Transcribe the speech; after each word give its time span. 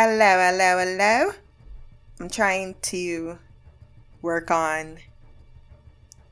Hello, 0.00 0.14
hello, 0.14 0.78
hello. 0.78 1.32
I'm 2.20 2.30
trying 2.30 2.76
to 2.82 3.36
work 4.22 4.48
on 4.48 4.98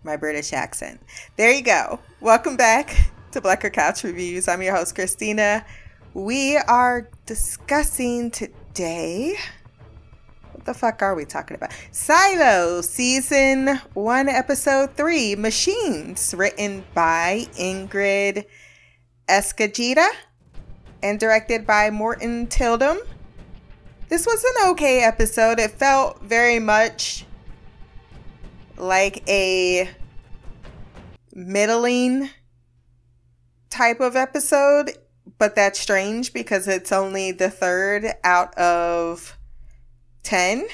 my 0.04 0.16
British 0.16 0.52
accent. 0.52 1.00
There 1.36 1.50
you 1.50 1.62
go. 1.62 1.98
Welcome 2.20 2.56
back 2.56 3.10
to 3.32 3.40
Black 3.40 3.62
Girl 3.62 3.72
Couch 3.72 4.04
Reviews. 4.04 4.46
I'm 4.46 4.62
your 4.62 4.76
host, 4.76 4.94
Christina. 4.94 5.66
We 6.14 6.56
are 6.58 7.10
discussing 7.26 8.30
today. 8.30 9.34
What 10.52 10.64
the 10.64 10.72
fuck 10.72 11.02
are 11.02 11.16
we 11.16 11.24
talking 11.24 11.56
about? 11.56 11.72
Silo, 11.90 12.82
Season 12.82 13.80
1, 13.94 14.28
Episode 14.28 14.96
3 14.96 15.34
Machines, 15.34 16.36
written 16.38 16.84
by 16.94 17.48
Ingrid 17.58 18.44
Escajeda 19.28 20.06
and 21.02 21.18
directed 21.18 21.66
by 21.66 21.90
Morten 21.90 22.46
Tyldum. 22.46 22.98
This 24.08 24.24
was 24.24 24.44
an 24.44 24.70
okay 24.70 25.02
episode. 25.02 25.58
It 25.58 25.72
felt 25.72 26.22
very 26.22 26.60
much 26.60 27.24
like 28.76 29.28
a 29.28 29.90
middling 31.34 32.30
type 33.68 34.00
of 34.00 34.14
episode, 34.14 34.92
but 35.38 35.56
that's 35.56 35.80
strange 35.80 36.32
because 36.32 36.68
it's 36.68 36.92
only 36.92 37.32
the 37.32 37.50
third 37.50 38.06
out 38.22 38.56
of 38.56 39.36
10. 40.22 40.66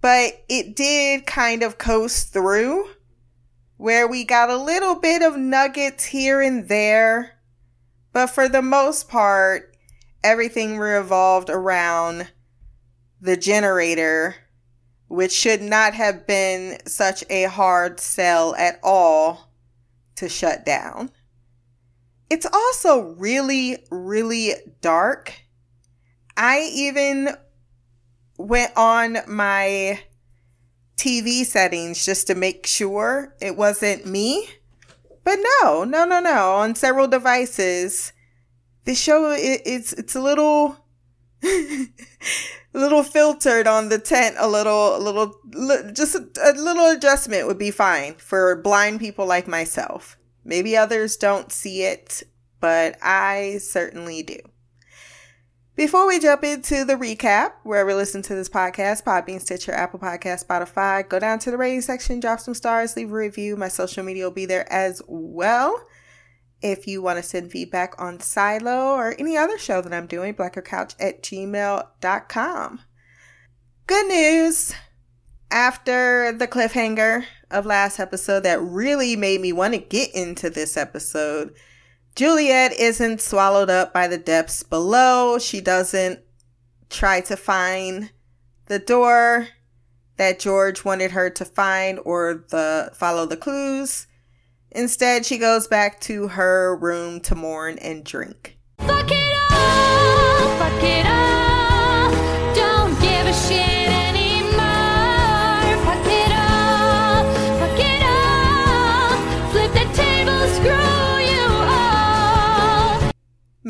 But 0.00 0.42
it 0.48 0.74
did 0.74 1.26
kind 1.26 1.62
of 1.62 1.76
coast 1.76 2.32
through 2.32 2.88
where 3.76 4.08
we 4.08 4.24
got 4.24 4.48
a 4.48 4.56
little 4.56 4.94
bit 4.94 5.20
of 5.20 5.36
nuggets 5.36 6.06
here 6.06 6.40
and 6.40 6.66
there. 6.66 7.38
But 8.12 8.28
for 8.28 8.48
the 8.48 8.62
most 8.62 9.08
part, 9.08 9.69
everything 10.22 10.78
revolved 10.78 11.50
around 11.50 12.30
the 13.20 13.36
generator, 13.36 14.36
which 15.08 15.32
should 15.32 15.62
not 15.62 15.94
have 15.94 16.26
been 16.26 16.78
such 16.86 17.24
a 17.28 17.44
hard 17.44 18.00
sell 18.00 18.54
at 18.56 18.78
all 18.82 19.50
to 20.16 20.28
shut 20.28 20.64
down. 20.64 21.10
It's 22.30 22.46
also 22.46 23.14
really, 23.18 23.84
really 23.90 24.52
dark. 24.80 25.34
I 26.36 26.70
even 26.72 27.30
went 28.38 28.72
on 28.76 29.18
my 29.26 30.00
TV 30.96 31.44
settings 31.44 32.04
just 32.04 32.26
to 32.26 32.34
make 32.34 32.66
sure 32.66 33.34
it 33.40 33.56
wasn't 33.56 34.06
me. 34.06 34.48
But 35.24 35.38
no, 35.62 35.84
no, 35.84 36.04
no, 36.04 36.20
no. 36.20 36.52
On 36.52 36.74
several 36.74 37.08
devices, 37.08 38.12
the 38.84 38.94
show 38.94 39.30
it, 39.30 39.62
it's 39.64 39.92
it's 39.92 40.14
a 40.14 40.20
little 40.20 40.76
a 41.42 41.86
little 42.74 43.02
filtered 43.02 43.66
on 43.66 43.88
the 43.88 43.98
tent 43.98 44.36
a 44.38 44.48
little 44.48 44.96
a 44.96 44.98
little 44.98 45.34
just 45.92 46.14
a, 46.14 46.28
a 46.42 46.52
little 46.52 46.90
adjustment 46.90 47.46
would 47.46 47.58
be 47.58 47.70
fine 47.70 48.14
for 48.14 48.56
blind 48.56 49.00
people 49.00 49.26
like 49.26 49.48
myself 49.48 50.16
maybe 50.44 50.76
others 50.76 51.16
don't 51.16 51.52
see 51.52 51.82
it 51.82 52.22
but 52.60 52.96
i 53.02 53.58
certainly 53.60 54.22
do 54.22 54.38
before 55.80 56.06
we 56.06 56.18
jump 56.18 56.44
into 56.44 56.84
the 56.84 56.96
recap, 56.96 57.52
wherever 57.62 57.88
you 57.88 57.96
listen 57.96 58.20
to 58.20 58.34
this 58.34 58.50
podcast, 58.50 59.02
Podbean, 59.02 59.40
Stitcher, 59.40 59.72
Apple 59.72 59.98
Podcast, 59.98 60.44
Spotify, 60.44 61.08
go 61.08 61.18
down 61.18 61.38
to 61.38 61.50
the 61.50 61.56
rating 61.56 61.80
section, 61.80 62.20
drop 62.20 62.38
some 62.38 62.52
stars, 62.52 62.96
leave 62.96 63.10
a 63.10 63.14
review. 63.14 63.56
My 63.56 63.68
social 63.68 64.04
media 64.04 64.24
will 64.24 64.30
be 64.30 64.44
there 64.44 64.70
as 64.70 65.00
well. 65.08 65.82
If 66.62 66.86
you 66.86 67.00
want 67.00 67.18
to 67.18 67.22
send 67.22 67.50
feedback 67.50 67.94
on 67.98 68.20
Silo 68.20 68.94
or 68.94 69.14
any 69.18 69.36
other 69.36 69.58
show 69.58 69.80
that 69.80 69.94
I'm 69.94 70.06
doing, 70.06 70.34
blackgirlcouch 70.34 70.94
at 71.00 71.22
gmail.com. 71.22 72.80
Good 73.86 74.06
news! 74.06 74.74
After 75.50 76.32
the 76.32 76.46
cliffhanger 76.46 77.24
of 77.50 77.66
last 77.66 77.98
episode 77.98 78.44
that 78.44 78.60
really 78.60 79.16
made 79.16 79.40
me 79.40 79.52
want 79.52 79.74
to 79.74 79.80
get 79.80 80.14
into 80.14 80.48
this 80.50 80.76
episode, 80.76 81.54
Juliette 82.14 82.78
isn't 82.78 83.20
swallowed 83.20 83.70
up 83.70 83.92
by 83.92 84.06
the 84.06 84.18
depths 84.18 84.62
below. 84.62 85.38
She 85.38 85.60
doesn't 85.60 86.20
try 86.88 87.20
to 87.22 87.36
find 87.36 88.10
the 88.66 88.78
door 88.78 89.48
that 90.16 90.38
George 90.38 90.84
wanted 90.84 91.12
her 91.12 91.30
to 91.30 91.44
find 91.44 91.98
or 92.04 92.44
the 92.50 92.90
follow 92.94 93.26
the 93.26 93.36
clues. 93.36 94.06
Instead, 94.72 95.26
she 95.26 95.38
goes 95.38 95.66
back 95.66 96.00
to 96.00 96.28
her 96.28 96.76
room 96.76 97.20
to 97.20 97.34
mourn 97.34 97.78
and 97.78 98.04
drink. 98.04 98.58
Fuck 98.78 99.10
it 99.10 99.52
all, 99.52 100.58
fuck 100.58 100.82
it 100.82 101.06
all. 101.06 102.54
Don't 102.54 103.00
give 103.00 103.26
a 103.26 103.32
shit. 103.32 103.70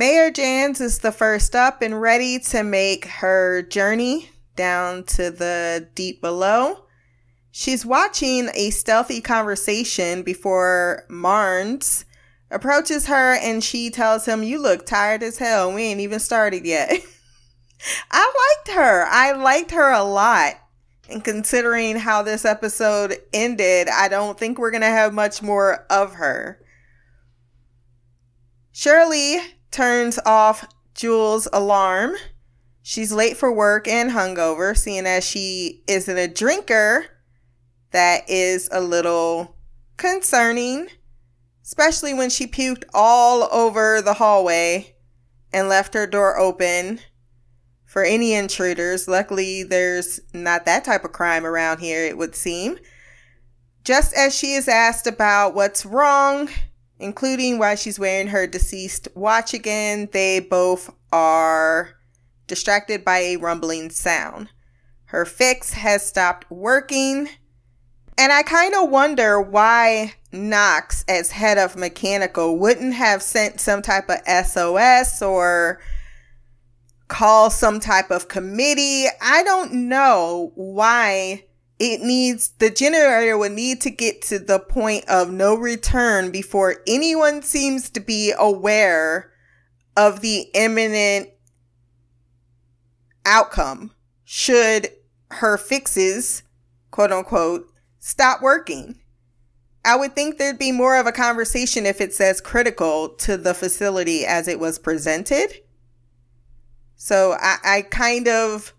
Mayor 0.00 0.30
Jahns 0.30 0.80
is 0.80 1.00
the 1.00 1.12
first 1.12 1.54
up 1.54 1.82
and 1.82 2.00
ready 2.00 2.38
to 2.38 2.62
make 2.62 3.04
her 3.04 3.60
journey 3.60 4.30
down 4.56 5.04
to 5.04 5.30
the 5.30 5.90
deep 5.94 6.22
below. 6.22 6.86
She's 7.52 7.84
watching 7.84 8.48
a 8.54 8.70
stealthy 8.70 9.20
conversation 9.20 10.22
before 10.22 11.04
Marnes 11.08 12.04
approaches 12.50 13.06
her 13.06 13.34
and 13.34 13.62
she 13.62 13.90
tells 13.90 14.26
him, 14.26 14.42
You 14.42 14.60
look 14.60 14.86
tired 14.86 15.22
as 15.22 15.38
hell. 15.38 15.72
We 15.72 15.82
ain't 15.82 16.00
even 16.00 16.20
started 16.20 16.64
yet. 16.64 16.90
I 18.10 18.54
liked 18.56 18.76
her. 18.76 19.06
I 19.06 19.32
liked 19.32 19.70
her 19.72 19.90
a 19.92 20.04
lot. 20.04 20.54
And 21.08 21.24
considering 21.24 21.96
how 21.96 22.22
this 22.22 22.44
episode 22.44 23.16
ended, 23.32 23.88
I 23.88 24.08
don't 24.08 24.38
think 24.38 24.58
we're 24.58 24.70
going 24.70 24.82
to 24.82 24.86
have 24.86 25.12
much 25.12 25.42
more 25.42 25.86
of 25.90 26.14
her. 26.14 26.60
Shirley 28.70 29.38
turns 29.72 30.20
off 30.24 30.72
Jules' 30.94 31.48
alarm. 31.52 32.14
She's 32.82 33.12
late 33.12 33.36
for 33.36 33.52
work 33.52 33.88
and 33.88 34.12
hungover, 34.12 34.76
seeing 34.76 35.06
as 35.06 35.26
she 35.26 35.82
isn't 35.88 36.16
a 36.16 36.28
drinker. 36.28 37.06
That 37.92 38.28
is 38.28 38.68
a 38.70 38.80
little 38.80 39.56
concerning, 39.96 40.88
especially 41.64 42.14
when 42.14 42.30
she 42.30 42.46
puked 42.46 42.84
all 42.94 43.48
over 43.52 44.00
the 44.00 44.14
hallway 44.14 44.94
and 45.52 45.68
left 45.68 45.94
her 45.94 46.06
door 46.06 46.38
open 46.38 47.00
for 47.84 48.04
any 48.04 48.34
intruders. 48.34 49.08
Luckily, 49.08 49.64
there's 49.64 50.20
not 50.32 50.64
that 50.66 50.84
type 50.84 51.04
of 51.04 51.12
crime 51.12 51.44
around 51.44 51.80
here, 51.80 52.04
it 52.04 52.16
would 52.16 52.36
seem. 52.36 52.78
Just 53.82 54.14
as 54.14 54.36
she 54.36 54.52
is 54.52 54.68
asked 54.68 55.06
about 55.06 55.54
what's 55.54 55.84
wrong, 55.84 56.48
including 57.00 57.58
why 57.58 57.74
she's 57.74 57.98
wearing 57.98 58.28
her 58.28 58.46
deceased 58.46 59.08
watch 59.14 59.54
again. 59.54 60.08
They 60.12 60.38
both 60.38 60.94
are 61.12 61.96
distracted 62.46 63.04
by 63.04 63.18
a 63.18 63.36
rumbling 63.36 63.90
sound. 63.90 64.50
Her 65.06 65.24
fix 65.24 65.72
has 65.72 66.06
stopped 66.06 66.48
working. 66.50 67.28
And 68.18 68.32
I 68.32 68.42
kind 68.42 68.74
of 68.74 68.90
wonder 68.90 69.40
why 69.40 70.14
Knox, 70.32 71.04
as 71.08 71.30
head 71.30 71.58
of 71.58 71.76
mechanical, 71.76 72.58
wouldn't 72.58 72.94
have 72.94 73.22
sent 73.22 73.60
some 73.60 73.82
type 73.82 74.08
of 74.08 74.46
SOS 74.46 75.22
or 75.22 75.80
call 77.08 77.50
some 77.50 77.80
type 77.80 78.10
of 78.10 78.28
committee. 78.28 79.06
I 79.20 79.42
don't 79.42 79.88
know 79.88 80.52
why 80.54 81.44
it 81.80 82.02
needs 82.02 82.50
the 82.58 82.70
generator 82.70 83.38
would 83.38 83.52
need 83.52 83.80
to 83.80 83.90
get 83.90 84.20
to 84.22 84.38
the 84.38 84.58
point 84.58 85.08
of 85.08 85.32
no 85.32 85.54
return 85.54 86.30
before 86.30 86.76
anyone 86.86 87.42
seems 87.42 87.88
to 87.90 88.00
be 88.00 88.32
aware 88.38 89.32
of 89.96 90.20
the 90.20 90.50
imminent 90.54 91.30
outcome 93.24 93.92
should 94.24 94.90
her 95.30 95.56
fixes 95.56 96.42
quote 96.90 97.12
unquote 97.12 97.69
stop 98.00 98.42
working. 98.42 98.98
I 99.84 99.96
would 99.96 100.14
think 100.14 100.36
there'd 100.36 100.58
be 100.58 100.72
more 100.72 100.96
of 100.96 101.06
a 101.06 101.12
conversation 101.12 101.86
if 101.86 102.00
it 102.00 102.12
says 102.12 102.40
critical 102.40 103.10
to 103.20 103.36
the 103.36 103.54
facility 103.54 104.26
as 104.26 104.48
it 104.48 104.58
was 104.58 104.78
presented. 104.78 105.52
So 106.96 107.36
i, 107.40 107.56
I 107.64 107.82
kind 107.82 108.28
of 108.28 108.74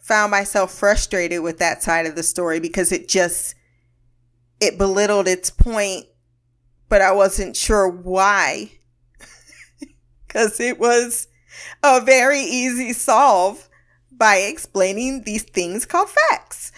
found 0.00 0.32
myself 0.32 0.72
frustrated 0.72 1.40
with 1.42 1.58
that 1.58 1.82
side 1.82 2.06
of 2.06 2.16
the 2.16 2.22
story 2.24 2.58
because 2.58 2.90
it 2.90 3.08
just 3.08 3.54
it 4.60 4.76
belittled 4.76 5.28
its 5.28 5.48
point 5.48 6.06
but 6.88 7.00
I 7.00 7.12
wasn't 7.12 7.56
sure 7.56 7.88
why. 7.88 8.72
Cuz 10.28 10.58
it 10.58 10.80
was 10.80 11.28
a 11.82 12.00
very 12.00 12.40
easy 12.40 12.92
solve 12.92 13.68
by 14.10 14.38
explaining 14.38 15.22
these 15.22 15.44
things 15.44 15.86
called 15.86 16.10
facts. 16.10 16.71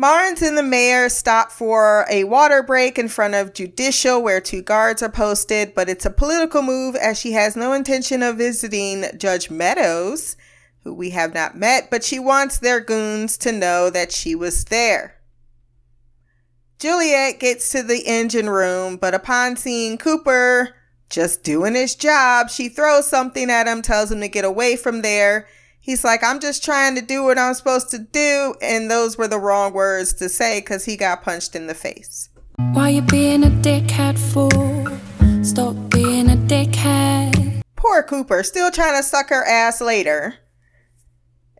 Marnes 0.00 0.40
and 0.40 0.56
the 0.56 0.62
mayor 0.62 1.10
stop 1.10 1.52
for 1.52 2.06
a 2.08 2.24
water 2.24 2.62
break 2.62 2.98
in 2.98 3.06
front 3.06 3.34
of 3.34 3.52
Judicial, 3.52 4.22
where 4.22 4.40
two 4.40 4.62
guards 4.62 5.02
are 5.02 5.10
posted, 5.10 5.74
but 5.74 5.90
it's 5.90 6.06
a 6.06 6.10
political 6.10 6.62
move 6.62 6.96
as 6.96 7.20
she 7.20 7.32
has 7.32 7.54
no 7.54 7.74
intention 7.74 8.22
of 8.22 8.38
visiting 8.38 9.04
Judge 9.18 9.50
Meadows, 9.50 10.36
who 10.84 10.94
we 10.94 11.10
have 11.10 11.34
not 11.34 11.54
met, 11.54 11.90
but 11.90 12.02
she 12.02 12.18
wants 12.18 12.56
their 12.56 12.80
goons 12.80 13.36
to 13.36 13.52
know 13.52 13.90
that 13.90 14.10
she 14.10 14.34
was 14.34 14.64
there. 14.64 15.16
Juliette 16.78 17.38
gets 17.38 17.68
to 17.72 17.82
the 17.82 18.04
engine 18.06 18.48
room, 18.48 18.96
but 18.96 19.12
upon 19.12 19.54
seeing 19.54 19.98
Cooper 19.98 20.70
just 21.10 21.42
doing 21.42 21.74
his 21.74 21.94
job, 21.94 22.48
she 22.48 22.70
throws 22.70 23.06
something 23.06 23.50
at 23.50 23.66
him, 23.66 23.82
tells 23.82 24.10
him 24.10 24.20
to 24.20 24.28
get 24.28 24.46
away 24.46 24.76
from 24.76 25.02
there. 25.02 25.46
He's 25.80 26.04
like, 26.04 26.22
I'm 26.22 26.40
just 26.40 26.62
trying 26.62 26.94
to 26.96 27.00
do 27.00 27.24
what 27.24 27.38
I'm 27.38 27.54
supposed 27.54 27.90
to 27.90 27.98
do. 27.98 28.54
And 28.60 28.90
those 28.90 29.16
were 29.16 29.28
the 29.28 29.38
wrong 29.38 29.72
words 29.72 30.12
to 30.14 30.28
say 30.28 30.60
because 30.60 30.84
he 30.84 30.96
got 30.96 31.22
punched 31.22 31.56
in 31.56 31.66
the 31.66 31.74
face. 31.74 32.28
Why 32.72 32.90
you 32.90 33.02
being 33.02 33.42
a 33.42 33.48
dickhead 33.48 34.18
for? 34.18 35.42
Stop 35.42 35.74
being 35.90 36.28
a 36.28 36.36
dickhead. 36.36 37.62
Poor 37.76 38.02
Cooper, 38.02 38.42
still 38.42 38.70
trying 38.70 38.96
to 38.96 39.02
suck 39.02 39.30
her 39.30 39.44
ass 39.46 39.80
later. 39.80 40.34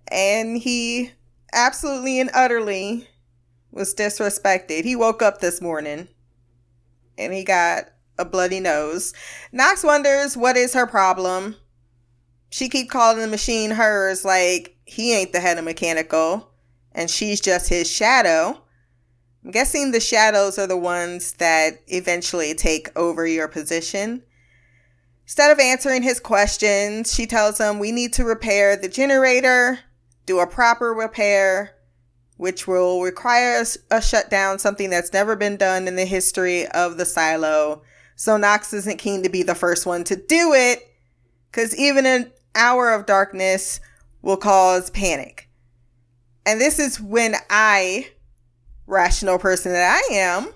And 0.08 0.58
he 0.58 1.12
absolutely 1.52 2.20
and 2.20 2.30
utterly 2.34 3.08
was 3.70 3.94
disrespected. 3.94 4.84
He 4.84 4.94
woke 4.94 5.22
up 5.22 5.40
this 5.40 5.62
morning 5.62 6.08
and 7.16 7.32
he 7.32 7.42
got 7.42 7.84
a 8.18 8.24
bloody 8.26 8.60
nose. 8.60 9.14
Knox 9.50 9.82
wonders 9.82 10.36
what 10.36 10.58
is 10.58 10.74
her 10.74 10.86
problem. 10.86 11.56
She 12.50 12.68
keep 12.68 12.90
calling 12.90 13.20
the 13.20 13.28
machine 13.28 13.70
hers 13.70 14.24
like 14.24 14.76
he 14.84 15.14
ain't 15.14 15.32
the 15.32 15.40
head 15.40 15.58
of 15.58 15.64
mechanical 15.64 16.50
and 16.92 17.08
she's 17.08 17.40
just 17.40 17.68
his 17.68 17.90
shadow. 17.90 18.60
I'm 19.44 19.52
guessing 19.52 19.90
the 19.90 20.00
shadows 20.00 20.58
are 20.58 20.66
the 20.66 20.76
ones 20.76 21.34
that 21.34 21.80
eventually 21.86 22.54
take 22.54 22.90
over 22.96 23.26
your 23.26 23.48
position. 23.48 24.22
Instead 25.24 25.52
of 25.52 25.60
answering 25.60 26.02
his 26.02 26.18
questions, 26.18 27.14
she 27.14 27.24
tells 27.24 27.58
him 27.58 27.78
we 27.78 27.92
need 27.92 28.12
to 28.14 28.24
repair 28.24 28.76
the 28.76 28.88
generator, 28.88 29.78
do 30.26 30.40
a 30.40 30.46
proper 30.46 30.92
repair, 30.92 31.76
which 32.36 32.66
will 32.66 33.00
require 33.00 33.64
a 33.90 34.02
shutdown, 34.02 34.58
something 34.58 34.90
that's 34.90 35.12
never 35.12 35.36
been 35.36 35.56
done 35.56 35.86
in 35.86 35.94
the 35.94 36.04
history 36.04 36.66
of 36.68 36.98
the 36.98 37.06
silo. 37.06 37.82
So 38.16 38.36
Knox 38.36 38.72
isn't 38.72 38.98
keen 38.98 39.22
to 39.22 39.28
be 39.28 39.44
the 39.44 39.54
first 39.54 39.86
one 39.86 40.02
to 40.04 40.16
do 40.16 40.52
it, 40.52 40.80
because 41.50 41.76
even 41.76 42.06
an 42.06 42.32
hour 42.54 42.92
of 42.92 43.06
darkness 43.06 43.80
will 44.22 44.36
cause 44.36 44.90
panic. 44.90 45.48
And 46.44 46.60
this 46.60 46.78
is 46.78 47.00
when 47.00 47.34
I, 47.48 48.08
rational 48.86 49.38
person 49.38 49.72
that 49.72 50.02
I 50.10 50.14
am, 50.14 50.48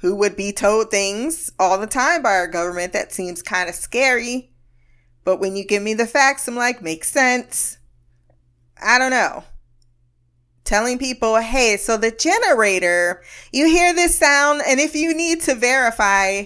who 0.00 0.14
would 0.14 0.36
be 0.36 0.52
told 0.52 0.90
things 0.90 1.50
all 1.58 1.78
the 1.78 1.86
time 1.86 2.22
by 2.22 2.34
our 2.34 2.48
government 2.48 2.92
that 2.92 3.12
seems 3.12 3.42
kind 3.42 3.68
of 3.68 3.74
scary. 3.74 4.52
But 5.24 5.40
when 5.40 5.56
you 5.56 5.64
give 5.64 5.82
me 5.82 5.94
the 5.94 6.06
facts, 6.06 6.46
I'm 6.46 6.56
like, 6.56 6.82
makes 6.82 7.10
sense. 7.10 7.78
I 8.80 8.98
don't 8.98 9.10
know 9.10 9.44
telling 10.68 10.98
people, 10.98 11.36
hey, 11.36 11.78
so 11.78 11.96
the 11.96 12.10
generator, 12.10 13.22
you 13.52 13.66
hear 13.66 13.94
this 13.94 14.14
sound, 14.14 14.60
and 14.66 14.78
if 14.78 14.94
you 14.94 15.14
need 15.14 15.40
to 15.40 15.54
verify, 15.54 16.44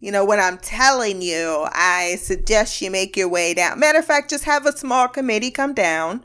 you 0.00 0.12
know, 0.12 0.24
what 0.24 0.38
I'm 0.38 0.58
telling 0.58 1.22
you, 1.22 1.66
I 1.72 2.16
suggest 2.20 2.80
you 2.80 2.90
make 2.90 3.16
your 3.16 3.28
way 3.28 3.54
down. 3.54 3.80
Matter 3.80 3.98
of 3.98 4.04
fact, 4.04 4.30
just 4.30 4.44
have 4.44 4.64
a 4.64 4.76
small 4.76 5.08
committee 5.08 5.50
come 5.50 5.74
down. 5.74 6.24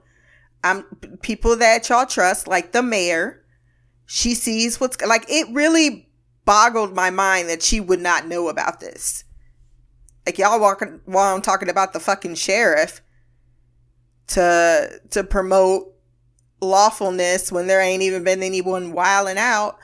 Um, 0.63 0.85
people 1.21 1.57
that 1.57 1.89
y'all 1.89 2.05
trust, 2.05 2.47
like 2.47 2.71
the 2.71 2.83
mayor. 2.83 3.43
She 4.05 4.35
sees 4.35 4.79
what's 4.79 5.01
like, 5.01 5.25
it 5.27 5.47
really 5.51 6.09
boggled 6.45 6.93
my 6.93 7.09
mind 7.09 7.49
that 7.49 7.63
she 7.63 7.79
would 7.79 8.01
not 8.01 8.27
know 8.27 8.47
about 8.47 8.79
this. 8.79 9.23
Like 10.25 10.37
y'all 10.37 10.59
walking 10.59 11.01
while 11.05 11.35
I'm 11.35 11.41
talking 11.41 11.69
about 11.69 11.93
the 11.93 11.99
fucking 11.99 12.35
sheriff 12.35 13.01
to 14.27 15.01
to 15.09 15.23
promote 15.23 15.93
lawfulness 16.61 17.51
when 17.51 17.67
there 17.67 17.81
ain't 17.81 18.03
even 18.03 18.23
been 18.23 18.43
anyone 18.43 18.93
wiling 18.93 19.37
out. 19.37 19.77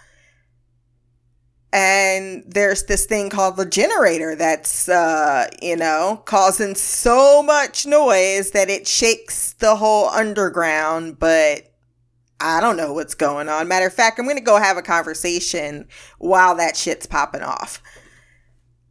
And 1.71 2.43
there's 2.47 2.83
this 2.83 3.05
thing 3.05 3.29
called 3.29 3.57
the 3.57 3.65
generator 3.65 4.35
that's, 4.35 4.89
uh, 4.89 5.47
you 5.61 5.75
know, 5.75 6.23
causing 6.25 6.73
so 6.73 7.43
much 7.43 7.85
noise 7.85 8.51
that 8.51 8.69
it 8.69 8.87
shakes 8.87 9.53
the 9.53 9.75
whole 9.75 10.09
underground. 10.09 11.19
But 11.19 11.71
I 12.39 12.59
don't 12.59 12.77
know 12.77 12.93
what's 12.93 13.13
going 13.13 13.49
on. 13.49 13.67
Matter 13.67 13.87
of 13.87 13.93
fact, 13.93 14.17
I'm 14.17 14.25
to 14.27 14.41
go 14.41 14.57
have 14.57 14.77
a 14.77 14.81
conversation 14.81 15.87
while 16.17 16.55
that 16.55 16.75
shit's 16.75 17.05
popping 17.05 17.43
off. 17.43 17.83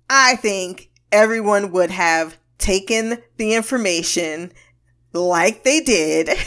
I 0.09 0.37
think 0.37 0.91
everyone 1.11 1.73
would 1.73 1.91
have 1.91 2.39
taken 2.59 3.19
the 3.39 3.55
information 3.55 4.53
like 5.13 5.65
they 5.65 5.81
did. 5.81 6.29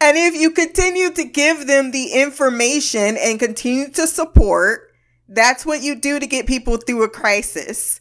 and 0.00 0.16
if 0.16 0.34
you 0.34 0.50
continue 0.50 1.10
to 1.10 1.24
give 1.24 1.66
them 1.66 1.90
the 1.90 2.12
information 2.12 3.16
and 3.18 3.38
continue 3.38 3.90
to 3.90 4.06
support, 4.06 4.90
that's 5.28 5.66
what 5.66 5.82
you 5.82 5.94
do 5.94 6.18
to 6.18 6.26
get 6.26 6.46
people 6.46 6.76
through 6.76 7.02
a 7.02 7.08
crisis. 7.08 8.00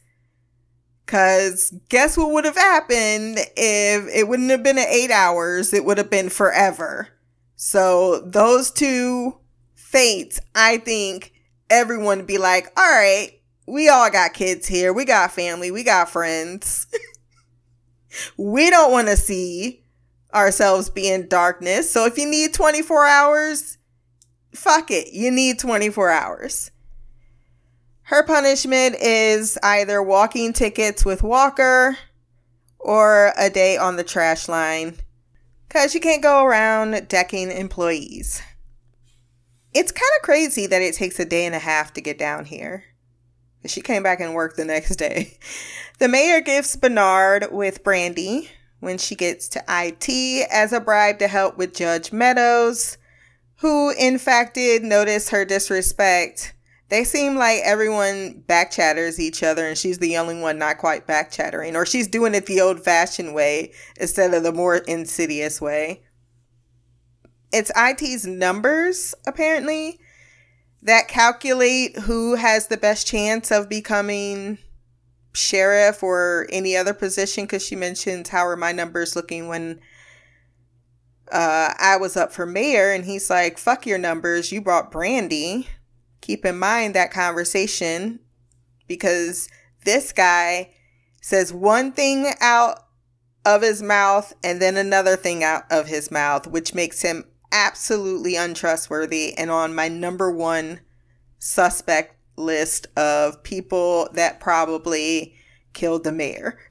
Cause 1.05 1.73
guess 1.89 2.17
what 2.17 2.31
would 2.31 2.45
have 2.45 2.55
happened 2.55 3.39
if 3.57 4.07
it 4.15 4.27
wouldn't 4.27 4.51
have 4.51 4.63
been 4.63 4.77
eight 4.77 5.11
hours, 5.11 5.73
it 5.73 5.83
would 5.83 5.97
have 5.97 6.09
been 6.09 6.29
forever. 6.29 7.09
So 7.55 8.21
those 8.21 8.71
two 8.71 9.39
fates, 9.75 10.39
I 10.55 10.77
think 10.77 11.33
everyone 11.69 12.19
would 12.19 12.27
be 12.27 12.37
like, 12.37 12.71
all 12.77 12.89
right, 12.89 13.31
we 13.67 13.89
all 13.89 14.09
got 14.09 14.33
kids 14.33 14.67
here. 14.67 14.93
We 14.93 15.03
got 15.03 15.31
family. 15.31 15.71
We 15.71 15.83
got 15.83 16.09
friends. 16.09 16.87
we 18.37 18.69
don't 18.69 18.91
want 18.91 19.07
to 19.07 19.17
see 19.17 19.78
ourselves 20.33 20.89
be 20.89 21.09
in 21.09 21.27
darkness. 21.27 21.89
So 21.89 22.05
if 22.05 22.17
you 22.17 22.29
need 22.29 22.53
24 22.53 23.05
hours, 23.05 23.77
fuck 24.53 24.91
it. 24.91 25.13
You 25.13 25.31
need 25.31 25.59
24 25.59 26.09
hours. 26.09 26.71
Her 28.03 28.23
punishment 28.23 28.95
is 28.95 29.57
either 29.61 30.01
walking 30.01 30.53
tickets 30.53 31.05
with 31.05 31.21
Walker 31.21 31.97
or 32.79 33.33
a 33.37 33.49
day 33.49 33.77
on 33.77 33.97
the 33.97 34.03
trash 34.03 34.47
line 34.47 34.95
because 35.67 35.93
you 35.93 36.01
can't 36.01 36.23
go 36.23 36.43
around 36.43 37.07
decking 37.07 37.51
employees. 37.51 38.41
It's 39.73 39.91
kind 39.91 40.09
of 40.17 40.25
crazy 40.25 40.65
that 40.65 40.81
it 40.81 40.95
takes 40.95 41.19
a 41.19 41.25
day 41.25 41.45
and 41.45 41.53
a 41.53 41.59
half 41.59 41.93
to 41.93 42.01
get 42.01 42.17
down 42.17 42.45
here. 42.45 42.83
She 43.65 43.81
came 43.81 44.01
back 44.01 44.19
and 44.19 44.33
worked 44.33 44.57
the 44.57 44.65
next 44.65 44.95
day. 44.97 45.37
The 45.99 46.07
mayor 46.07 46.41
gifts 46.41 46.75
Bernard 46.75 47.49
with 47.51 47.83
brandy 47.83 48.49
when 48.79 48.97
she 48.97 49.15
gets 49.15 49.47
to 49.49 49.63
IT 49.67 50.47
as 50.51 50.71
a 50.73 50.79
bribe 50.79 51.19
to 51.19 51.27
help 51.27 51.57
with 51.57 51.75
Judge 51.75 52.11
Meadows, 52.11 52.97
who 53.57 53.91
in 53.91 54.17
fact 54.17 54.55
did 54.55 54.83
notice 54.83 55.29
her 55.29 55.45
disrespect. 55.45 56.53
They 56.89 57.03
seem 57.03 57.35
like 57.35 57.61
everyone 57.63 58.43
back 58.47 58.71
chatters 58.71 59.19
each 59.19 59.43
other 59.43 59.67
and 59.67 59.77
she's 59.77 59.99
the 59.99 60.17
only 60.17 60.39
one 60.39 60.57
not 60.57 60.77
quite 60.77 61.05
back 61.05 61.31
chattering, 61.31 61.75
or 61.75 61.85
she's 61.85 62.07
doing 62.07 62.33
it 62.33 62.45
the 62.45 62.61
old 62.61 62.83
fashioned 62.83 63.35
way 63.35 63.73
instead 63.99 64.33
of 64.33 64.43
the 64.43 64.53
more 64.53 64.77
insidious 64.77 65.61
way. 65.61 66.03
It's 67.51 67.71
IT's 67.75 68.25
numbers, 68.25 69.15
apparently, 69.25 69.99
that 70.81 71.07
calculate 71.07 71.97
who 71.99 72.35
has 72.35 72.67
the 72.67 72.77
best 72.77 73.05
chance 73.07 73.51
of 73.51 73.69
becoming 73.69 74.59
sheriff 75.33 76.01
or 76.03 76.47
any 76.49 76.75
other 76.75 76.93
position 76.93 77.45
because 77.45 77.65
she 77.65 77.75
mentions 77.75 78.29
how 78.29 78.45
are 78.45 78.55
my 78.55 78.71
numbers 78.71 79.15
looking 79.15 79.47
when 79.47 79.79
uh, 81.31 81.73
I 81.77 81.97
was 81.97 82.17
up 82.17 82.31
for 82.31 82.45
mayor 82.45 82.91
and 82.91 83.05
he's 83.05 83.29
like, 83.29 83.57
fuck 83.57 83.85
your 83.85 83.99
numbers, 83.99 84.51
you 84.51 84.61
brought 84.61 84.91
Brandy. 84.91 85.67
Keep 86.21 86.45
in 86.45 86.57
mind 86.57 86.95
that 86.95 87.11
conversation 87.11 88.19
because 88.87 89.47
this 89.85 90.11
guy 90.11 90.71
says 91.21 91.53
one 91.53 91.91
thing 91.91 92.31
out 92.41 92.85
of 93.45 93.61
his 93.61 93.81
mouth 93.81 94.33
and 94.43 94.61
then 94.61 94.75
another 94.75 95.15
thing 95.15 95.43
out 95.43 95.63
of 95.71 95.87
his 95.87 96.11
mouth, 96.11 96.47
which 96.47 96.73
makes 96.73 97.01
him 97.01 97.25
absolutely 97.51 98.35
untrustworthy 98.35 99.37
and 99.37 99.49
on 99.49 99.73
my 99.73 99.87
number 99.87 100.31
one 100.31 100.79
suspect 101.39 102.15
list 102.39 102.87
of 102.97 103.43
people 103.43 104.09
that 104.13 104.39
probably 104.39 105.35
killed 105.73 106.03
the 106.03 106.11
mayor. 106.11 106.57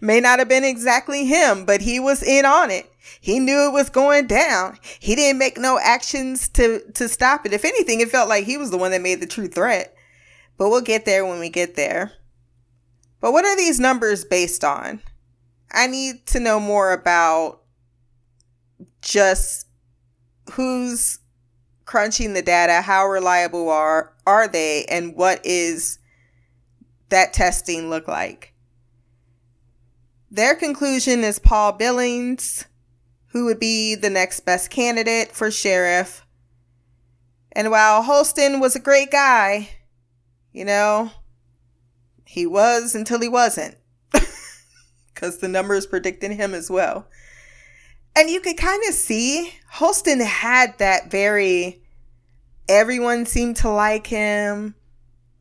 May 0.00 0.20
not 0.20 0.38
have 0.38 0.48
been 0.48 0.64
exactly 0.64 1.24
him, 1.24 1.64
but 1.64 1.80
he 1.80 1.98
was 1.98 2.22
in 2.22 2.44
on 2.44 2.70
it. 2.70 2.90
He 3.20 3.38
knew 3.38 3.68
it 3.68 3.72
was 3.72 3.88
going 3.88 4.26
down. 4.26 4.78
He 4.98 5.14
didn't 5.14 5.38
make 5.38 5.56
no 5.56 5.78
actions 5.82 6.48
to, 6.50 6.80
to 6.92 7.08
stop 7.08 7.46
it. 7.46 7.52
If 7.52 7.64
anything, 7.64 8.00
it 8.00 8.10
felt 8.10 8.28
like 8.28 8.44
he 8.44 8.58
was 8.58 8.70
the 8.70 8.78
one 8.78 8.90
that 8.90 9.00
made 9.00 9.20
the 9.20 9.26
true 9.26 9.48
threat. 9.48 9.94
But 10.58 10.68
we'll 10.68 10.82
get 10.82 11.06
there 11.06 11.24
when 11.24 11.40
we 11.40 11.48
get 11.48 11.76
there. 11.76 12.12
But 13.20 13.32
what 13.32 13.44
are 13.44 13.56
these 13.56 13.80
numbers 13.80 14.24
based 14.24 14.64
on? 14.64 15.00
I 15.72 15.86
need 15.86 16.26
to 16.26 16.40
know 16.40 16.58
more 16.58 16.92
about 16.92 17.62
just 19.02 19.66
who's 20.52 21.19
crunching 21.90 22.34
the 22.34 22.42
data, 22.42 22.80
how 22.82 23.04
reliable 23.04 23.68
are 23.68 24.12
are 24.24 24.46
they, 24.46 24.84
and 24.84 25.16
what 25.16 25.44
is 25.44 25.98
that 27.08 27.32
testing 27.32 27.90
look 27.90 28.06
like? 28.06 28.54
Their 30.30 30.54
conclusion 30.54 31.24
is 31.24 31.40
Paul 31.40 31.72
Billings, 31.72 32.66
who 33.32 33.46
would 33.46 33.58
be 33.58 33.96
the 33.96 34.08
next 34.08 34.46
best 34.46 34.70
candidate 34.70 35.32
for 35.32 35.50
sheriff. 35.50 36.24
And 37.50 37.72
while 37.72 38.02
Holston 38.02 38.60
was 38.60 38.76
a 38.76 38.80
great 38.80 39.10
guy, 39.10 39.70
you 40.52 40.64
know, 40.64 41.10
he 42.24 42.46
was 42.46 42.94
until 42.94 43.20
he 43.20 43.28
wasn't. 43.28 43.74
Because 45.12 45.38
the 45.38 45.48
numbers 45.48 45.86
predicted 45.86 46.30
him 46.30 46.54
as 46.54 46.70
well. 46.70 47.08
And 48.20 48.28
you 48.28 48.42
could 48.42 48.58
kind 48.58 48.82
of 48.86 48.94
see 48.94 49.54
Holston 49.66 50.20
had 50.20 50.76
that 50.76 51.10
very, 51.10 51.80
everyone 52.68 53.24
seemed 53.24 53.56
to 53.56 53.70
like 53.70 54.08
him. 54.08 54.74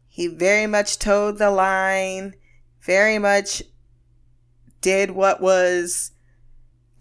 He 0.08 0.28
very 0.28 0.66
much 0.66 0.98
towed 0.98 1.40
the 1.40 1.52
line, 1.52 2.36
very 2.80 3.20
much 3.20 3.62
did 4.80 5.12
what 5.12 5.42
was 5.42 6.12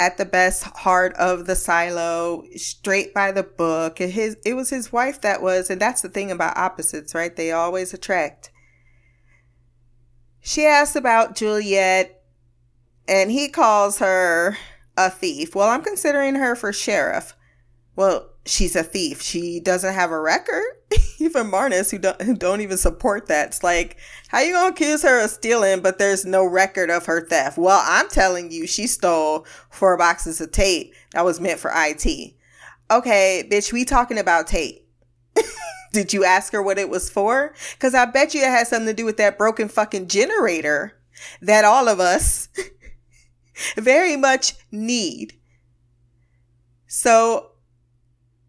at 0.00 0.18
the 0.18 0.24
best 0.24 0.64
heart 0.64 1.14
of 1.14 1.46
the 1.46 1.54
silo, 1.54 2.42
straight 2.56 3.14
by 3.14 3.30
the 3.30 3.44
book. 3.44 4.00
And 4.00 4.12
his 4.12 4.36
it 4.44 4.54
was 4.54 4.70
his 4.70 4.92
wife 4.92 5.20
that 5.20 5.42
was, 5.42 5.70
and 5.70 5.80
that's 5.80 6.02
the 6.02 6.08
thing 6.08 6.32
about 6.32 6.58
opposites, 6.58 7.14
right? 7.14 7.36
They 7.36 7.52
always 7.52 7.94
attract. 7.94 8.50
She 10.40 10.66
asks 10.66 10.96
about 10.96 11.36
Juliette, 11.36 12.20
and 13.06 13.30
he 13.30 13.48
calls 13.48 14.00
her 14.00 14.56
a 14.98 15.10
thief. 15.10 15.54
Well, 15.54 15.68
I'm 15.68 15.82
considering 15.82 16.34
her 16.34 16.56
for 16.56 16.72
sheriff. 16.72 17.34
Well, 17.94 18.30
she's 18.44 18.76
a 18.76 18.82
thief. 18.82 19.22
She 19.22 19.60
doesn't 19.60 19.94
have 19.94 20.10
a 20.10 20.20
record. 20.20 20.64
even 21.18 21.50
Marnes, 21.50 21.90
who 21.90 21.98
don't, 21.98 22.20
who 22.20 22.34
don't 22.34 22.60
even 22.60 22.76
support 22.76 23.28
that, 23.28 23.48
it's 23.48 23.62
like, 23.62 23.96
how 24.28 24.40
you 24.40 24.52
gonna 24.52 24.70
accuse 24.70 25.02
her 25.02 25.24
of 25.24 25.30
stealing, 25.30 25.80
but 25.80 25.98
there's 25.98 26.24
no 26.24 26.44
record 26.44 26.90
of 26.90 27.06
her 27.06 27.26
theft? 27.26 27.58
Well, 27.58 27.82
I'm 27.84 28.08
telling 28.08 28.50
you, 28.50 28.66
she 28.66 28.86
stole 28.86 29.46
four 29.70 29.96
boxes 29.96 30.40
of 30.40 30.52
tape 30.52 30.94
that 31.12 31.24
was 31.24 31.40
meant 31.40 31.60
for 31.60 31.70
IT. 31.72 32.34
Okay, 32.90 33.46
bitch, 33.50 33.72
we 33.72 33.84
talking 33.84 34.18
about 34.18 34.46
tape. 34.46 34.84
Did 35.92 36.12
you 36.12 36.24
ask 36.24 36.52
her 36.52 36.62
what 36.62 36.78
it 36.78 36.88
was 36.88 37.08
for? 37.08 37.54
Because 37.74 37.94
I 37.94 38.04
bet 38.04 38.34
you 38.34 38.42
it 38.42 38.48
had 38.48 38.66
something 38.66 38.86
to 38.86 38.94
do 38.94 39.04
with 39.04 39.16
that 39.18 39.38
broken 39.38 39.68
fucking 39.68 40.08
generator 40.08 40.94
that 41.40 41.64
all 41.64 41.88
of 41.88 42.00
us 42.00 42.48
very 43.76 44.16
much 44.16 44.54
need. 44.70 45.34
So 46.86 47.52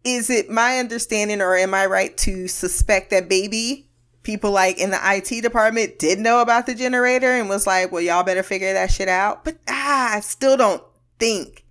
is 0.04 0.30
it 0.30 0.50
my 0.50 0.78
understanding 0.78 1.42
or 1.42 1.56
am 1.56 1.74
I 1.74 1.86
right 1.86 2.16
to 2.18 2.48
suspect 2.48 3.10
that 3.10 3.28
baby 3.28 3.90
people 4.22 4.50
like 4.50 4.78
in 4.78 4.90
the 4.90 5.00
IT 5.02 5.42
department 5.42 5.98
did 5.98 6.18
know 6.18 6.40
about 6.40 6.66
the 6.66 6.74
generator 6.74 7.32
and 7.32 7.48
was 7.48 7.66
like, 7.66 7.92
well, 7.92 8.02
y'all 8.02 8.22
better 8.22 8.42
figure 8.42 8.72
that 8.72 8.90
shit 8.90 9.08
out? 9.08 9.44
But 9.44 9.58
ah, 9.68 10.16
I 10.16 10.20
still 10.20 10.56
don't 10.56 10.82
think 11.18 11.64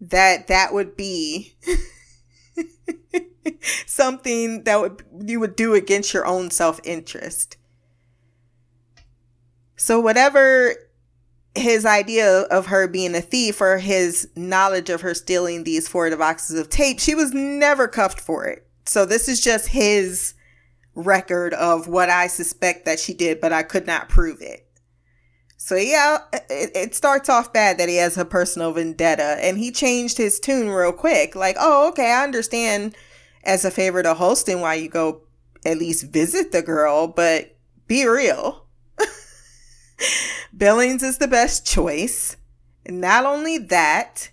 that 0.00 0.48
that 0.48 0.72
would 0.72 0.96
be 0.96 1.54
something 3.86 4.64
that 4.64 4.80
would 4.80 5.02
you 5.26 5.40
would 5.40 5.56
do 5.56 5.74
against 5.74 6.14
your 6.14 6.26
own 6.26 6.50
self-interest. 6.50 7.56
So 9.76 10.00
whatever 10.00 10.74
his 11.54 11.84
idea 11.84 12.42
of 12.42 12.66
her 12.66 12.86
being 12.86 13.14
a 13.14 13.20
thief 13.20 13.60
or 13.60 13.78
his 13.78 14.28
knowledge 14.36 14.88
of 14.90 15.00
her 15.00 15.14
stealing 15.14 15.64
these 15.64 15.88
four 15.88 16.14
boxes 16.16 16.58
of 16.58 16.68
tape, 16.68 17.00
she 17.00 17.14
was 17.14 17.32
never 17.32 17.88
cuffed 17.88 18.20
for 18.20 18.46
it. 18.46 18.66
So 18.86 19.04
this 19.04 19.28
is 19.28 19.40
just 19.40 19.68
his 19.68 20.34
record 20.94 21.54
of 21.54 21.88
what 21.88 22.10
I 22.10 22.26
suspect 22.26 22.84
that 22.84 23.00
she 23.00 23.14
did, 23.14 23.40
but 23.40 23.52
I 23.52 23.62
could 23.62 23.86
not 23.86 24.08
prove 24.08 24.40
it. 24.40 24.66
So 25.56 25.76
yeah, 25.76 26.18
it, 26.32 26.70
it, 26.74 26.94
starts 26.94 27.28
off 27.28 27.52
bad 27.52 27.76
that 27.78 27.88
he 27.88 27.96
has 27.96 28.16
a 28.16 28.24
personal 28.24 28.72
vendetta 28.72 29.36
and 29.40 29.58
he 29.58 29.70
changed 29.70 30.16
his 30.16 30.40
tune 30.40 30.70
real 30.70 30.92
quick. 30.92 31.36
Like, 31.36 31.56
oh, 31.60 31.88
okay, 31.90 32.12
I 32.12 32.24
understand 32.24 32.96
as 33.44 33.64
a 33.64 33.70
favor 33.70 34.02
to 34.02 34.14
Holston 34.14 34.60
why 34.60 34.74
you 34.74 34.88
go 34.88 35.22
at 35.64 35.76
least 35.76 36.10
visit 36.10 36.50
the 36.50 36.62
girl, 36.62 37.08
but 37.08 37.58
be 37.86 38.06
real. 38.06 38.66
Billings 40.56 41.02
is 41.02 41.18
the 41.18 41.28
best 41.28 41.66
choice. 41.66 42.36
Not 42.88 43.24
only 43.24 43.58
that, 43.58 44.30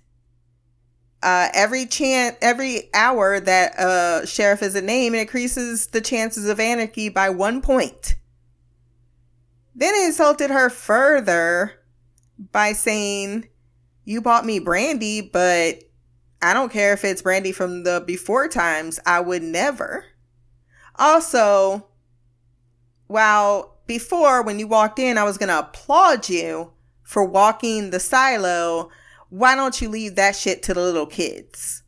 uh, 1.22 1.50
every 1.54 1.86
chance, 1.86 2.38
every 2.42 2.90
hour 2.94 3.40
that 3.40 3.78
uh, 3.78 4.26
sheriff 4.26 4.62
is 4.62 4.76
a 4.76 4.82
name, 4.82 5.14
increases 5.16 5.88
the 5.88 6.02
chances 6.02 6.48
of 6.48 6.60
anarchy 6.60 7.10
by 7.10 7.30
one 7.30 7.62
point. 7.62 8.16
Then 9.76 9.94
he 9.94 10.06
insulted 10.06 10.50
her 10.50 10.70
further 10.70 11.74
by 12.52 12.74
saying, 12.74 13.48
"You 14.06 14.22
bought 14.22 14.46
me 14.46 14.60
brandy, 14.60 15.22
but 15.22 15.84
I 16.42 16.54
don't 16.54 16.72
care 16.72 16.94
if 16.94 17.04
it's 17.04 17.22
brandy 17.22 17.52
from 17.52 17.84
the 17.84 18.04
before 18.06 18.48
times. 18.48 19.00
I 19.06 19.20
would 19.20 19.44
never." 19.44 20.06
Also, 20.96 21.88
while 23.08 23.77
before 23.88 24.42
when 24.42 24.60
you 24.60 24.68
walked 24.68 25.00
in, 25.00 25.18
I 25.18 25.24
was 25.24 25.38
going 25.38 25.50
to 25.50 25.60
applaud 25.60 26.30
you 26.30 26.74
for 27.04 27.24
walking 27.24 27.90
the 27.90 28.00
silo. 28.00 28.90
Why 29.30 29.56
don't 29.56 29.82
you 29.82 29.90
leave 29.90 30.16
that 30.16 30.36
shit 30.36 30.62
to 30.64 30.74
the 30.74 30.82
little 30.82 31.06
kids? 31.06 31.84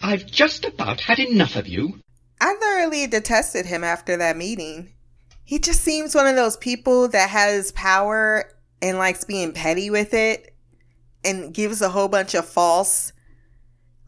I've 0.00 0.26
just 0.26 0.64
about 0.64 1.00
had 1.00 1.18
enough 1.18 1.56
of 1.56 1.66
you. 1.66 2.00
I 2.40 2.54
thoroughly 2.54 3.06
detested 3.06 3.66
him 3.66 3.82
after 3.82 4.16
that 4.16 4.36
meeting. 4.36 4.92
He 5.44 5.58
just 5.58 5.80
seems 5.80 6.14
one 6.14 6.26
of 6.26 6.36
those 6.36 6.56
people 6.56 7.08
that 7.08 7.30
has 7.30 7.72
power 7.72 8.52
and 8.82 8.98
likes 8.98 9.24
being 9.24 9.52
petty 9.52 9.90
with 9.90 10.14
it 10.14 10.54
and 11.24 11.52
gives 11.52 11.80
a 11.80 11.88
whole 11.88 12.08
bunch 12.08 12.34
of 12.34 12.46
false 12.46 13.12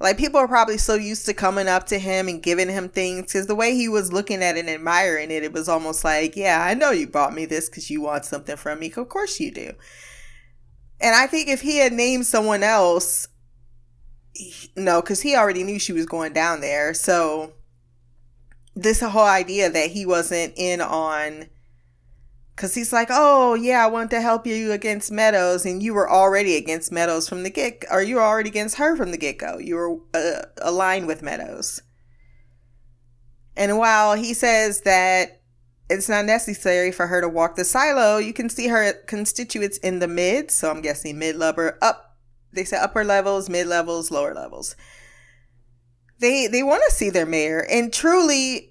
like 0.00 0.16
people 0.16 0.40
are 0.40 0.49
probably 0.49 0.78
so 0.78 0.95
used 0.95 1.26
to 1.26 1.35
coming 1.35 1.69
up 1.69 1.87
to 1.88 1.99
him 1.99 2.26
and 2.26 2.42
giving 2.42 2.71
him 2.71 2.88
things 2.88 3.26
because 3.26 3.47
the 3.47 3.54
way 3.54 3.75
he 3.75 3.87
was 3.87 4.12
looking 4.12 4.42
at 4.42 4.57
it 4.57 4.61
and 4.61 4.71
admiring 4.71 5.30
it, 5.30 5.45
it 5.45 5.52
was 5.52 5.69
almost 5.69 6.04
like, 6.04 6.37
yeah, 6.37 6.64
I 6.64 6.73
know 6.73 6.90
you 6.90 7.07
bought 7.07 7.35
me 7.35 7.45
this 7.45 7.69
because 7.69 7.90
you 7.90 8.00
want 8.00 8.25
something 8.25 8.57
from 8.57 8.80
me. 8.80 8.90
Of 8.97 9.09
course 9.11 9.38
you 9.38 9.52
do. 9.52 9.73
And 11.00 11.14
I 11.14 11.26
think 11.26 11.49
if 11.49 11.61
he 11.61 11.76
had 11.76 11.92
named 11.92 12.25
someone 12.26 12.62
else, 12.62 13.28
he, 14.33 14.71
no, 14.75 15.02
because 15.02 15.21
he 15.21 15.37
already 15.37 15.64
knew 15.64 15.78
she 15.78 15.92
was 15.92 16.07
going 16.07 16.33
down 16.33 16.62
there. 16.62 16.95
So 16.95 17.52
this 18.75 19.00
whole 19.00 19.23
idea 19.23 19.69
that 19.69 19.90
he 19.90 20.07
wasn't 20.07 20.54
in 20.57 20.80
on 20.80 21.47
Cause 22.61 22.75
he's 22.75 22.93
like, 22.93 23.09
oh 23.11 23.55
yeah, 23.55 23.83
I 23.83 23.87
want 23.87 24.11
to 24.11 24.21
help 24.21 24.47
you 24.47 24.73
against 24.73 25.11
Meadows, 25.11 25.64
and 25.64 25.83
you 25.83 25.95
were 25.95 26.11
already 26.11 26.57
against 26.57 26.93
Meadows 26.93 27.26
from 27.26 27.43
the 27.43 27.49
get, 27.49 27.87
or 27.90 28.02
you 28.02 28.17
were 28.17 28.23
already 28.23 28.50
against 28.50 28.76
her 28.76 28.99
from 28.99 29.12
the 29.12 29.17
get 29.17 29.38
go. 29.38 29.57
You 29.57 29.76
were 29.76 29.97
uh, 30.12 30.43
aligned 30.61 31.07
with 31.07 31.23
Meadows. 31.23 31.81
And 33.57 33.79
while 33.79 34.14
he 34.14 34.35
says 34.35 34.83
that 34.83 35.40
it's 35.88 36.11
not 36.11 36.26
necessary 36.26 36.93
for 36.93 37.07
her 37.07 37.23
to 37.23 37.31
walk 37.31 37.57
the 37.57 37.64
silo, 37.64 38.19
you 38.19 38.35
can 38.35 38.50
see 38.50 38.69
her 38.69 38.93
constituents 39.07 39.79
in 39.79 39.99
the 39.99 40.07
mid. 40.07 40.50
So 40.50 40.71
I'm 40.71 40.83
guessing 40.83 41.19
mid 41.19 41.37
level 41.37 41.71
up. 41.81 42.19
They 42.52 42.64
say 42.64 42.76
upper 42.76 43.05
levels, 43.05 43.49
mid 43.49 43.69
levels, 43.69 44.11
lower 44.11 44.35
levels. 44.35 44.76
They 46.19 46.47
they 46.47 46.62
want 46.62 46.83
to 46.87 46.95
see 46.95 47.09
their 47.09 47.25
mayor, 47.25 47.67
and 47.71 47.90
truly, 47.90 48.70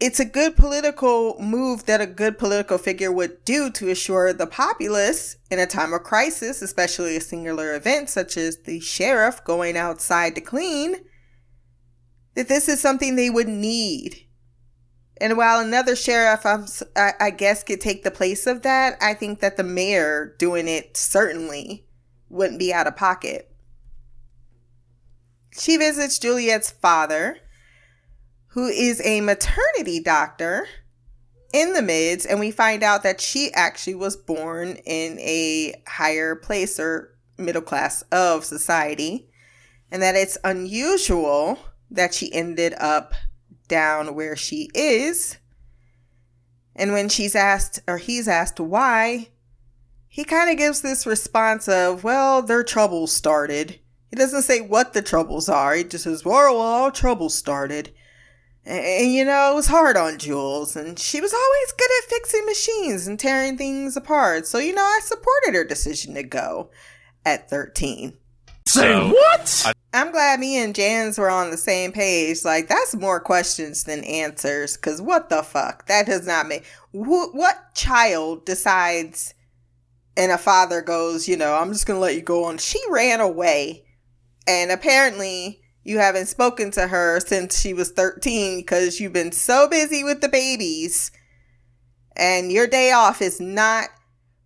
it's 0.00 0.18
a 0.18 0.24
good 0.24 0.56
political 0.56 1.38
move 1.38 1.84
that 1.84 2.00
a 2.00 2.06
good 2.06 2.38
political 2.38 2.78
figure 2.78 3.12
would 3.12 3.44
do 3.44 3.70
to 3.70 3.90
assure 3.90 4.32
the 4.32 4.46
populace 4.46 5.36
in 5.50 5.58
a 5.58 5.66
time 5.66 5.92
of 5.92 6.02
crisis, 6.02 6.62
especially 6.62 7.16
a 7.16 7.20
singular 7.20 7.74
event 7.74 8.08
such 8.08 8.38
as 8.38 8.56
the 8.62 8.80
sheriff 8.80 9.44
going 9.44 9.76
outside 9.76 10.34
to 10.34 10.40
clean, 10.40 10.96
that 12.34 12.48
this 12.48 12.66
is 12.66 12.80
something 12.80 13.14
they 13.14 13.28
would 13.28 13.48
need. 13.48 14.26
And 15.20 15.36
while 15.36 15.60
another 15.60 15.94
sheriff, 15.94 16.46
um, 16.46 16.64
I, 16.96 17.12
I 17.20 17.30
guess, 17.30 17.62
could 17.62 17.82
take 17.82 18.02
the 18.02 18.10
place 18.10 18.46
of 18.46 18.62
that, 18.62 18.96
I 19.02 19.12
think 19.12 19.40
that 19.40 19.58
the 19.58 19.62
mayor 19.62 20.34
doing 20.38 20.66
it 20.66 20.96
certainly 20.96 21.86
wouldn't 22.30 22.58
be 22.58 22.72
out 22.72 22.86
of 22.86 22.96
pocket. 22.96 23.54
She 25.52 25.76
visits 25.76 26.18
Juliette's 26.18 26.70
father 26.70 27.36
who 28.50 28.66
is 28.66 29.00
a 29.04 29.20
maternity 29.20 30.00
doctor 30.00 30.66
in 31.52 31.72
the 31.72 31.82
mids, 31.82 32.24
and 32.26 32.38
we 32.38 32.50
find 32.50 32.82
out 32.82 33.02
that 33.02 33.20
she 33.20 33.52
actually 33.54 33.94
was 33.94 34.16
born 34.16 34.76
in 34.86 35.18
a 35.18 35.82
higher 35.86 36.36
place 36.36 36.78
or 36.78 37.16
middle 37.38 37.62
class 37.62 38.02
of 38.12 38.44
society, 38.44 39.28
and 39.90 40.02
that 40.02 40.14
it's 40.14 40.38
unusual 40.44 41.58
that 41.90 42.14
she 42.14 42.32
ended 42.32 42.74
up 42.78 43.14
down 43.66 44.14
where 44.14 44.36
she 44.36 44.68
is. 44.74 45.38
And 46.76 46.92
when 46.92 47.08
she's 47.08 47.34
asked, 47.34 47.80
or 47.88 47.98
he's 47.98 48.28
asked 48.28 48.60
why, 48.60 49.28
he 50.08 50.24
kind 50.24 50.50
of 50.50 50.56
gives 50.56 50.82
this 50.82 51.06
response 51.06 51.68
of, 51.68 52.04
well, 52.04 52.42
their 52.42 52.64
troubles 52.64 53.12
started. 53.12 53.78
He 54.08 54.16
doesn't 54.16 54.42
say 54.42 54.60
what 54.60 54.92
the 54.92 55.02
troubles 55.02 55.48
are. 55.48 55.74
He 55.74 55.84
just 55.84 56.04
says, 56.04 56.24
well, 56.24 56.54
well 56.54 56.60
all 56.60 56.90
troubles 56.90 57.34
started. 57.34 57.92
And, 58.64 58.84
and, 58.84 59.12
you 59.12 59.24
know, 59.24 59.52
it 59.52 59.54
was 59.54 59.66
hard 59.66 59.96
on 59.96 60.18
Jules, 60.18 60.76
and 60.76 60.98
she 60.98 61.20
was 61.20 61.32
always 61.32 61.72
good 61.72 61.90
at 61.98 62.10
fixing 62.10 62.46
machines 62.46 63.06
and 63.06 63.18
tearing 63.18 63.56
things 63.56 63.96
apart. 63.96 64.46
So, 64.46 64.58
you 64.58 64.74
know, 64.74 64.82
I 64.82 65.00
supported 65.02 65.54
her 65.54 65.64
decision 65.64 66.14
to 66.14 66.22
go 66.22 66.70
at 67.24 67.48
13. 67.48 68.16
Say 68.68 69.10
what? 69.10 69.74
I'm 69.92 70.12
glad 70.12 70.38
me 70.38 70.56
and 70.62 70.74
Jahns 70.74 71.18
were 71.18 71.30
on 71.30 71.50
the 71.50 71.56
same 71.56 71.90
page. 71.90 72.44
Like, 72.44 72.68
that's 72.68 72.94
more 72.94 73.18
questions 73.18 73.84
than 73.84 74.04
answers. 74.04 74.76
Because 74.76 75.02
what 75.02 75.28
the 75.28 75.42
fuck? 75.42 75.86
That 75.86 76.06
does 76.06 76.26
not 76.26 76.46
make. 76.46 76.64
Wh- 76.92 77.34
what 77.34 77.74
child 77.74 78.46
decides 78.46 79.34
and 80.16 80.30
a 80.30 80.38
father 80.38 80.82
goes, 80.82 81.26
you 81.26 81.36
know, 81.36 81.54
I'm 81.54 81.72
just 81.72 81.86
going 81.86 81.96
to 81.96 82.00
let 82.00 82.14
you 82.14 82.22
go 82.22 82.44
on? 82.44 82.58
She 82.58 82.80
ran 82.90 83.20
away. 83.20 83.86
And 84.46 84.70
apparently, 84.70 85.59
you 85.82 85.98
haven't 85.98 86.26
spoken 86.26 86.70
to 86.72 86.88
her 86.88 87.20
since 87.20 87.60
she 87.60 87.72
was 87.72 87.90
13 87.90 88.60
because 88.60 89.00
you've 89.00 89.12
been 89.12 89.32
so 89.32 89.68
busy 89.68 90.04
with 90.04 90.20
the 90.20 90.28
babies. 90.28 91.10
And 92.16 92.52
your 92.52 92.66
day 92.66 92.92
off 92.92 93.22
is 93.22 93.40
not 93.40 93.88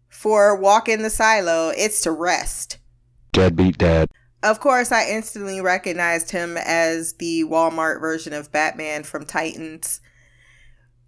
for 0.09 0.57
walking 0.57 1.03
the 1.03 1.11
silo, 1.11 1.73
it's 1.77 2.01
to 2.03 2.13
rest. 2.13 2.79
Deadbeat 3.33 3.79
dad. 3.79 4.09
Of 4.43 4.61
course, 4.61 4.93
I 4.93 5.09
instantly 5.09 5.61
recognized 5.61 6.31
him 6.31 6.57
as 6.57 7.15
the 7.15 7.45
Walmart 7.45 8.01
version 8.01 8.33
of 8.33 8.53
Batman 8.53 9.03
from 9.03 9.25
Titans. 9.25 10.01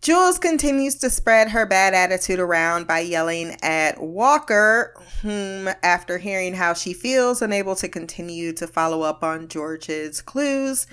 Jules 0.07 0.39
continues 0.39 0.95
to 0.95 1.11
spread 1.11 1.49
her 1.49 1.67
bad 1.67 1.93
attitude 1.93 2.39
around 2.39 2.87
by 2.87 3.01
yelling 3.01 3.57
at 3.61 4.01
Walker, 4.01 4.95
whom, 5.21 5.69
after 5.83 6.17
hearing 6.17 6.55
how 6.55 6.75
she 6.75 6.93
feels, 6.93 7.43
unable 7.43 7.75
to 7.75 7.89
continue 7.89 8.53
to 8.53 8.69
follow 8.69 9.03
up 9.03 9.25
on 9.25 9.49
George's 9.49 10.23
clues 10.23 10.87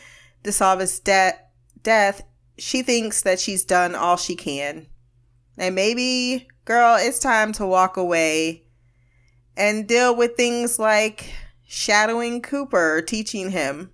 to 0.43 0.51
solve 0.51 0.79
his 0.79 0.97
de- 0.97 1.37
death, 1.83 2.23
she 2.57 2.81
thinks 2.81 3.21
that 3.21 3.39
she's 3.39 3.63
done 3.63 3.93
all 3.93 4.17
she 4.17 4.35
can. 4.35 4.87
And 5.59 5.75
maybe, 5.75 6.47
girl, 6.65 6.97
it's 6.99 7.19
time 7.19 7.51
to 7.51 7.67
walk 7.67 7.97
away 7.97 8.63
and 9.55 9.87
deal 9.87 10.15
with 10.15 10.35
things 10.35 10.79
like 10.79 11.31
shadowing 11.67 12.41
Cooper, 12.41 13.03
teaching 13.03 13.51
him, 13.51 13.91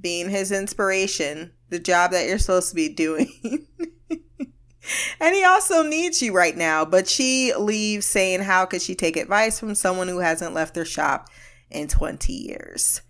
being 0.00 0.28
his 0.28 0.50
inspiration, 0.50 1.52
the 1.68 1.78
job 1.78 2.10
that 2.10 2.26
you're 2.26 2.40
supposed 2.40 2.70
to 2.70 2.74
be 2.74 2.88
doing. 2.88 3.68
and 5.20 5.34
he 5.34 5.44
also 5.44 5.82
needs 5.82 6.22
you 6.22 6.34
right 6.34 6.56
now, 6.56 6.84
but 6.84 7.08
she 7.08 7.52
leaves 7.54 8.06
saying, 8.06 8.40
How 8.40 8.66
could 8.66 8.82
she 8.82 8.94
take 8.94 9.16
advice 9.16 9.58
from 9.58 9.74
someone 9.74 10.08
who 10.08 10.18
hasn't 10.18 10.54
left 10.54 10.74
their 10.74 10.84
shop 10.84 11.28
in 11.70 11.88
20 11.88 12.32
years? 12.32 13.02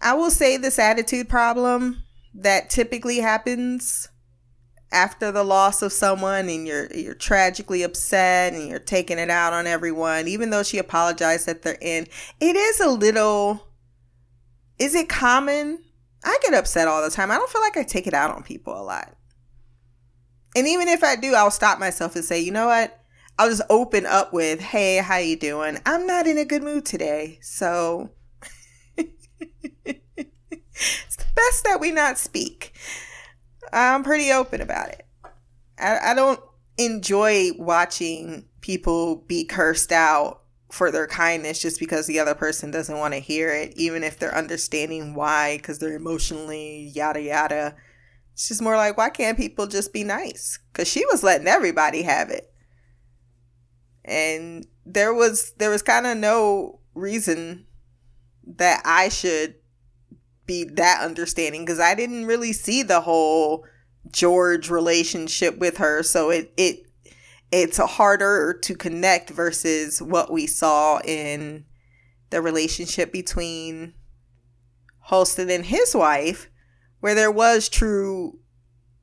I 0.00 0.14
will 0.14 0.30
say 0.30 0.56
this 0.56 0.78
attitude 0.78 1.28
problem 1.28 2.02
that 2.34 2.70
typically 2.70 3.18
happens 3.18 4.08
after 4.90 5.32
the 5.32 5.44
loss 5.44 5.80
of 5.80 5.92
someone 5.92 6.48
and 6.48 6.66
you're 6.66 6.86
you're 6.94 7.14
tragically 7.14 7.82
upset 7.82 8.52
and 8.52 8.68
you're 8.68 8.78
taking 8.78 9.18
it 9.18 9.30
out 9.30 9.54
on 9.54 9.66
everyone 9.66 10.28
even 10.28 10.50
though 10.50 10.62
she 10.62 10.76
apologized 10.76 11.48
at 11.48 11.62
the 11.62 11.82
end 11.82 12.06
it 12.40 12.56
is 12.56 12.78
a 12.78 12.90
little 12.90 13.72
is 14.78 14.96
it 14.96 15.08
common? 15.08 15.78
I 16.24 16.38
get 16.42 16.54
upset 16.54 16.88
all 16.88 17.02
the 17.02 17.10
time. 17.10 17.30
I 17.30 17.36
don't 17.36 17.50
feel 17.50 17.60
like 17.60 17.76
i 17.76 17.84
take 17.84 18.08
it 18.08 18.14
out 18.14 18.34
on 18.34 18.42
people 18.42 18.74
a 18.74 18.82
lot 18.82 19.14
and 20.56 20.66
even 20.66 20.88
if 20.88 21.02
i 21.02 21.16
do 21.16 21.34
i'll 21.34 21.50
stop 21.50 21.78
myself 21.78 22.14
and 22.16 22.24
say 22.24 22.40
you 22.40 22.50
know 22.50 22.66
what 22.66 23.00
i'll 23.38 23.48
just 23.48 23.62
open 23.70 24.06
up 24.06 24.32
with 24.32 24.60
hey 24.60 24.98
how 24.98 25.16
you 25.16 25.36
doing 25.36 25.78
i'm 25.86 26.06
not 26.06 26.26
in 26.26 26.38
a 26.38 26.44
good 26.44 26.62
mood 26.62 26.84
today 26.84 27.38
so 27.40 28.10
it's 28.96 29.16
the 29.84 31.24
best 31.34 31.64
that 31.64 31.78
we 31.80 31.90
not 31.90 32.18
speak 32.18 32.72
I'm 33.72 34.02
pretty 34.02 34.30
open 34.32 34.60
about 34.60 34.90
it. 34.90 35.06
I, 35.78 36.10
I 36.10 36.14
don't 36.14 36.40
enjoy 36.78 37.50
watching 37.56 38.46
people 38.60 39.16
be 39.26 39.44
cursed 39.44 39.92
out 39.92 40.42
for 40.70 40.90
their 40.90 41.06
kindness 41.06 41.60
just 41.60 41.78
because 41.78 42.06
the 42.06 42.18
other 42.18 42.34
person 42.34 42.70
doesn't 42.70 42.98
want 42.98 43.14
to 43.14 43.20
hear 43.20 43.52
it, 43.52 43.74
even 43.76 44.02
if 44.04 44.18
they're 44.18 44.34
understanding 44.34 45.14
why, 45.14 45.56
because 45.56 45.78
they're 45.78 45.96
emotionally 45.96 46.90
yada 46.94 47.20
yada. 47.20 47.76
Just 48.36 48.62
more 48.62 48.76
like, 48.76 48.96
why 48.96 49.10
can't 49.10 49.36
people 49.36 49.66
just 49.66 49.92
be 49.92 50.04
nice? 50.04 50.58
Because 50.72 50.88
she 50.88 51.04
was 51.06 51.22
letting 51.22 51.46
everybody 51.46 52.02
have 52.02 52.30
it. 52.30 52.52
And 54.04 54.66
there 54.84 55.14
was 55.14 55.52
there 55.58 55.70
was 55.70 55.82
kind 55.82 56.06
of 56.06 56.16
no 56.16 56.80
reason 56.94 57.66
that 58.56 58.82
I 58.84 59.08
should 59.08 59.54
be 60.46 60.64
that 60.64 61.02
understanding 61.02 61.64
because 61.64 61.78
I 61.78 61.94
didn't 61.94 62.26
really 62.26 62.52
see 62.52 62.82
the 62.82 63.02
whole 63.02 63.64
George 64.10 64.70
relationship 64.70 65.58
with 65.58 65.76
her. 65.76 66.02
So 66.02 66.30
it 66.30 66.52
it 66.56 66.86
it's 67.52 67.76
harder 67.76 68.58
to 68.62 68.74
connect 68.74 69.30
versus 69.30 70.00
what 70.00 70.32
we 70.32 70.46
saw 70.46 71.00
in 71.04 71.66
the 72.30 72.40
relationship 72.40 73.12
between 73.12 73.92
Holston 75.00 75.50
and 75.50 75.66
his 75.66 75.94
wife, 75.94 76.48
where 77.02 77.16
there 77.16 77.32
was 77.32 77.68
true 77.68 78.38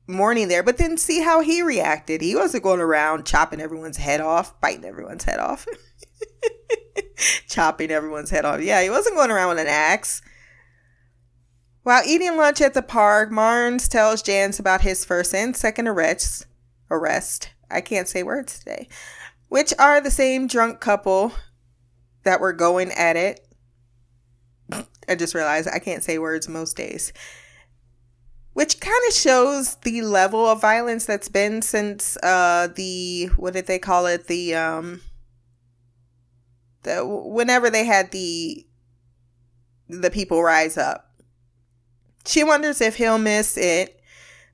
mourning 0.06 0.48
there. 0.48 0.62
But 0.62 0.78
then 0.78 0.96
see 0.96 1.20
how 1.20 1.40
he 1.40 1.60
reacted. 1.60 2.22
He 2.22 2.34
wasn't 2.34 2.64
going 2.64 2.80
around 2.80 3.26
chopping 3.26 3.60
everyone's 3.60 3.98
head 3.98 4.22
off, 4.22 4.58
biting 4.58 4.86
everyone's 4.86 5.24
head 5.24 5.38
off. 5.38 5.66
chopping 7.46 7.90
everyone's 7.90 8.30
head 8.30 8.46
off. 8.46 8.62
Yeah, 8.62 8.82
he 8.82 8.88
wasn't 8.88 9.16
going 9.16 9.30
around 9.30 9.50
with 9.50 9.58
an 9.58 9.66
axe. 9.66 10.22
While 11.82 12.02
eating 12.06 12.38
lunch 12.38 12.62
at 12.62 12.72
the 12.72 12.80
park, 12.80 13.30
Marnes 13.30 13.86
tells 13.86 14.22
Jahns 14.22 14.58
about 14.58 14.80
his 14.80 15.04
first 15.04 15.34
and 15.34 15.54
second 15.54 15.86
arrests. 15.86 16.46
Arrest. 16.90 17.50
I 17.70 17.82
can't 17.82 18.08
say 18.08 18.22
words 18.22 18.58
today. 18.58 18.88
Which 19.48 19.74
are 19.78 20.00
the 20.00 20.10
same 20.10 20.46
drunk 20.46 20.80
couple 20.80 21.32
that 22.22 22.40
were 22.40 22.54
going 22.54 22.92
at 22.92 23.16
it. 23.16 23.46
I 25.06 25.14
just 25.16 25.34
realized 25.34 25.68
I 25.68 25.80
can't 25.80 26.02
say 26.02 26.18
words 26.18 26.48
most 26.48 26.78
days. 26.78 27.12
Which 28.52 28.80
kind 28.80 29.00
of 29.08 29.14
shows 29.14 29.76
the 29.76 30.02
level 30.02 30.46
of 30.46 30.60
violence 30.60 31.06
that's 31.06 31.28
been 31.28 31.62
since 31.62 32.16
uh 32.22 32.68
the 32.74 33.26
what 33.36 33.54
did 33.54 33.66
they 33.66 33.78
call 33.78 34.06
it? 34.06 34.26
The 34.26 34.54
um 34.54 35.02
the 36.82 37.06
whenever 37.06 37.70
they 37.70 37.84
had 37.84 38.10
the 38.10 38.66
the 39.88 40.10
people 40.10 40.42
rise 40.42 40.76
up 40.76 41.10
she 42.26 42.44
wonders 42.44 42.80
if 42.80 42.96
he'll 42.96 43.18
miss 43.18 43.56
it, 43.56 44.00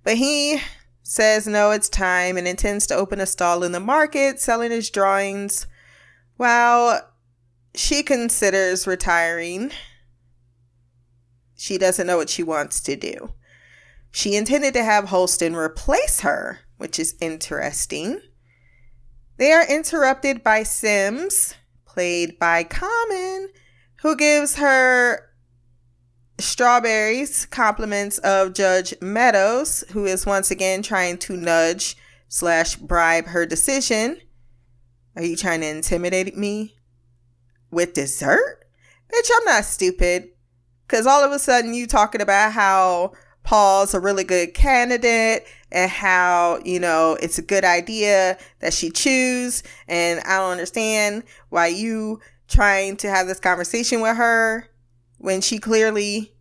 but 0.05 0.17
he 0.17 0.61
says 1.03 1.47
no, 1.47 1.71
it's 1.71 1.89
time 1.89 2.37
and 2.37 2.47
intends 2.47 2.87
to 2.87 2.95
open 2.95 3.21
a 3.21 3.27
stall 3.27 3.63
in 3.63 3.73
the 3.73 3.81
market 3.81 4.41
selling 4.41 4.71
his 4.71 4.91
drawings 4.91 5.67
while 6.37 7.09
she 7.75 8.03
considers 8.03 8.87
retiring. 8.87 9.71
She 11.57 11.79
doesn't 11.79 12.07
know 12.07 12.17
what 12.17 12.29
she 12.31 12.43
wants 12.43 12.81
to 12.81 12.97
do. 12.97 13.33
She 14.17 14.35
intended 14.35 14.73
to 14.73 14.83
have 14.83 15.11
Holston 15.11 15.55
replace 15.55 16.21
her, 16.21 16.61
which 16.79 16.99
is 16.99 17.17
interesting. 17.21 18.19
They 19.37 19.53
are 19.53 19.69
interrupted 19.69 20.43
by 20.43 20.63
Sims, 20.63 21.53
played 21.85 22.39
by 22.39 22.65
Common, 22.65 23.51
who 24.01 24.17
gives 24.17 24.57
her 24.57 25.21
strawberries 26.39 27.45
compliments 27.45 28.17
of 28.21 28.55
Judge 28.55 28.95
Meadows, 29.03 29.85
who 29.91 30.07
is 30.07 30.25
once 30.25 30.51
again 30.51 30.81
trying 30.81 31.19
to 31.19 31.37
nudge 31.37 31.95
slash 32.27 32.77
bribe 32.77 33.27
her 33.27 33.45
decision. 33.45 34.19
Are 35.15 35.25
you 35.25 35.37
trying 35.37 35.61
to 35.61 35.69
intimidate 35.69 36.39
me 36.39 36.75
with 37.71 37.93
dessert? 37.93 38.65
Bitch, 39.13 39.31
I'm 39.37 39.45
not 39.45 39.67
stupid. 39.67 40.31
Cause 40.89 41.07
all 41.07 41.23
of 41.23 41.33
a 41.33 41.39
sudden 41.39 41.75
you 41.75 41.87
talking 41.87 42.23
about 42.23 42.53
how 42.53 43.13
Paul's 43.47 43.95
a 43.95 44.01
really 44.01 44.25
good 44.25 44.55
candidate 44.55 45.47
and 45.71 45.89
how, 45.89 46.59
you 46.65 46.81
know, 46.81 47.17
it's 47.23 47.39
a 47.39 47.43
good 47.43 47.65
idea 47.65 48.37
that 48.59 48.75
she 48.75 48.91
choose. 48.91 49.63
And 49.87 50.19
I 50.21 50.39
don't 50.39 50.51
understand 50.51 51.23
why 51.49 51.69
you 51.69 52.19
trying 52.49 52.97
to 52.99 53.09
have 53.09 53.29
this 53.29 53.39
conversation 53.39 54.01
with 54.01 54.17
her 54.17 54.69
when 55.19 55.41
she 55.41 55.59
clearly 55.59 56.35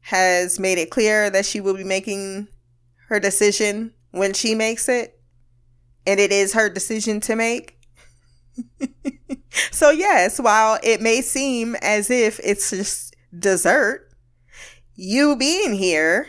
has 0.00 0.58
made 0.58 0.78
it 0.78 0.90
clear 0.90 1.28
that 1.28 1.44
she 1.44 1.60
will 1.60 1.76
be 1.76 1.84
making 1.84 2.48
her 3.08 3.20
decision 3.20 3.92
when 4.12 4.32
she 4.32 4.54
makes 4.54 4.88
it. 4.88 5.20
And 6.06 6.18
it 6.18 6.32
is 6.32 6.54
her 6.54 6.70
decision 6.70 7.20
to 7.20 7.36
make. 7.36 7.78
so, 9.70 9.90
yes, 9.90 10.40
while 10.40 10.78
it 10.82 11.02
may 11.02 11.20
seem 11.20 11.76
as 11.82 12.10
if 12.10 12.40
it's 12.42 12.70
just 12.70 13.14
dessert, 13.38 14.09
you 14.94 15.36
being 15.36 15.74
here 15.74 16.28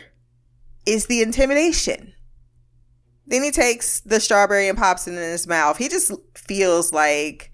is 0.86 1.06
the 1.06 1.22
intimidation. 1.22 2.14
Then 3.26 3.42
he 3.42 3.50
takes 3.50 4.00
the 4.00 4.20
strawberry 4.20 4.68
and 4.68 4.76
pops 4.76 5.06
it 5.06 5.12
in 5.12 5.18
his 5.18 5.46
mouth. 5.46 5.78
He 5.78 5.88
just 5.88 6.12
feels 6.34 6.92
like 6.92 7.52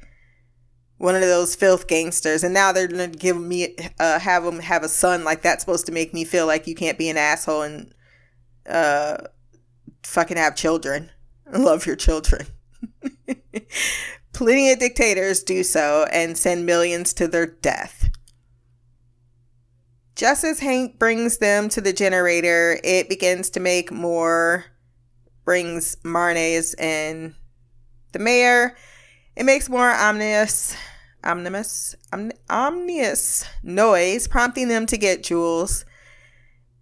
one 0.96 1.14
of 1.14 1.20
those 1.20 1.54
filth 1.54 1.86
gangsters. 1.86 2.42
And 2.42 2.54
now 2.54 2.72
they're 2.72 2.88
gonna 2.88 3.08
give 3.08 3.40
me, 3.40 3.76
uh, 4.00 4.18
have 4.18 4.44
him 4.44 4.58
have 4.60 4.82
a 4.82 4.88
son. 4.88 5.24
Like 5.24 5.42
that's 5.42 5.62
supposed 5.62 5.86
to 5.86 5.92
make 5.92 6.12
me 6.12 6.24
feel 6.24 6.46
like 6.46 6.66
you 6.66 6.74
can't 6.74 6.98
be 6.98 7.08
an 7.08 7.16
asshole 7.16 7.62
and, 7.62 7.94
uh, 8.68 9.18
fucking 10.02 10.36
have 10.36 10.56
children. 10.56 11.10
Love 11.52 11.86
your 11.86 11.96
children. 11.96 12.46
Plenty 14.32 14.72
of 14.72 14.78
dictators 14.78 15.42
do 15.42 15.62
so 15.62 16.06
and 16.12 16.36
send 16.36 16.66
millions 16.66 17.12
to 17.14 17.28
their 17.28 17.46
death. 17.46 18.07
Just 20.18 20.42
as 20.42 20.58
Hank 20.58 20.98
brings 20.98 21.38
them 21.38 21.68
to 21.68 21.80
the 21.80 21.92
generator, 21.92 22.80
it 22.82 23.08
begins 23.08 23.50
to 23.50 23.60
make 23.60 23.92
more, 23.92 24.64
brings 25.44 25.96
Marnes 26.02 26.74
and 26.76 27.36
the 28.10 28.18
mayor. 28.18 28.76
It 29.36 29.44
makes 29.44 29.68
more 29.68 29.88
ominous, 29.88 30.74
ominous, 31.22 31.94
om- 32.12 32.32
ominous 32.50 33.44
noise, 33.62 34.26
prompting 34.26 34.66
them 34.66 34.86
to 34.86 34.98
get 34.98 35.22
Jules. 35.22 35.84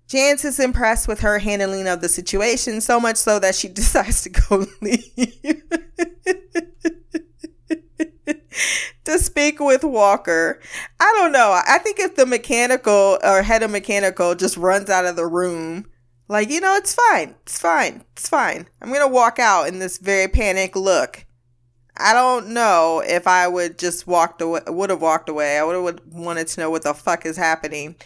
Janice 0.09 0.47
is 0.47 0.59
impressed 0.59 1.07
with 1.07 1.21
her 1.21 1.39
handling 1.39 1.87
of 1.87 2.01
the 2.01 2.09
situation, 2.09 2.81
so 2.81 2.99
much 2.99 3.19
so 3.19 3.39
that 3.39 3.55
she 3.55 3.69
decides 3.73 4.23
to 4.23 4.31
go 4.31 4.65
leave 4.81 5.63
to 9.07 9.19
speak 9.19 9.59
with 9.59 9.83
Walker. 9.83 10.61
I 11.01 11.13
don't 11.17 11.33
know. 11.33 11.61
I 11.67 11.79
think 11.79 11.99
if 11.99 12.17
the 12.17 12.27
mechanical 12.27 13.19
or 13.25 13.43
head 13.43 13.63
of 13.63 13.71
mechanical 13.71 14.35
just 14.35 14.57
runs 14.57 14.91
out 14.91 15.07
of 15.07 15.17
the 15.17 15.27
room, 15.27 15.87
like, 16.29 16.51
you 16.51 16.61
know, 16.61 16.75
it's 16.75 16.95
fine. 16.95 17.35
It's 17.43 17.59
fine. 17.59 18.05
It's 18.13 18.29
fine. 18.29 18.69
I'm 18.83 18.89
going 18.89 19.01
to 19.01 19.13
walk 19.13 19.39
out 19.39 19.69
in 19.69 19.79
this 19.79 19.99
very 19.99 20.29
panicked 20.29 20.77
look. 20.77 21.25
I 21.97 22.13
don't 22.13 22.49
know 22.49 23.03
if 23.05 23.27
I 23.27 23.49
would 23.49 23.79
just 23.79 24.07
walked 24.07 24.43
away, 24.43 24.61
would 24.67 24.91
have 24.91 25.01
walked 25.01 25.29
away. 25.29 25.59
I 25.59 25.65
would 25.65 25.75
have 25.75 26.01
wanted 26.13 26.49
to 26.49 26.61
know 26.61 26.71
what 26.71 26.83
the 26.83 26.93
fuck 26.93 27.25
is 27.25 27.37
happening. 27.37 27.97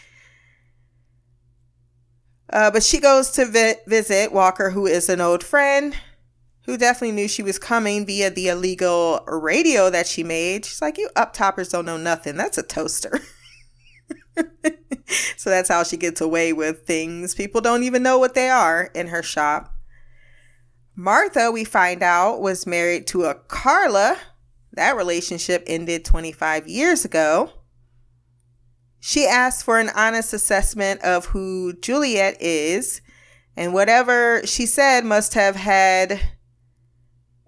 Uh, 2.52 2.70
but 2.70 2.82
she 2.82 3.00
goes 3.00 3.30
to 3.32 3.46
vi- 3.46 3.76
visit 3.86 4.32
Walker, 4.32 4.70
who 4.70 4.86
is 4.86 5.08
an 5.08 5.20
old 5.20 5.42
friend 5.42 5.96
who 6.64 6.76
definitely 6.76 7.12
knew 7.12 7.28
she 7.28 7.42
was 7.42 7.58
coming 7.58 8.06
via 8.06 8.30
the 8.30 8.48
illegal 8.48 9.24
radio 9.26 9.90
that 9.90 10.06
she 10.06 10.22
made. 10.22 10.64
She's 10.64 10.82
like, 10.82 10.98
You 10.98 11.08
uptoppers 11.16 11.70
don't 11.70 11.86
know 11.86 11.96
nothing. 11.96 12.36
That's 12.36 12.58
a 12.58 12.62
toaster. 12.62 13.20
so 15.36 15.50
that's 15.50 15.68
how 15.68 15.82
she 15.82 15.96
gets 15.96 16.20
away 16.20 16.52
with 16.52 16.86
things. 16.86 17.34
People 17.34 17.60
don't 17.60 17.82
even 17.82 18.02
know 18.02 18.18
what 18.18 18.34
they 18.34 18.48
are 18.48 18.90
in 18.94 19.08
her 19.08 19.22
shop. 19.22 19.74
Martha, 20.94 21.50
we 21.50 21.64
find 21.64 22.02
out, 22.02 22.40
was 22.40 22.66
married 22.66 23.06
to 23.08 23.24
a 23.24 23.34
Carla. 23.34 24.18
That 24.72 24.96
relationship 24.96 25.64
ended 25.66 26.04
25 26.04 26.68
years 26.68 27.04
ago. 27.04 27.52
She 28.98 29.26
asked 29.26 29.64
for 29.64 29.78
an 29.78 29.88
honest 29.96 30.34
assessment 30.34 31.00
of 31.02 31.26
who 31.26 31.72
Juliette 31.80 32.40
is, 32.40 33.00
and 33.56 33.72
whatever 33.72 34.46
she 34.46 34.66
said 34.66 35.04
must 35.04 35.32
have 35.34 35.56
had 35.56 36.20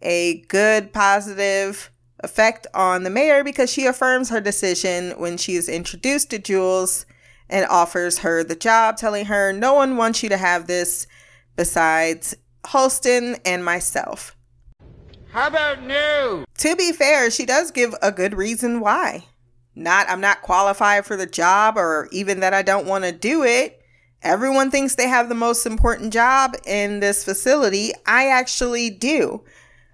a 0.02 0.42
good, 0.48 0.92
positive 0.92 1.90
effect 2.20 2.66
on 2.74 3.02
the 3.02 3.10
mayor 3.10 3.42
because 3.42 3.70
she 3.70 3.86
affirms 3.86 4.30
her 4.30 4.40
decision 4.40 5.12
when 5.18 5.36
she 5.36 5.56
is 5.56 5.68
introduced 5.68 6.30
to 6.30 6.38
Jules 6.38 7.06
and 7.48 7.66
offers 7.66 8.18
her 8.18 8.42
the 8.42 8.54
job, 8.54 8.96
telling 8.96 9.26
her, 9.26 9.52
No 9.52 9.74
one 9.74 9.96
wants 9.96 10.22
you 10.22 10.28
to 10.28 10.36
have 10.36 10.66
this 10.66 11.06
besides 11.56 12.34
Holston 12.66 13.36
and 13.44 13.64
myself. 13.64 14.36
How 15.30 15.48
about 15.48 15.82
new? 15.82 16.44
To 16.58 16.76
be 16.76 16.92
fair, 16.92 17.30
she 17.30 17.46
does 17.46 17.70
give 17.70 17.94
a 18.02 18.12
good 18.12 18.34
reason 18.34 18.80
why. 18.80 19.24
Not, 19.74 20.08
I'm 20.10 20.20
not 20.20 20.42
qualified 20.42 21.06
for 21.06 21.16
the 21.16 21.26
job 21.26 21.78
or 21.78 22.08
even 22.12 22.40
that 22.40 22.52
I 22.52 22.62
don't 22.62 22.86
want 22.86 23.04
to 23.04 23.12
do 23.12 23.42
it. 23.42 23.82
Everyone 24.22 24.70
thinks 24.70 24.94
they 24.94 25.08
have 25.08 25.28
the 25.28 25.34
most 25.34 25.66
important 25.66 26.12
job 26.12 26.54
in 26.66 27.00
this 27.00 27.24
facility. 27.24 27.92
I 28.06 28.28
actually 28.28 28.90
do. 28.90 29.42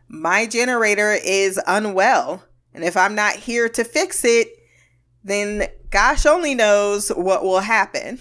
My 0.08 0.46
generator 0.46 1.12
is 1.12 1.60
unwell. 1.66 2.44
And 2.72 2.84
if 2.84 2.96
I'm 2.96 3.14
not 3.14 3.34
here 3.34 3.68
to 3.68 3.84
fix 3.84 4.24
it, 4.24 4.48
then 5.22 5.68
gosh 5.90 6.26
only 6.26 6.54
knows 6.54 7.08
what 7.08 7.42
will 7.42 7.60
happen. 7.60 8.20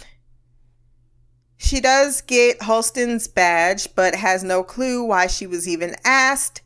She 1.57 1.79
does 1.79 2.21
get 2.21 2.61
Holston's 2.61 3.27
badge, 3.27 3.95
but 3.95 4.15
has 4.15 4.43
no 4.43 4.63
clue 4.63 5.03
why 5.03 5.27
she 5.27 5.47
was 5.47 5.67
even 5.67 5.95
asked 6.03 6.61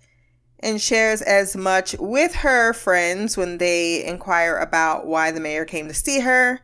and 0.59 0.81
shares 0.81 1.21
as 1.21 1.55
much 1.55 1.95
with 1.99 2.35
her 2.35 2.73
friends 2.73 3.35
when 3.35 3.57
they 3.57 4.05
inquire 4.05 4.57
about 4.57 5.07
why 5.07 5.31
the 5.31 5.39
mayor 5.39 5.65
came 5.65 5.87
to 5.87 5.93
see 5.93 6.19
her. 6.19 6.59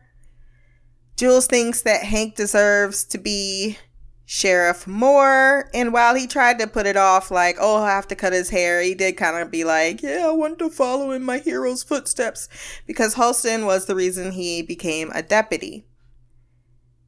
Jules 1.16 1.46
thinks 1.46 1.82
that 1.82 2.04
Hank 2.04 2.36
deserves 2.36 3.02
to 3.04 3.18
be 3.18 3.78
Sheriff 4.30 4.86
Moore, 4.86 5.70
and 5.72 5.90
while 5.90 6.14
he 6.14 6.26
tried 6.26 6.58
to 6.58 6.66
put 6.66 6.84
it 6.84 6.98
off 6.98 7.30
like, 7.30 7.56
oh, 7.58 7.82
I 7.82 7.92
have 7.92 8.06
to 8.08 8.14
cut 8.14 8.34
his 8.34 8.50
hair, 8.50 8.82
he 8.82 8.94
did 8.94 9.16
kind 9.16 9.38
of 9.38 9.50
be 9.50 9.64
like, 9.64 10.02
yeah, 10.02 10.26
I 10.26 10.32
want 10.32 10.58
to 10.58 10.68
follow 10.68 11.12
in 11.12 11.22
my 11.22 11.38
hero's 11.38 11.82
footsteps 11.82 12.46
because 12.86 13.14
Holston 13.14 13.64
was 13.64 13.86
the 13.86 13.94
reason 13.94 14.32
he 14.32 14.60
became 14.60 15.10
a 15.14 15.22
deputy. 15.22 15.86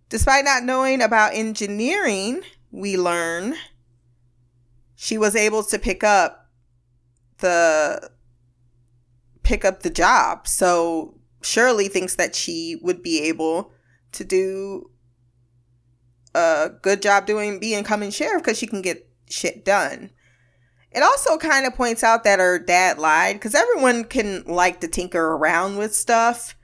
Despite 0.09 0.47
not 0.47 0.63
knowing 0.63 1.03
about 1.03 1.35
engineering, 1.35 2.41
we 2.71 2.97
learn 2.97 3.55
she 4.95 5.19
was 5.19 5.37
able 5.37 5.63
to 5.65 5.79
pick 5.79 6.03
up 6.03 6.49
the 7.41 8.11
pick 9.43 9.67
up 9.67 9.83
the 9.83 9.91
job. 9.91 10.49
So 10.49 11.19
Shirley 11.43 11.89
thinks 11.89 12.15
that 12.15 12.35
she 12.35 12.81
would 12.81 13.03
be 13.03 13.21
able 13.25 13.73
to 14.13 14.25
do 14.25 14.90
a 16.35 16.71
good 16.83 17.03
job 17.03 17.27
doing 17.27 17.59
being 17.59 17.85
coming 17.85 18.11
sheriff 18.11 18.43
because 18.43 18.59
she 18.59 18.67
can 18.67 18.83
get 18.83 19.09
shit 19.29 19.65
done. 19.65 20.11
It 20.93 21.03
also 21.03 21.39
kind 21.39 21.67
of 21.67 21.75
points 21.75 22.03
out 22.03 22.25
that 22.25 22.41
her 22.41 22.59
dad 22.59 22.99
lied 22.99 23.37
because 23.37 23.55
everyone 23.55 24.05
can 24.05 24.43
like 24.45 24.81
to 24.81 24.89
tinker 24.89 25.25
around 25.35 25.77
with 25.77 25.95
stuff. 25.95 26.57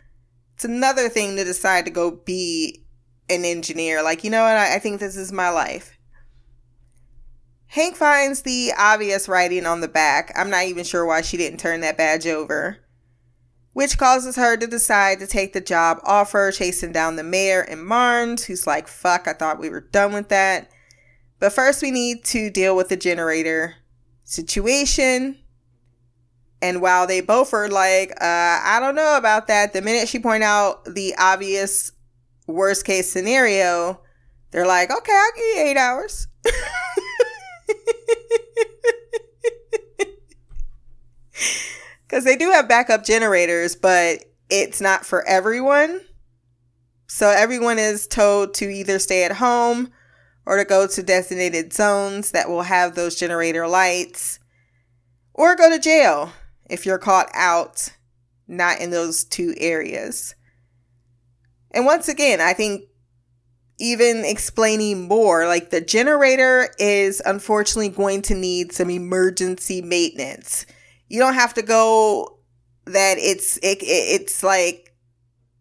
It's 0.54 0.64
another 0.64 1.08
thing 1.08 1.36
to 1.36 1.44
decide 1.44 1.84
to 1.84 1.90
go 1.90 2.10
be 2.10 2.84
an 3.28 3.44
engineer. 3.44 4.02
Like, 4.02 4.24
you 4.24 4.30
know 4.30 4.42
what? 4.42 4.56
I, 4.56 4.76
I 4.76 4.78
think 4.78 4.98
this 4.98 5.16
is 5.16 5.32
my 5.32 5.50
life. 5.50 5.98
Hank 7.68 7.96
finds 7.96 8.42
the 8.42 8.72
obvious 8.76 9.28
writing 9.28 9.66
on 9.66 9.80
the 9.80 9.88
back. 9.88 10.32
I'm 10.36 10.50
not 10.50 10.64
even 10.64 10.84
sure 10.84 11.04
why 11.04 11.20
she 11.20 11.36
didn't 11.36 11.60
turn 11.60 11.80
that 11.80 11.98
badge 11.98 12.26
over. 12.26 12.78
Which 13.76 13.98
causes 13.98 14.36
her 14.36 14.56
to 14.56 14.66
decide 14.66 15.18
to 15.18 15.26
take 15.26 15.52
the 15.52 15.60
job 15.60 16.00
offer, 16.02 16.50
chasing 16.50 16.92
down 16.92 17.16
the 17.16 17.22
mayor 17.22 17.60
and 17.60 17.86
Marnes, 17.86 18.46
who's 18.46 18.66
like, 18.66 18.88
fuck, 18.88 19.28
I 19.28 19.34
thought 19.34 19.58
we 19.58 19.68
were 19.68 19.82
done 19.82 20.14
with 20.14 20.30
that. 20.30 20.70
But 21.40 21.52
first, 21.52 21.82
we 21.82 21.90
need 21.90 22.24
to 22.24 22.48
deal 22.48 22.74
with 22.74 22.88
the 22.88 22.96
generator 22.96 23.74
situation. 24.24 25.36
And 26.62 26.80
while 26.80 27.06
they 27.06 27.20
both 27.20 27.52
are 27.52 27.68
like, 27.68 28.12
uh, 28.12 28.60
I 28.64 28.78
don't 28.80 28.94
know 28.94 29.18
about 29.18 29.46
that, 29.48 29.74
the 29.74 29.82
minute 29.82 30.08
she 30.08 30.20
point 30.20 30.42
out 30.42 30.86
the 30.86 31.14
obvious 31.18 31.92
worst 32.46 32.86
case 32.86 33.12
scenario, 33.12 34.00
they're 34.52 34.66
like, 34.66 34.90
okay, 34.90 35.12
I'll 35.12 35.32
give 35.36 35.44
you 35.44 35.56
eight 35.58 35.76
hours. 35.76 36.28
Because 42.16 42.24
they 42.24 42.36
do 42.36 42.50
have 42.50 42.66
backup 42.66 43.04
generators, 43.04 43.76
but 43.76 44.24
it's 44.48 44.80
not 44.80 45.04
for 45.04 45.22
everyone. 45.28 46.00
So 47.08 47.28
everyone 47.28 47.78
is 47.78 48.06
told 48.06 48.54
to 48.54 48.70
either 48.70 48.98
stay 48.98 49.24
at 49.24 49.32
home 49.32 49.92
or 50.46 50.56
to 50.56 50.64
go 50.64 50.86
to 50.86 51.02
designated 51.02 51.74
zones 51.74 52.30
that 52.30 52.48
will 52.48 52.62
have 52.62 52.94
those 52.94 53.16
generator 53.16 53.68
lights 53.68 54.38
or 55.34 55.56
go 55.56 55.68
to 55.68 55.78
jail 55.78 56.32
if 56.70 56.86
you're 56.86 56.96
caught 56.96 57.28
out 57.34 57.90
not 58.48 58.80
in 58.80 58.88
those 58.88 59.22
two 59.22 59.52
areas. 59.58 60.34
And 61.72 61.84
once 61.84 62.08
again, 62.08 62.40
I 62.40 62.54
think 62.54 62.84
even 63.78 64.24
explaining 64.24 65.06
more, 65.06 65.46
like 65.46 65.68
the 65.68 65.82
generator 65.82 66.70
is 66.78 67.20
unfortunately 67.26 67.90
going 67.90 68.22
to 68.22 68.34
need 68.34 68.72
some 68.72 68.88
emergency 68.88 69.82
maintenance. 69.82 70.64
You 71.08 71.20
don't 71.20 71.34
have 71.34 71.54
to 71.54 71.62
go 71.62 72.38
that 72.86 73.18
it's 73.18 73.56
it, 73.58 73.78
it's 73.82 74.42
like 74.42 74.94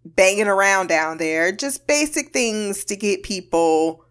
banging 0.04 0.48
around 0.48 0.88
down 0.88 1.18
there. 1.18 1.52
Just 1.52 1.88
basic 1.88 2.32
things 2.32 2.84
to 2.86 2.96
get 2.96 3.24
people 3.24 4.06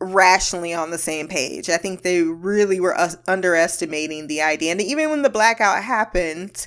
rationally 0.00 0.74
on 0.74 0.90
the 0.90 0.98
same 0.98 1.28
page. 1.28 1.70
I 1.70 1.76
think 1.76 2.02
they 2.02 2.22
really 2.22 2.80
were 2.80 2.98
uh, 2.98 3.12
underestimating 3.26 4.26
the 4.26 4.42
idea. 4.42 4.72
And 4.72 4.80
even 4.80 5.10
when 5.10 5.22
the 5.22 5.30
blackout 5.30 5.82
happened, 5.84 6.66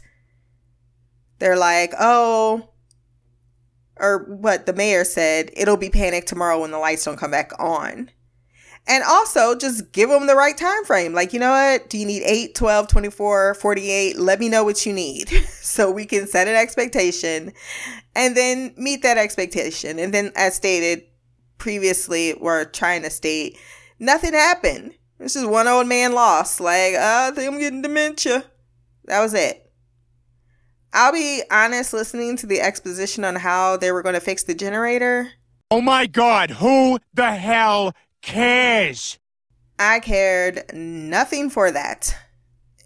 they're 1.40 1.58
like, 1.58 1.94
"Oh, 2.00 2.70
or 3.98 4.26
what 4.28 4.66
the 4.66 4.74
mayor 4.74 5.04
said, 5.04 5.52
it'll 5.54 5.78
be 5.78 5.90
panic 5.90 6.26
tomorrow 6.26 6.60
when 6.62 6.72
the 6.72 6.78
lights 6.78 7.06
don't 7.06 7.18
come 7.18 7.32
back 7.32 7.52
on. 7.60 8.12
And 8.88 9.04
also 9.04 9.56
just 9.56 9.92
give 9.92 10.10
them 10.10 10.28
the 10.28 10.36
right 10.36 10.56
time 10.56 10.86
frame. 10.86 11.14
Like, 11.14 11.34
you 11.34 11.40
know 11.40 11.50
what? 11.50 11.90
Do 11.90 11.98
you 11.98 12.06
need 12.06 12.22
8, 12.24 12.54
12, 12.54 12.88
24, 12.88 13.56
48? 13.56 14.20
Let 14.20 14.40
me 14.40 14.48
know 14.48 14.64
what 14.64 14.86
you 14.86 14.94
need 14.94 15.30
so 15.50 15.90
we 15.90 16.06
can 16.06 16.28
set 16.28 16.48
an 16.48 16.56
expectation 16.56 17.52
and 18.16 18.38
then 18.38 18.74
meet 18.78 19.02
that 19.02 19.18
expectation. 19.18 19.98
And 19.98 20.14
then 20.14 20.32
as 20.36 20.56
stated 20.56 21.04
previously, 21.58 22.34
or 22.34 22.66
trying 22.66 23.02
to 23.04 23.10
state, 23.10 23.58
nothing 24.00 24.34
happened. 24.34 24.94
This 25.18 25.36
is 25.36 25.46
one 25.46 25.68
old 25.68 25.88
man 25.88 26.14
lost. 26.14 26.60
Like, 26.60 26.94
uh, 26.94 27.30
I 27.30 27.32
think 27.34 27.52
I'm 27.52 27.60
getting 27.60 27.82
dementia. 27.82 28.46
That 29.06 29.22
was 29.22 29.34
it. 29.34 29.62
I'll 30.94 31.12
be 31.12 31.44
honest, 31.52 31.94
listening 31.94 32.38
to 32.38 32.48
the 32.48 32.62
exposition 32.62 33.26
on 33.26 33.36
how 33.36 33.78
they 33.78 33.92
were 33.92 34.02
going 34.02 34.16
to 34.16 34.22
fix 34.22 34.44
the 34.44 34.56
generator. 34.56 35.32
Oh 35.72 35.82
my 35.82 36.06
god, 36.06 36.52
who 36.52 37.00
the 37.14 37.32
hell 37.32 37.94
cares? 38.26 39.18
I 39.80 40.00
cared 40.00 40.74
nothing 40.74 41.50
for 41.50 41.72
that. 41.72 42.16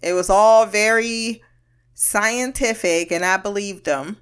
It 0.02 0.12
was 0.12 0.30
all 0.30 0.66
very 0.66 1.42
scientific, 1.94 3.10
and 3.10 3.24
I 3.24 3.36
believed 3.36 3.84
them. 3.84 4.18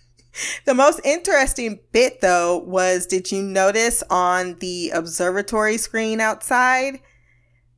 the 0.64 0.74
most 0.74 1.00
interesting 1.04 1.80
bit, 1.92 2.20
though, 2.20 2.58
was 2.58 3.06
did 3.06 3.30
you 3.30 3.42
notice 3.42 4.02
on 4.10 4.58
the 4.58 4.90
observatory 4.90 5.78
screen 5.78 6.20
outside 6.20 7.00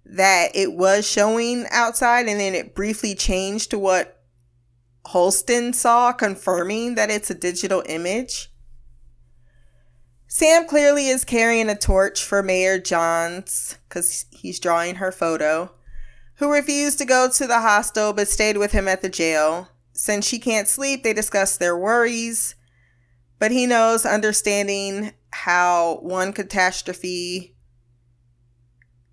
that 0.06 0.54
it 0.54 0.74
was 0.74 1.08
showing 1.08 1.66
outside 1.70 2.26
and 2.26 2.38
then 2.38 2.54
it 2.54 2.74
briefly 2.74 3.14
changed 3.14 3.70
to 3.70 3.78
what 3.78 4.22
Holston 5.06 5.72
saw, 5.72 6.12
confirming 6.12 6.94
that 6.94 7.10
it's 7.10 7.30
a 7.30 7.34
digital 7.34 7.82
image. 7.86 8.50
Sam 10.34 10.66
clearly 10.66 11.06
is 11.06 11.24
carrying 11.24 11.68
a 11.68 11.76
torch 11.76 12.24
for 12.24 12.42
Mayor 12.42 12.80
Jahns 12.80 13.78
because 13.88 14.26
he's 14.32 14.58
drawing 14.58 14.96
her 14.96 15.12
photo, 15.12 15.70
who 16.38 16.50
refused 16.50 16.98
to 16.98 17.04
go 17.04 17.30
to 17.30 17.46
the 17.46 17.60
hostel 17.60 18.12
but 18.12 18.26
stayed 18.26 18.56
with 18.56 18.72
him 18.72 18.88
at 18.88 19.00
the 19.00 19.08
jail. 19.08 19.68
Since 19.92 20.26
she 20.26 20.40
can't 20.40 20.66
sleep, 20.66 21.04
they 21.04 21.12
discuss 21.12 21.56
their 21.56 21.78
worries, 21.78 22.56
but 23.38 23.52
he 23.52 23.64
knows 23.64 24.04
understanding 24.04 25.12
how 25.30 26.00
one 26.02 26.32
catastrophe, 26.32 27.54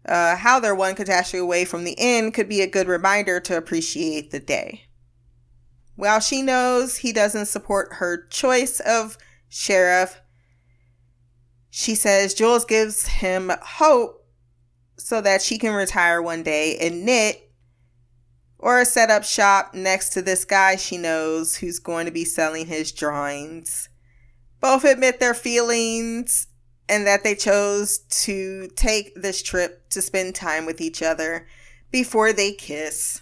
uh, 0.08 0.38
how 0.38 0.60
they're 0.60 0.74
one 0.74 0.96
catastrophe 0.96 1.38
away 1.38 1.66
from 1.66 1.84
the 1.84 1.96
end 2.00 2.34
could 2.34 2.50
be 2.50 2.62
a 2.62 2.68
good 2.68 2.88
reminder 2.88 3.40
to 3.42 3.56
appreciate 3.56 4.32
the 4.32 4.40
day. 4.40 4.86
While 5.96 6.20
she 6.20 6.42
knows 6.42 6.98
he 6.98 7.14
doesn't 7.14 7.46
support 7.46 7.98
her 7.98 8.26
choice 8.26 8.80
of 8.80 9.20
sheriff, 9.50 10.20
she 11.72 11.96
says 11.96 12.34
Jules 12.34 12.66
gives 12.66 13.08
him 13.08 13.50
hope 13.64 14.28
so 14.98 15.22
that 15.22 15.42
she 15.42 15.58
can 15.58 15.74
retire 15.74 16.22
one 16.22 16.44
day 16.44 16.78
and 16.78 17.06
knit 17.06 17.50
or 18.60 18.86
set 18.86 19.10
up 19.10 19.24
shop 19.24 19.74
next 19.74 20.10
to 20.10 20.22
this 20.22 20.46
guy 20.46 20.76
she 20.76 20.98
knows 20.98 21.56
who's 21.56 21.80
going 21.80 22.06
to 22.06 22.12
be 22.12 22.26
selling 22.26 22.68
his 22.68 22.92
drawings. 22.92 23.90
Both 24.60 24.84
admit 24.84 25.20
their 25.20 25.34
feelings 25.34 26.48
and 26.88 27.08
that 27.08 27.24
they 27.24 27.36
chose 27.36 28.00
to 28.10 28.68
take 28.76 29.16
this 29.16 29.42
trip 29.42 29.90
to 29.90 30.02
spend 30.02 30.36
time 30.36 30.66
with 30.66 30.82
each 30.82 31.02
other 31.02 31.48
before 31.90 32.34
they 32.34 32.52
kiss. 32.52 33.22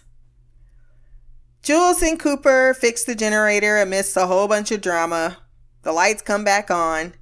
Jules 1.61 2.01
and 2.01 2.19
Cooper 2.19 2.73
fix 2.73 3.03
the 3.03 3.13
generator 3.13 3.77
amidst 3.77 4.17
a 4.17 4.25
whole 4.25 4.47
bunch 4.47 4.71
of 4.71 4.81
drama. 4.81 5.37
The 5.83 5.91
lights 5.91 6.23
come 6.23 6.43
back 6.43 6.71
on. 6.71 7.13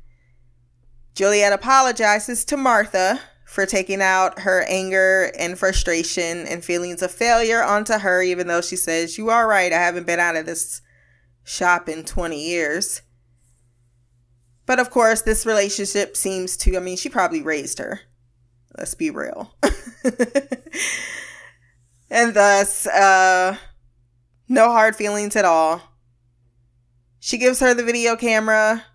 Juliette 1.17 1.51
apologizes 1.51 2.45
to 2.45 2.56
Martha 2.56 3.19
for 3.43 3.65
taking 3.65 4.03
out 4.03 4.41
her 4.41 4.63
anger 4.67 5.32
and 5.36 5.58
frustration 5.58 6.45
and 6.45 6.63
feelings 6.63 7.01
of 7.01 7.10
failure 7.10 7.63
onto 7.63 7.93
her, 7.93 8.21
even 8.21 8.45
though 8.45 8.62
she 8.62 8.75
says, 8.75 9.17
You 9.17 9.32
are 9.32 9.47
right, 9.47 9.73
I 9.73 9.80
haven't 9.80 10.06
been 10.06 10.19
out 10.19 10.36
of 10.36 10.45
this 10.45 10.84
shop 11.43 11.89
in 11.89 12.06
20 12.06 12.39
years. 12.39 13.01
But 14.67 14.80
of 14.80 14.91
course, 14.91 15.23
this 15.23 15.43
relationship 15.43 16.15
seems 16.15 16.56
to, 16.58 16.77
I 16.77 16.82
mean, 16.82 16.97
she 16.97 17.10
probably 17.10 17.41
raised 17.41 17.80
her. 17.80 18.01
Let's 18.77 18.93
be 18.93 19.10
real. 19.10 19.56
and 22.12 22.36
thus, 22.36 22.86
uh, 22.86 23.58
no 24.47 24.69
hard 24.69 24.95
feelings 24.95 25.36
at 25.36 25.45
all. 25.45 25.82
She 27.19 27.39
gives 27.39 27.60
her 27.60 27.73
the 27.73 27.84
video 27.84 28.15
camera, 28.15 28.86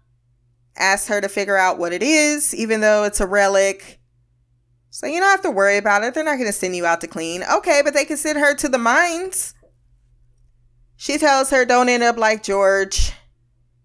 asks 0.76 1.08
her 1.08 1.20
to 1.20 1.28
figure 1.28 1.56
out 1.56 1.78
what 1.78 1.92
it 1.92 2.02
is, 2.02 2.54
even 2.54 2.80
though 2.80 3.04
it's 3.04 3.20
a 3.20 3.26
relic. 3.26 4.00
So 4.90 5.06
you 5.06 5.20
don't 5.20 5.30
have 5.30 5.42
to 5.42 5.50
worry 5.50 5.78
about 5.78 6.04
it. 6.04 6.14
They're 6.14 6.24
not 6.24 6.36
going 6.36 6.46
to 6.46 6.52
send 6.52 6.76
you 6.76 6.84
out 6.84 7.00
to 7.00 7.06
clean. 7.06 7.42
Okay, 7.50 7.80
but 7.82 7.94
they 7.94 8.04
can 8.04 8.16
send 8.16 8.38
her 8.38 8.54
to 8.56 8.68
the 8.68 8.78
mines. 8.78 9.54
She 10.96 11.18
tells 11.18 11.50
her 11.50 11.64
don't 11.64 11.88
end 11.88 12.02
up 12.02 12.16
like 12.16 12.42
George 12.42 13.12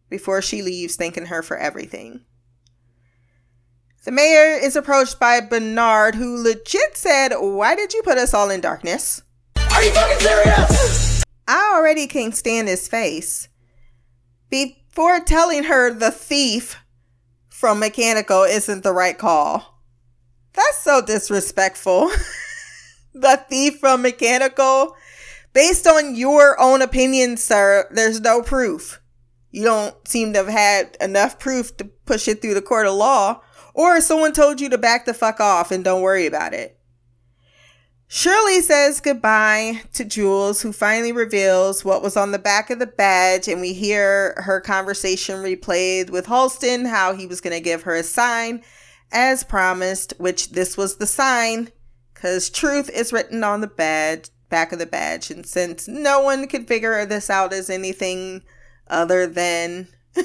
before 0.10 0.41
she 0.41 0.62
leaves, 0.62 0.95
thanking 0.95 1.26
her 1.28 1.41
for 1.41 1.58
everything. 1.58 2.21
The 4.06 4.12
mayor 4.12 4.58
is 4.58 4.76
approached 4.76 5.19
by 5.19 5.41
Bernard, 5.41 6.15
who 6.15 6.41
legit 6.41 6.95
said, 6.95 7.34
Why 7.34 7.76
did 7.76 7.93
you 7.93 8.02
put 8.04 8.17
us 8.17 8.34
all 8.34 8.50
in 8.50 8.62
darkness? 8.62 9.21
Are 9.58 9.84
you 9.84 9.91
fucking 9.91 10.19
serious? 10.19 11.23
I 11.47 11.73
already 11.76 12.08
can't 12.08 12.36
stand 12.36 12.67
his 12.67 12.88
face. 12.88 13.50
Before 14.97 15.19
telling 15.19 15.65
her 15.65 15.93
the 15.93 16.10
thief 16.10 16.75
from 17.49 17.77
Mechanical 17.77 18.41
isn't 18.41 18.81
the 18.81 18.91
right 18.91 19.15
call. 19.15 19.83
That's 20.53 20.79
so 20.79 21.03
disrespectful. 21.03 22.10
the 23.13 23.45
thief 23.47 23.79
from 23.79 24.01
Mechanical. 24.01 24.95
Based 25.53 25.86
on 25.86 26.15
your 26.15 26.60
own 26.60 26.81
opinion, 26.81 27.38
sir, 27.38 27.88
there's 27.91 28.21
no 28.21 28.41
proof. 28.41 28.99
You 29.51 29.65
don't 29.65 30.07
seem 30.07 30.33
to 30.33 30.39
have 30.39 30.47
had 30.47 30.97
enough 30.99 31.38
proof 31.38 31.77
to 31.77 31.86
push 31.86 32.27
it 32.27 32.41
through 32.41 32.55
the 32.55 32.62
court 32.63 32.88
of 32.88 32.95
law. 32.95 33.43
Or 33.75 34.01
someone 34.01 34.33
told 34.33 34.60
you 34.60 34.67
to 34.69 34.79
back 34.79 35.05
the 35.05 35.13
fuck 35.13 35.39
off 35.39 35.69
and 35.69 35.83
don't 35.83 36.01
worry 36.01 36.25
about 36.25 36.55
it. 36.55 36.77
Shirley 38.10 38.62
says 38.62 39.02
goodbye 39.02 39.82
to 39.93 40.06
Jules, 40.06 40.62
who 40.62 40.72
finally 40.72 41.12
reveals 41.12 41.84
what 41.84 42.02
was 42.02 42.15
on 42.15 42.32
the 42.32 42.39
back 42.39 42.70
of 42.70 42.80
the 42.80 42.88
badge, 42.88 43.50
and 43.50 43.60
we 43.60 43.74
hear 43.74 44.34
her 44.38 44.62
conversation 44.62 45.43
replayed 45.43 46.10
with 46.10 46.26
Holston, 46.26 46.86
how 46.86 47.13
he 47.13 47.28
was 47.28 47.41
going 47.41 47.56
to 47.56 47.60
give 47.60 47.84
her 47.84 47.96
a 47.96 48.04
sign 48.04 48.63
as 49.12 49.43
promised, 49.43 50.13
which 50.20 50.52
this 50.52 50.78
was 50.78 50.96
the 50.96 51.06
sign, 51.06 51.70
because 52.13 52.50
truth 52.50 52.89
is 52.89 53.12
written 53.12 53.43
on 53.43 53.60
the 53.60 53.67
badge, 53.67 54.30
back 54.50 54.72
of 54.72 54.80
the 54.80 54.86
badge. 54.86 55.30
And 55.30 55.46
since 55.46 55.86
no 55.86 56.22
one 56.22 56.48
could 56.48 56.65
figure 56.65 57.06
this 57.06 57.30
out 57.30 57.52
as 57.52 57.70
anything 57.70 58.41
other 58.88 59.28
than 59.28 59.89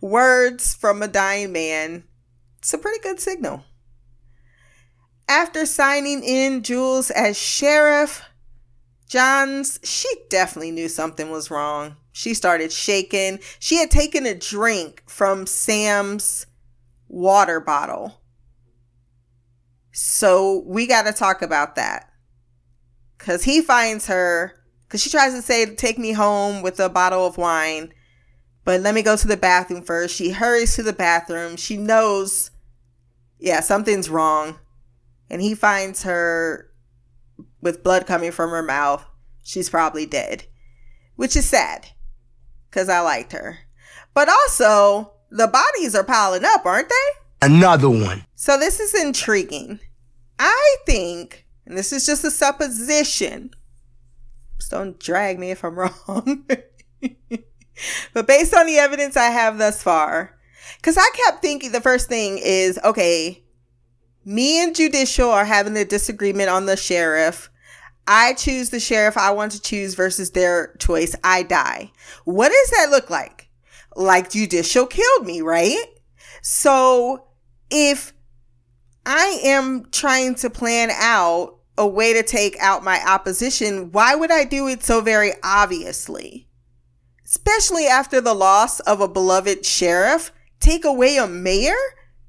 words 0.00 0.74
from 0.74 1.02
a 1.02 1.08
dying 1.08 1.52
man, 1.52 2.04
it's 2.58 2.72
a 2.72 2.78
pretty 2.78 3.00
good 3.00 3.20
signal. 3.20 3.64
After 5.28 5.66
signing 5.66 6.24
in 6.24 6.62
Jules 6.62 7.10
as 7.10 7.38
sheriff, 7.38 8.22
Jahns, 9.10 9.78
she 9.84 10.08
definitely 10.30 10.70
knew 10.70 10.88
something 10.88 11.30
was 11.30 11.50
wrong. 11.50 11.96
She 12.12 12.32
started 12.32 12.72
shaking. 12.72 13.38
She 13.58 13.76
had 13.76 13.90
taken 13.90 14.24
a 14.24 14.34
drink 14.34 15.02
from 15.06 15.46
Sam's 15.46 16.46
water 17.08 17.60
bottle. 17.60 18.22
So 19.92 20.62
we 20.66 20.86
got 20.86 21.02
to 21.02 21.12
talk 21.12 21.42
about 21.42 21.76
that. 21.76 22.10
Because 23.18 23.44
he 23.44 23.60
finds 23.60 24.06
her, 24.06 24.54
because 24.82 25.02
she 25.02 25.10
tries 25.10 25.34
to 25.34 25.42
say, 25.42 25.74
Take 25.74 25.98
me 25.98 26.12
home 26.12 26.62
with 26.62 26.80
a 26.80 26.88
bottle 26.88 27.26
of 27.26 27.36
wine. 27.36 27.92
But 28.64 28.80
let 28.80 28.94
me 28.94 29.02
go 29.02 29.16
to 29.16 29.26
the 29.26 29.36
bathroom 29.36 29.82
first. 29.82 30.14
She 30.14 30.30
hurries 30.30 30.74
to 30.76 30.82
the 30.82 30.92
bathroom. 30.92 31.56
She 31.56 31.76
knows, 31.76 32.50
yeah, 33.38 33.60
something's 33.60 34.10
wrong 34.10 34.58
and 35.30 35.42
he 35.42 35.54
finds 35.54 36.02
her 36.04 36.70
with 37.60 37.82
blood 37.82 38.06
coming 38.06 38.32
from 38.32 38.50
her 38.50 38.62
mouth. 38.62 39.04
She's 39.42 39.70
probably 39.70 40.06
dead, 40.06 40.44
which 41.16 41.36
is 41.36 41.46
sad 41.46 41.88
because 42.70 42.88
I 42.88 43.00
liked 43.00 43.32
her. 43.32 43.58
But 44.14 44.28
also, 44.28 45.12
the 45.30 45.46
bodies 45.46 45.94
are 45.94 46.04
piling 46.04 46.44
up, 46.44 46.64
aren't 46.66 46.88
they? 46.88 47.46
Another 47.46 47.88
one. 47.88 48.24
So 48.34 48.58
this 48.58 48.80
is 48.80 48.94
intriguing. 48.94 49.80
I 50.38 50.76
think, 50.86 51.46
and 51.66 51.76
this 51.76 51.92
is 51.92 52.06
just 52.06 52.24
a 52.24 52.30
supposition, 52.30 53.50
just 54.58 54.70
don't 54.70 54.98
drag 54.98 55.38
me 55.38 55.50
if 55.50 55.64
I'm 55.64 55.78
wrong. 55.78 56.46
but 58.12 58.26
based 58.26 58.54
on 58.54 58.66
the 58.66 58.78
evidence 58.78 59.16
I 59.16 59.30
have 59.30 59.58
thus 59.58 59.82
far, 59.82 60.36
because 60.76 60.96
I 60.96 61.08
kept 61.24 61.42
thinking 61.42 61.72
the 61.72 61.80
first 61.80 62.08
thing 62.08 62.38
is 62.38 62.78
okay, 62.84 63.42
me 64.28 64.62
and 64.62 64.76
Judicial 64.76 65.30
are 65.30 65.46
having 65.46 65.74
a 65.74 65.86
disagreement 65.86 66.50
on 66.50 66.66
the 66.66 66.76
sheriff. 66.76 67.48
I 68.06 68.34
choose 68.34 68.68
the 68.68 68.78
sheriff 68.78 69.16
I 69.16 69.30
want 69.30 69.52
to 69.52 69.62
choose 69.62 69.94
versus 69.94 70.32
their 70.32 70.74
choice. 70.78 71.16
I 71.24 71.44
die. 71.44 71.92
What 72.26 72.50
does 72.50 72.70
that 72.72 72.90
look 72.90 73.08
like? 73.08 73.48
Like 73.96 74.30
Judicial 74.30 74.84
killed 74.84 75.24
me, 75.24 75.40
right? 75.40 75.82
So 76.42 77.24
if 77.70 78.12
I 79.06 79.40
am 79.44 79.86
trying 79.92 80.34
to 80.36 80.50
plan 80.50 80.90
out 80.92 81.56
a 81.78 81.86
way 81.86 82.12
to 82.12 82.22
take 82.22 82.54
out 82.60 82.84
my 82.84 83.00
opposition, 83.08 83.92
why 83.92 84.14
would 84.14 84.30
I 84.30 84.44
do 84.44 84.68
it 84.68 84.84
so 84.84 85.00
very 85.00 85.32
obviously? 85.42 86.48
Especially 87.24 87.86
after 87.86 88.20
the 88.20 88.34
loss 88.34 88.78
of 88.80 89.00
a 89.00 89.08
beloved 89.08 89.64
sheriff, 89.64 90.32
take 90.60 90.84
away 90.84 91.16
a 91.16 91.26
mayor? 91.26 91.76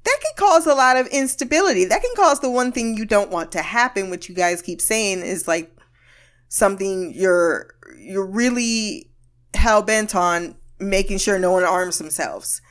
That 0.04 0.18
can 0.22 0.32
cause 0.36 0.66
a 0.66 0.74
lot 0.74 0.96
of 0.96 1.06
instability. 1.08 1.84
That 1.84 2.02
can 2.02 2.14
cause 2.16 2.40
the 2.40 2.50
one 2.50 2.72
thing 2.72 2.96
you 2.96 3.04
don't 3.04 3.30
want 3.30 3.52
to 3.52 3.62
happen, 3.62 4.10
which 4.10 4.28
you 4.28 4.34
guys 4.34 4.62
keep 4.62 4.80
saying 4.80 5.20
is 5.20 5.46
like 5.46 5.76
something 6.48 7.12
you're 7.14 7.74
you're 7.98 8.26
really 8.26 9.10
hell 9.54 9.82
bent 9.82 10.14
on 10.14 10.56
making 10.78 11.18
sure 11.18 11.38
no 11.38 11.52
one 11.52 11.64
arms 11.64 11.98
themselves. 11.98 12.62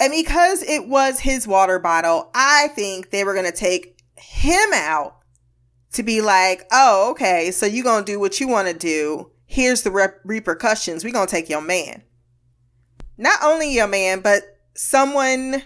And 0.00 0.12
because 0.12 0.62
it 0.62 0.88
was 0.88 1.20
his 1.20 1.46
water 1.46 1.78
bottle, 1.78 2.30
I 2.34 2.68
think 2.74 3.10
they 3.10 3.24
were 3.24 3.32
going 3.32 3.50
to 3.50 3.56
take 3.56 4.02
him 4.16 4.72
out 4.74 5.16
to 5.92 6.02
be 6.02 6.20
like, 6.20 6.66
oh, 6.72 7.12
okay, 7.12 7.50
so 7.50 7.66
you're 7.66 7.84
going 7.84 8.04
to 8.04 8.12
do 8.12 8.18
what 8.18 8.40
you 8.40 8.48
want 8.48 8.68
to 8.68 8.74
do. 8.74 9.30
Here's 9.46 9.82
the 9.82 9.90
rep- 9.90 10.20
repercussions. 10.24 11.04
We're 11.04 11.12
going 11.12 11.28
to 11.28 11.30
take 11.30 11.48
your 11.48 11.60
man. 11.60 12.02
Not 13.16 13.38
only 13.42 13.72
your 13.72 13.86
man, 13.86 14.20
but 14.20 14.42
someone 14.74 15.62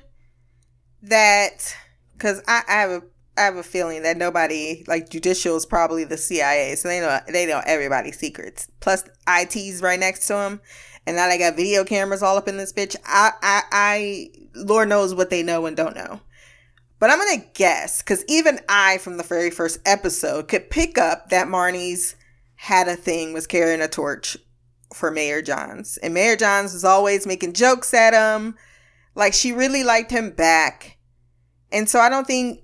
that, 1.02 1.76
because 2.12 2.42
I, 2.46 2.62
I 2.68 2.72
have 2.72 2.90
a 2.90 3.02
I 3.38 3.42
have 3.42 3.56
a 3.56 3.62
feeling 3.62 4.02
that 4.02 4.16
nobody 4.16 4.84
like 4.88 5.10
judicial 5.10 5.56
is 5.56 5.64
probably 5.64 6.04
the 6.04 6.16
CIA, 6.16 6.74
so 6.74 6.88
they 6.88 7.00
know 7.00 7.20
they 7.28 7.46
know 7.46 7.62
everybody's 7.64 8.18
secrets. 8.18 8.68
Plus, 8.80 9.04
IT's 9.28 9.80
right 9.80 9.98
next 9.98 10.26
to 10.26 10.32
them, 10.34 10.60
and 11.06 11.16
now 11.16 11.28
they 11.28 11.38
got 11.38 11.56
video 11.56 11.84
cameras 11.84 12.22
all 12.22 12.36
up 12.36 12.48
in 12.48 12.56
this 12.56 12.72
bitch. 12.72 12.96
I, 13.06 13.30
I, 13.40 13.62
I, 13.72 14.30
Lord 14.54 14.88
knows 14.88 15.14
what 15.14 15.30
they 15.30 15.42
know 15.42 15.66
and 15.66 15.76
don't 15.76 15.94
know. 15.94 16.20
But 16.98 17.10
I'm 17.10 17.18
gonna 17.18 17.46
guess 17.54 18.02
because 18.02 18.24
even 18.28 18.58
I, 18.68 18.98
from 18.98 19.18
the 19.18 19.22
very 19.22 19.50
first 19.50 19.78
episode, 19.86 20.48
could 20.48 20.68
pick 20.68 20.98
up 20.98 21.30
that 21.30 21.46
Marnes 21.46 22.14
had 22.56 22.88
a 22.88 22.96
thing, 22.96 23.32
was 23.32 23.46
carrying 23.46 23.80
a 23.80 23.88
torch 23.88 24.36
for 24.92 25.10
Mayor 25.12 25.42
Jahns, 25.42 25.96
and 26.02 26.12
Mayor 26.12 26.36
Jahns 26.36 26.72
was 26.72 26.84
always 26.84 27.26
making 27.26 27.52
jokes 27.52 27.94
at 27.94 28.14
him, 28.14 28.56
like 29.18 29.34
she 29.34 29.52
really 29.52 29.82
liked 29.82 30.12
him 30.12 30.30
back, 30.30 30.96
and 31.72 31.88
so 31.88 31.98
I 31.98 32.08
don't 32.08 32.26
think 32.26 32.60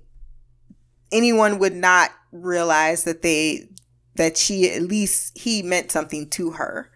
anyone 1.11 1.59
would 1.59 1.75
not 1.75 2.11
realize 2.31 3.03
that 3.03 3.21
they 3.21 3.69
that 4.15 4.37
she 4.37 4.71
at 4.71 4.81
least 4.81 5.37
he 5.37 5.61
meant 5.61 5.91
something 5.91 6.29
to 6.31 6.51
her. 6.51 6.89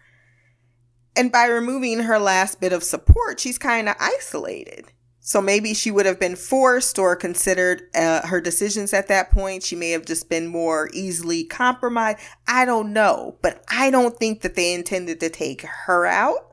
And 1.14 1.30
by 1.30 1.44
removing 1.44 2.00
her 2.00 2.18
last 2.18 2.60
bit 2.60 2.72
of 2.72 2.82
support, 2.82 3.38
she's 3.38 3.58
kind 3.58 3.88
of 3.88 3.96
isolated. 4.00 4.86
So 5.20 5.42
maybe 5.42 5.74
she 5.74 5.90
would 5.90 6.06
have 6.06 6.18
been 6.18 6.36
forced 6.36 6.98
or 6.98 7.14
considered 7.14 7.82
uh, 7.94 8.26
her 8.26 8.40
decisions 8.40 8.94
at 8.94 9.08
that 9.08 9.30
point. 9.30 9.62
She 9.62 9.76
may 9.76 9.90
have 9.90 10.06
just 10.06 10.30
been 10.30 10.46
more 10.46 10.88
easily 10.94 11.44
compromised. 11.44 12.20
I 12.48 12.64
don't 12.64 12.94
know, 12.94 13.36
but 13.42 13.62
I 13.68 13.90
don't 13.90 14.16
think 14.16 14.40
that 14.40 14.54
they 14.54 14.72
intended 14.72 15.20
to 15.20 15.28
take 15.28 15.62
her 15.62 16.06
out. 16.06 16.49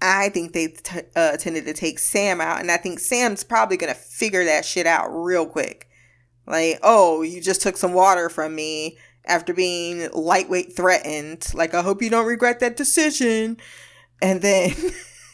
I 0.00 0.28
think 0.28 0.52
they 0.52 0.68
t- 0.68 1.00
uh, 1.16 1.30
intended 1.32 1.64
to 1.66 1.72
take 1.72 1.98
Sam 1.98 2.40
out, 2.40 2.60
and 2.60 2.70
I 2.70 2.76
think 2.76 3.00
Sam's 3.00 3.42
probably 3.42 3.76
gonna 3.76 3.94
figure 3.94 4.44
that 4.44 4.64
shit 4.64 4.86
out 4.86 5.08
real 5.08 5.46
quick. 5.46 5.88
Like, 6.46 6.78
oh, 6.82 7.22
you 7.22 7.40
just 7.40 7.60
took 7.62 7.76
some 7.76 7.92
water 7.92 8.28
from 8.28 8.54
me 8.54 8.96
after 9.26 9.52
being 9.52 10.08
lightweight 10.12 10.74
threatened. 10.74 11.46
Like, 11.52 11.74
I 11.74 11.82
hope 11.82 12.00
you 12.00 12.10
don't 12.10 12.26
regret 12.26 12.60
that 12.60 12.76
decision. 12.76 13.58
And 14.22 14.40
then 14.40 14.74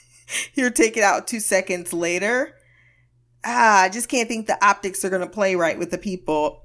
you're 0.54 0.70
taken 0.70 1.02
out 1.02 1.26
two 1.26 1.40
seconds 1.40 1.92
later. 1.92 2.56
Ah, 3.44 3.82
I 3.82 3.88
just 3.90 4.08
can't 4.08 4.28
think 4.28 4.46
the 4.46 4.62
optics 4.64 5.04
are 5.04 5.10
gonna 5.10 5.28
play 5.28 5.54
right 5.54 5.78
with 5.78 5.90
the 5.90 5.98
people. 5.98 6.64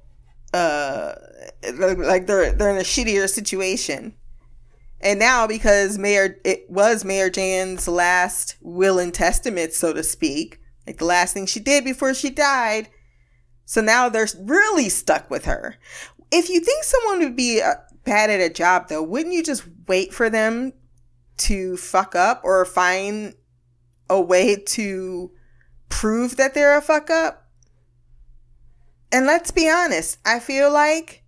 Uh, 0.54 1.14
like 1.74 2.26
they're 2.26 2.52
they're 2.54 2.72
in 2.72 2.78
a 2.78 2.82
shittier 2.82 3.30
situation. 3.30 4.16
And 5.02 5.20
now 5.20 5.48
because 5.48 5.98
Mayor 5.98 6.38
it 6.44 6.70
was 6.70 7.06
Mayor 7.06 7.30
Jahns' 7.30 7.88
last 7.88 8.58
will 8.62 9.00
and 9.00 9.14
testament, 9.14 9.74
so 9.74 9.94
to 9.94 10.04
speak, 10.04 10.60
like 10.86 10.98
the 10.98 11.06
last 11.06 11.34
thing 11.34 11.46
she 11.46 11.60
did 11.60 11.84
before 11.84 12.14
she 12.14 12.30
died, 12.30 12.90
so 13.66 13.82
now 13.82 14.10
they're 14.10 14.28
really 14.40 14.90
stuck 14.90 15.30
with 15.30 15.46
her. 15.46 15.76
If 16.32 16.50
you 16.50 16.60
think 16.60 16.84
someone 16.84 17.20
would 17.20 17.36
be 17.36 17.62
uh, 17.62 17.76
bad 18.04 18.30
at 18.30 18.42
a 18.42 18.52
job, 18.52 18.88
though, 18.90 19.04
wouldn't 19.04 19.36
you 19.36 19.44
just 19.44 19.64
wait 19.88 20.14
for 20.14 20.30
them 20.30 20.74
to 21.38 21.78
fuck 21.78 22.16
up 22.16 22.42
or 22.44 22.66
find 22.66 23.36
a 24.10 24.20
way 24.20 24.56
to 24.56 25.32
prove 25.88 26.38
that 26.38 26.56
they're 26.56 26.78
a 26.78 26.82
fuck 26.82 27.10
up? 27.10 27.48
And 29.12 29.26
let's 29.26 29.52
be 29.52 29.70
honest, 29.70 30.18
I 30.26 30.40
feel 30.40 30.72
like 30.72 31.24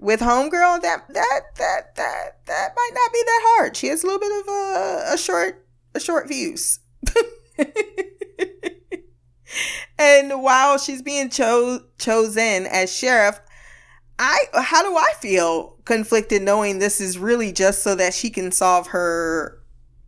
with 0.00 0.20
Homegirl, 0.20 0.80
that 0.80 1.06
that 1.12 1.40
that 1.56 1.94
that 1.94 2.46
that 2.46 2.72
might 2.74 2.90
not 2.94 3.12
be 3.12 3.22
that 3.24 3.40
hard. 3.42 3.76
She 3.76 3.88
has 3.88 4.02
a 4.02 4.06
little 4.06 4.20
bit 4.20 4.40
of 4.40 4.48
a, 4.48 5.14
a 5.14 5.18
short 5.18 5.66
a 5.94 6.00
short 6.00 6.26
fuse. 6.26 6.80
and 9.98 10.42
while 10.42 10.78
she's 10.78 11.02
being 11.02 11.28
cho- 11.28 11.84
chosen 11.98 12.66
as 12.66 12.94
sheriff, 12.94 13.40
I 14.18 14.38
how 14.54 14.82
do 14.82 14.96
I 14.96 15.12
feel 15.20 15.76
conflicted 15.84 16.42
knowing 16.42 16.78
this 16.78 17.00
is 17.00 17.18
really 17.18 17.52
just 17.52 17.82
so 17.82 17.94
that 17.94 18.14
she 18.14 18.30
can 18.30 18.52
solve 18.52 18.88
her 18.88 19.62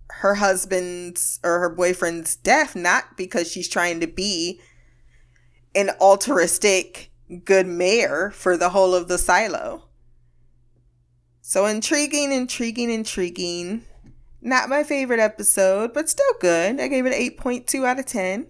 her 0.09 0.37
husband's 0.37 1.39
or 1.45 1.59
her 1.59 1.69
boyfriend's 1.69 2.35
death, 2.37 2.75
not 2.75 3.17
because 3.19 3.51
she's 3.51 3.69
trying 3.69 4.01
to 4.01 4.07
be 4.07 4.59
an 5.75 5.91
altruistic 6.01 7.12
good 7.45 7.66
mayor 7.66 8.31
for 8.31 8.57
the 8.57 8.71
whole 8.71 8.95
of 8.95 9.09
the 9.09 9.18
silo. 9.18 9.85
So 11.40 11.66
intriguing, 11.66 12.33
intriguing, 12.33 12.90
intriguing. 12.90 13.85
Not 14.40 14.68
my 14.68 14.83
favorite 14.83 15.21
episode, 15.21 15.92
but 15.92 16.09
still 16.09 16.35
good. 16.40 16.81
I 16.81 16.88
gave 16.88 17.07
it 17.07 17.38
8.2 17.38 17.85
out 17.85 17.99
of 17.99 18.07
10. 18.07 18.49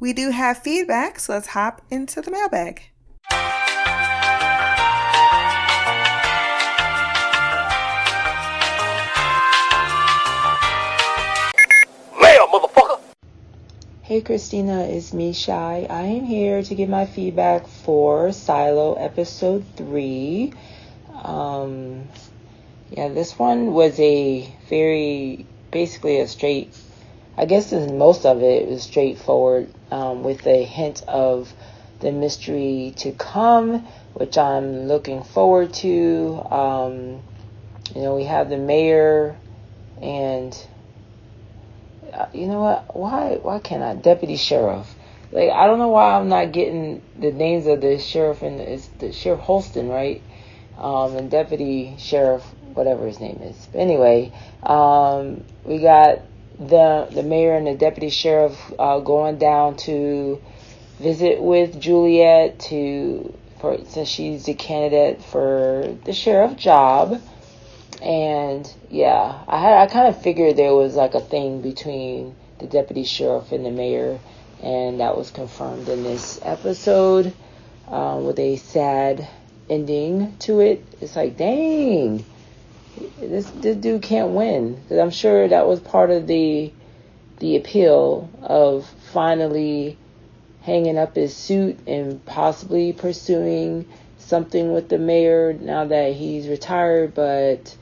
We 0.00 0.12
do 0.12 0.30
have 0.30 0.58
feedback, 0.58 1.18
so 1.18 1.32
let's 1.32 1.48
hop 1.48 1.82
into 1.90 2.20
the 2.20 2.30
mailbag. 2.30 2.82
Hey 14.04 14.20
Christina, 14.20 14.82
it's 14.82 15.14
me 15.14 15.32
Shy. 15.32 15.86
I 15.88 16.02
am 16.02 16.26
here 16.26 16.62
to 16.62 16.74
give 16.74 16.90
my 16.90 17.06
feedback 17.06 17.66
for 17.66 18.32
Silo 18.32 18.96
episode 18.96 19.64
3. 19.76 20.52
Um, 21.22 22.08
yeah, 22.90 23.08
this 23.08 23.38
one 23.38 23.72
was 23.72 23.98
a 23.98 24.54
very, 24.68 25.46
basically 25.70 26.20
a 26.20 26.28
straight, 26.28 26.76
I 27.38 27.46
guess 27.46 27.72
most 27.72 28.26
of 28.26 28.42
it 28.42 28.68
was 28.68 28.82
straightforward 28.82 29.72
um, 29.90 30.22
with 30.22 30.46
a 30.46 30.64
hint 30.64 31.02
of 31.08 31.50
the 32.00 32.12
mystery 32.12 32.92
to 32.98 33.12
come, 33.12 33.86
which 34.12 34.36
I'm 34.36 34.86
looking 34.86 35.22
forward 35.22 35.72
to. 35.80 36.46
Um, 36.50 37.22
you 37.94 38.02
know, 38.02 38.14
we 38.16 38.24
have 38.24 38.50
the 38.50 38.58
mayor 38.58 39.38
and 40.02 40.54
you 42.32 42.46
know 42.46 42.60
what? 42.60 42.96
Why 42.96 43.38
why 43.42 43.58
can't 43.58 43.82
I 43.82 43.94
deputy 43.94 44.36
sheriff? 44.36 44.94
Like 45.32 45.50
I 45.50 45.66
don't 45.66 45.78
know 45.78 45.88
why 45.88 46.14
I'm 46.14 46.28
not 46.28 46.52
getting 46.52 47.02
the 47.18 47.32
names 47.32 47.66
of 47.66 47.80
the 47.80 47.98
sheriff 47.98 48.42
and 48.42 48.60
it's 48.60 48.86
the 48.98 49.12
sheriff 49.12 49.40
Holston, 49.40 49.88
right? 49.88 50.22
Um, 50.78 51.16
and 51.16 51.30
deputy 51.30 51.96
sheriff, 51.98 52.42
whatever 52.74 53.06
his 53.06 53.20
name 53.20 53.40
is. 53.42 53.68
But 53.72 53.80
anyway, 53.80 54.32
um, 54.62 55.44
we 55.64 55.78
got 55.78 56.22
the 56.58 57.08
the 57.10 57.22
mayor 57.22 57.54
and 57.54 57.66
the 57.66 57.74
deputy 57.74 58.10
sheriff 58.10 58.58
uh, 58.78 59.00
going 59.00 59.38
down 59.38 59.76
to 59.76 60.40
visit 61.00 61.42
with 61.42 61.80
Juliette 61.80 62.58
to 62.60 63.36
for 63.60 63.78
since 63.86 64.08
she's 64.08 64.44
the 64.44 64.54
candidate 64.54 65.22
for 65.22 65.96
the 66.04 66.12
sheriff 66.12 66.56
job. 66.56 67.20
And 68.04 68.70
yeah, 68.90 69.42
I 69.48 69.58
had 69.58 69.78
I 69.78 69.86
kind 69.86 70.08
of 70.08 70.20
figured 70.20 70.56
there 70.56 70.74
was 70.74 70.94
like 70.94 71.14
a 71.14 71.20
thing 71.20 71.62
between 71.62 72.36
the 72.58 72.66
deputy 72.66 73.04
sheriff 73.04 73.50
and 73.50 73.64
the 73.64 73.70
mayor, 73.70 74.20
and 74.62 75.00
that 75.00 75.16
was 75.16 75.30
confirmed 75.30 75.88
in 75.88 76.02
this 76.02 76.38
episode 76.42 77.32
um, 77.88 78.26
with 78.26 78.38
a 78.38 78.56
sad 78.56 79.26
ending 79.70 80.36
to 80.40 80.60
it. 80.60 80.84
It's 81.00 81.16
like, 81.16 81.38
dang, 81.38 82.26
this 83.18 83.50
this 83.50 83.76
dude 83.76 84.02
can't 84.02 84.32
win 84.32 84.74
because 84.74 84.98
I'm 84.98 85.10
sure 85.10 85.48
that 85.48 85.66
was 85.66 85.80
part 85.80 86.10
of 86.10 86.26
the 86.26 86.72
the 87.38 87.56
appeal 87.56 88.28
of 88.42 88.86
finally 89.12 89.96
hanging 90.60 90.98
up 90.98 91.16
his 91.16 91.34
suit 91.34 91.78
and 91.86 92.22
possibly 92.26 92.92
pursuing 92.92 93.86
something 94.18 94.74
with 94.74 94.90
the 94.90 94.98
mayor 94.98 95.54
now 95.54 95.86
that 95.86 96.12
he's 96.12 96.48
retired, 96.48 97.14
but 97.14 97.74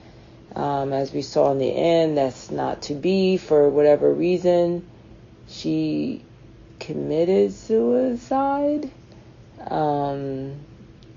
um, 0.54 0.92
as 0.92 1.12
we 1.12 1.22
saw 1.22 1.50
in 1.52 1.58
the 1.58 1.70
end, 1.70 2.16
that's 2.16 2.50
not 2.50 2.82
to 2.82 2.94
be 2.94 3.36
for 3.36 3.68
whatever 3.70 4.12
reason. 4.12 4.86
She 5.48 6.22
committed 6.78 7.52
suicide. 7.52 8.90
Um, 9.66 10.60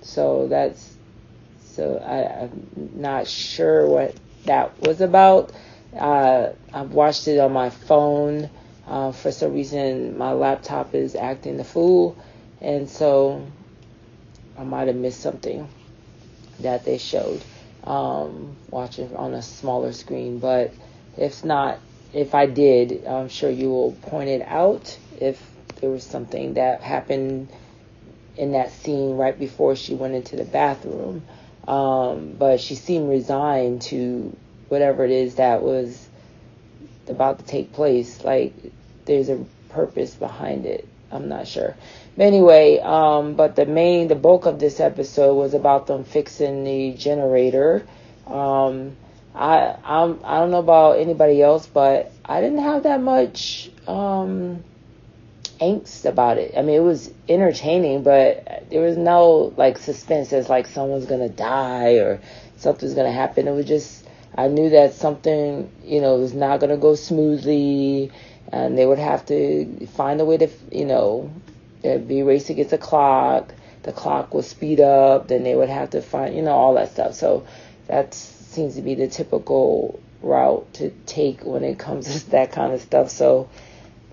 so 0.02 0.48
that's 0.48 0.96
so 1.60 1.98
I, 1.98 2.44
I'm 2.44 2.92
not 2.96 3.28
sure 3.28 3.88
what 3.88 4.16
that 4.46 4.80
was 4.80 5.02
about. 5.02 5.52
Uh, 5.98 6.50
I've 6.74 6.92
watched 6.92 7.28
it 7.28 7.40
on 7.40 7.52
my 7.52 7.70
phone. 7.70 8.50
Uh, 8.88 9.12
for 9.12 9.32
some 9.32 9.54
reason, 9.54 10.18
my 10.18 10.34
laptop 10.34 10.94
is 10.94 11.16
acting 11.16 11.58
the 11.58 11.64
fool, 11.64 12.16
and 12.62 12.88
so 12.88 13.46
I 14.58 14.64
might 14.64 14.88
have 14.88 14.96
missed 14.96 15.22
something 15.22 15.68
that 16.60 16.86
they 16.86 17.00
showed 17.00 17.42
um, 17.86 18.56
watching 18.70 19.16
on 19.16 19.34
a 19.34 19.42
smaller 19.42 19.94
screen. 19.94 20.40
But 20.40 20.74
if 21.18 21.44
not, 21.44 21.80
if 22.14 22.34
I 22.36 22.46
did, 22.46 23.06
I'm 23.06 23.30
sure 23.30 23.50
you 23.50 23.70
will 23.70 23.92
point 23.94 24.30
it 24.30 24.42
out 24.42 24.98
if 25.20 25.42
there 25.82 25.90
was 25.90 26.04
something 26.04 26.56
that 26.56 26.82
happened 26.82 27.50
in 28.38 28.54
that 28.54 28.72
scene 28.72 29.18
right 29.18 29.38
before 29.38 29.76
she 29.76 29.94
went 29.96 30.16
into 30.16 30.36
the 30.36 30.46
bathroom. 30.46 31.24
Um, 31.68 32.36
but 32.38 32.60
she 32.60 32.76
seemed 32.76 33.10
resigned 33.10 33.82
to 33.84 34.36
whatever 34.70 35.04
it 35.04 35.12
is 35.12 35.36
that 35.36 35.62
was 35.62 36.08
about 37.08 37.40
to 37.40 37.46
take 37.46 37.74
place. 37.74 38.24
Like 38.24 38.54
there's 39.06 39.30
a 39.30 39.46
purpose 39.70 40.16
behind 40.16 40.66
it. 40.66 40.88
I'm 41.12 41.30
not 41.30 41.48
sure. 41.48 41.76
Anyway, 42.18 42.80
um, 42.80 43.34
but 43.36 43.56
the 43.58 43.66
main, 43.66 44.08
the 44.08 44.16
bulk 44.16 44.46
of 44.46 44.58
this 44.58 44.80
episode 44.80 45.36
was 45.36 45.54
about 45.54 45.88
them 45.88 46.06
fixing 46.06 46.64
the 46.64 46.94
generator. 46.94 47.86
Um, 48.26 48.96
I 49.34 49.76
I'm 49.84 50.20
I 50.24 50.40
don't 50.40 50.52
know 50.52 50.60
about 50.60 51.00
anybody 51.00 51.42
else, 51.42 51.68
but 51.68 52.14
I 52.24 52.40
didn't 52.40 52.60
have 52.60 52.84
that 52.84 53.02
much 53.02 53.70
um, 53.86 54.64
angst 55.60 56.06
about 56.06 56.38
it. 56.38 56.54
I 56.58 56.62
mean, 56.62 56.76
it 56.76 56.84
was 56.84 57.12
entertaining, 57.28 58.04
but 58.04 58.64
there 58.70 58.82
was 58.82 58.96
no 58.96 59.54
like 59.58 59.78
suspense 59.78 60.32
as 60.32 60.48
like 60.50 60.68
someone's 60.68 61.06
gonna 61.06 61.28
die 61.28 61.96
or 61.96 62.22
something's 62.56 62.94
gonna 62.94 63.12
happen. 63.12 63.46
It 63.46 63.52
was 63.52 63.66
just 63.66 64.08
I 64.38 64.48
knew 64.48 64.70
that 64.70 64.94
something 64.94 65.70
you 65.84 66.00
know 66.00 66.16
was 66.16 66.34
not 66.34 66.62
gonna 66.62 66.78
go 66.78 66.96
smoothly, 66.96 68.10
and 68.54 68.78
they 68.78 68.86
would 68.86 69.00
have 69.00 69.26
to 69.26 69.86
find 69.88 70.22
a 70.22 70.26
way 70.26 70.38
to 70.38 70.48
you 70.72 70.86
know 70.86 71.30
be 72.08 72.24
race 72.24 72.50
against 72.50 72.72
the 72.72 72.78
clock. 72.78 73.54
The 73.84 73.92
clock 73.92 74.34
would 74.34 74.46
speed 74.46 74.82
up, 74.82 75.28
then 75.28 75.44
they 75.44 75.56
would 75.56 75.70
have 75.70 75.92
to 75.92 76.02
find 76.02 76.36
you 76.36 76.42
know 76.42 76.54
all 76.54 76.74
that 76.76 76.92
stuff. 76.92 77.16
So 77.16 77.46
that 77.88 78.14
seems 78.14 78.76
to 78.76 78.82
be 78.82 78.96
the 78.96 79.08
typical 79.08 80.00
route 80.22 80.74
to 80.74 80.90
take 81.06 81.44
when 81.44 81.64
it 81.64 81.78
comes 81.78 82.24
to 82.24 82.32
that 82.32 82.52
kind 82.52 82.74
of 82.74 82.82
stuff. 82.82 83.10
So 83.10 83.50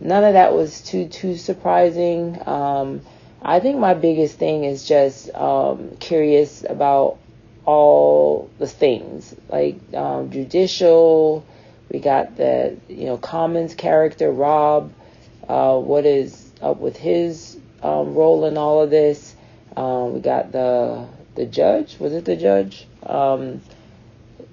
none 0.01 0.25
of 0.25 0.35
that 0.35 0.53
was 0.53 0.81
too 0.83 1.09
too 1.09 1.37
surprising. 1.37 2.39
Um, 2.47 3.01
I 3.41 3.61
think 3.61 3.79
my 3.79 3.95
biggest 3.95 4.39
thing 4.39 4.65
is 4.65 4.87
just 4.87 5.35
um, 5.35 5.97
curious 5.99 6.65
about 6.69 7.19
all 7.65 8.51
the 8.59 8.67
things 8.67 9.35
like 9.49 9.77
um, 9.95 10.31
judicial. 10.31 11.45
We 11.91 12.01
got 12.01 12.37
the 12.37 12.77
you 12.89 13.07
know 13.07 13.19
Common's 13.19 13.75
character 13.75 14.31
Rob. 14.31 14.93
Uh, 15.49 15.79
what 15.79 16.07
is 16.07 16.51
up 16.61 16.79
with 16.79 16.97
his 16.97 17.52
um, 17.83 18.15
role 18.15 18.45
in 18.47 18.57
all 18.57 18.83
of 18.83 18.91
this? 18.91 19.35
Um, 19.77 20.15
we 20.15 20.21
got 20.21 20.53
the 20.53 21.07
the 21.35 21.47
judge. 21.47 21.99
Was 21.99 22.13
it 22.13 22.25
the 22.25 22.37
judge? 22.37 22.87
Um, 23.05 23.63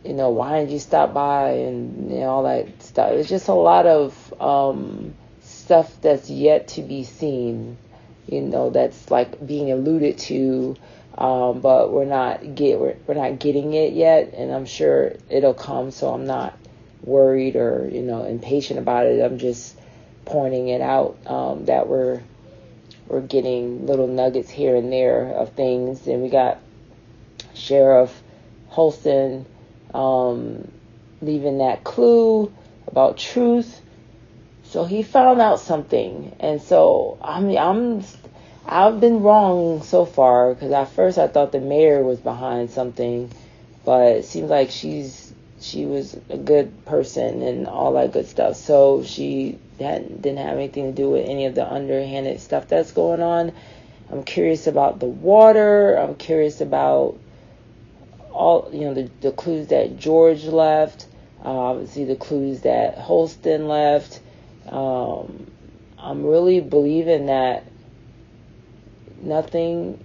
you 0.04 0.14
know, 0.14 0.30
why 0.30 0.60
didn't 0.60 0.72
you 0.72 0.80
stop 0.80 1.14
by 1.14 1.52
and 1.52 2.12
you 2.12 2.20
know, 2.20 2.28
all 2.28 2.44
that 2.44 2.82
stuff. 2.82 3.12
It's 3.12 3.30
just 3.30 3.48
a 3.48 3.54
lot 3.54 3.86
of 3.86 4.34
um, 4.42 5.14
stuff 5.42 6.02
that's 6.02 6.30
yet 6.30 6.70
to 6.70 6.82
be 6.82 7.04
seen. 7.04 7.78
You 8.28 8.42
know, 8.42 8.70
that's 8.70 9.10
like 9.10 9.46
being 9.46 9.72
alluded 9.72 10.20
to, 10.20 10.76
um, 11.18 11.62
but 11.62 11.92
we're 11.92 12.06
not 12.06 12.56
get 12.56 12.80
we're, 12.80 12.96
we're 13.08 13.16
not 13.16 13.40
getting 13.40 13.74
it 13.74 13.94
yet, 13.94 14.34
and 14.36 14.52
I'm 14.52 14.66
sure 14.66 15.14
it'll 15.30 15.56
come. 15.56 15.92
So 15.92 16.14
I'm 16.14 16.26
not 16.26 16.58
worried 17.02 17.56
or 17.56 17.90
you 17.92 18.02
know 18.02 18.24
impatient 18.26 18.80
about 18.80 19.08
it. 19.08 19.24
I'm 19.24 19.40
just 19.40 19.76
pointing 20.26 20.70
it 20.70 20.82
out 20.82 21.18
um, 21.26 21.66
that 21.66 21.88
we're 21.88 22.22
we're 23.10 23.22
getting 23.22 23.88
little 23.88 24.08
nuggets 24.08 24.50
here 24.50 24.76
and 24.76 24.92
there 24.94 25.34
of 25.34 25.54
things, 25.54 26.08
and 26.08 26.22
we 26.22 26.30
got 26.30 26.60
Sheriff 27.56 28.22
Holston 28.70 29.46
um, 29.94 30.72
leaving 31.22 31.58
that 31.58 31.84
clue 31.84 32.54
about 32.88 33.18
truth. 33.18 33.82
So 34.64 34.86
he 34.86 35.02
found 35.02 35.42
out 35.42 35.60
something, 35.60 36.36
and 36.40 36.62
so 36.62 37.18
I 37.22 37.42
mean, 37.42 37.58
I'm 37.58 38.04
I've 38.66 39.00
been 39.02 39.24
wrong 39.24 39.82
so 39.82 40.06
far 40.06 40.54
because 40.54 40.72
at 40.72 40.92
first 40.92 41.18
I 41.18 41.28
thought 41.28 41.52
the 41.52 41.60
mayor 41.60 42.04
was 42.04 42.20
behind 42.20 42.70
something, 42.70 43.32
but 43.84 44.18
it 44.18 44.26
seems 44.26 44.52
like 44.52 44.70
she's 44.70 45.29
she 45.62 45.86
was 45.86 46.18
a 46.30 46.38
good 46.38 46.86
person 46.86 47.42
and 47.42 47.68
all 47.68 47.94
that 47.94 48.14
good 48.14 48.28
stuff. 48.28 48.56
So 48.56 49.04
she 49.04 49.60
had, 49.80 50.22
didn't 50.22 50.40
have 50.40 50.58
anything 50.58 50.86
to 50.86 50.92
do 50.92 51.10
with 51.10 51.28
any 51.28 51.46
of 51.46 51.56
the 51.56 51.72
underhanded 51.72 52.40
stuff 52.40 52.68
that's 52.68 52.92
going 52.92 53.22
on. 53.22 53.52
I'm 54.12 54.24
curious 54.24 54.68
about 54.68 55.00
the 55.00 55.06
water. 55.06 55.96
I'm 55.96 56.16
curious 56.16 56.62
about 56.62 57.18
all 58.32 58.70
you 58.72 58.82
know 58.82 58.94
the, 58.94 59.10
the 59.22 59.32
clues 59.32 59.68
that 59.68 60.00
George 60.00 60.46
left, 60.46 61.08
uh, 61.44 61.50
obviously 61.50 62.06
the 62.06 62.16
clues 62.16 62.62
that 62.62 62.98
Holston 62.98 63.68
left. 63.68 64.22
Um, 64.68 65.52
I'm 65.98 66.26
really 66.26 66.62
believing 66.62 67.28
that 67.28 67.66
nothing 69.22 70.04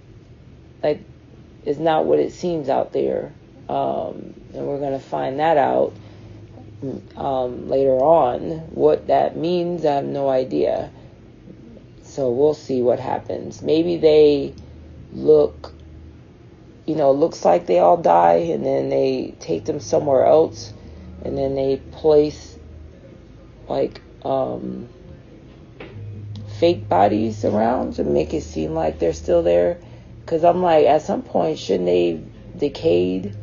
like 0.83 1.01
is 1.63 1.79
not 1.79 2.05
what 2.05 2.19
it 2.19 2.33
seems 2.33 2.69
out 2.69 2.93
there, 2.93 3.33
um, 3.69 4.33
and 4.53 4.65
we're 4.65 4.79
gonna 4.79 4.99
find 4.99 5.39
that 5.39 5.57
out 5.57 5.93
um, 7.15 7.67
later 7.67 7.97
on. 7.97 8.59
What 8.71 9.07
that 9.07 9.37
means, 9.37 9.85
I 9.85 9.95
have 9.95 10.05
no 10.05 10.29
idea. 10.29 10.91
So 12.03 12.31
we'll 12.31 12.53
see 12.53 12.81
what 12.81 12.99
happens. 12.99 13.61
Maybe 13.61 13.97
they 13.97 14.53
look 15.11 15.75
you 16.85 16.95
know, 16.95 17.11
looks 17.11 17.43
like 17.43 17.65
they 17.65 17.79
all 17.79 17.97
die, 17.97 18.35
and 18.53 18.65
then 18.65 18.89
they 18.89 19.35
take 19.39 19.65
them 19.65 19.79
somewhere 19.79 20.25
else, 20.25 20.73
and 21.23 21.37
then 21.37 21.55
they 21.55 21.77
place 21.91 22.57
like 23.67 24.01
um, 24.23 24.87
fake 26.59 26.87
bodies 26.87 27.43
around 27.43 27.95
to 27.95 28.03
make 28.03 28.33
it 28.33 28.43
seem 28.43 28.73
like 28.73 28.99
they're 28.99 29.13
still 29.13 29.41
there. 29.41 29.79
Because 30.19 30.43
I'm 30.43 30.61
like, 30.61 30.85
at 30.85 31.01
some 31.01 31.23
point, 31.23 31.57
shouldn't 31.57 31.87
they 31.87 32.21
decayed? 32.57 33.35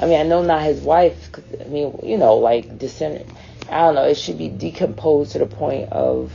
I 0.00 0.06
mean, 0.06 0.18
I 0.18 0.22
know 0.22 0.42
not 0.42 0.62
his 0.62 0.80
wife. 0.80 1.30
I 1.60 1.64
mean, 1.64 1.98
you 2.02 2.16
know, 2.16 2.36
like 2.36 2.78
descendant. 2.78 3.28
I 3.68 3.82
don't 3.82 3.94
know. 3.94 4.04
It 4.04 4.16
should 4.16 4.38
be 4.38 4.48
decomposed 4.48 5.32
to 5.32 5.38
the 5.38 5.46
point 5.46 5.92
of 5.92 6.32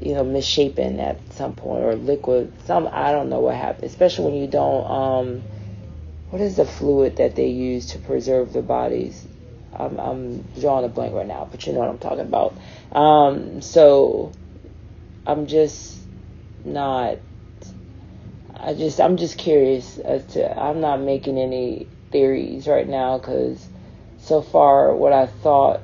you 0.00 0.14
know, 0.14 0.24
misshapen 0.24 1.00
at 1.00 1.18
some 1.32 1.54
point 1.54 1.82
or 1.82 1.94
liquid. 1.94 2.52
Some 2.66 2.88
I 2.90 3.12
don't 3.12 3.28
know 3.28 3.40
what 3.40 3.54
happened, 3.54 3.84
especially 3.84 4.26
when 4.26 4.34
you 4.40 4.46
don't. 4.46 4.90
Um, 4.90 5.42
what 6.30 6.42
is 6.42 6.56
the 6.56 6.64
fluid 6.64 7.16
that 7.16 7.36
they 7.36 7.48
use 7.48 7.86
to 7.92 7.98
preserve 7.98 8.52
the 8.52 8.62
bodies? 8.62 9.26
I'm, 9.72 9.98
I'm 9.98 10.42
drawing 10.58 10.84
a 10.84 10.88
blank 10.88 11.14
right 11.14 11.26
now, 11.26 11.46
but 11.50 11.66
you 11.66 11.72
know 11.72 11.80
what 11.80 11.88
I'm 11.88 11.98
talking 11.98 12.20
about. 12.20 12.54
Um, 12.92 13.62
so 13.62 14.32
I'm 15.26 15.46
just 15.46 15.98
not. 16.64 17.18
I 18.54 18.74
just 18.74 19.00
I'm 19.00 19.16
just 19.16 19.38
curious 19.38 19.98
as 19.98 20.26
to 20.32 20.58
I'm 20.58 20.80
not 20.80 21.00
making 21.00 21.38
any 21.38 21.88
theories 22.10 22.66
right 22.66 22.88
now 22.88 23.18
because 23.18 23.66
so 24.18 24.42
far 24.42 24.94
what 24.94 25.12
I 25.12 25.26
thought 25.26 25.82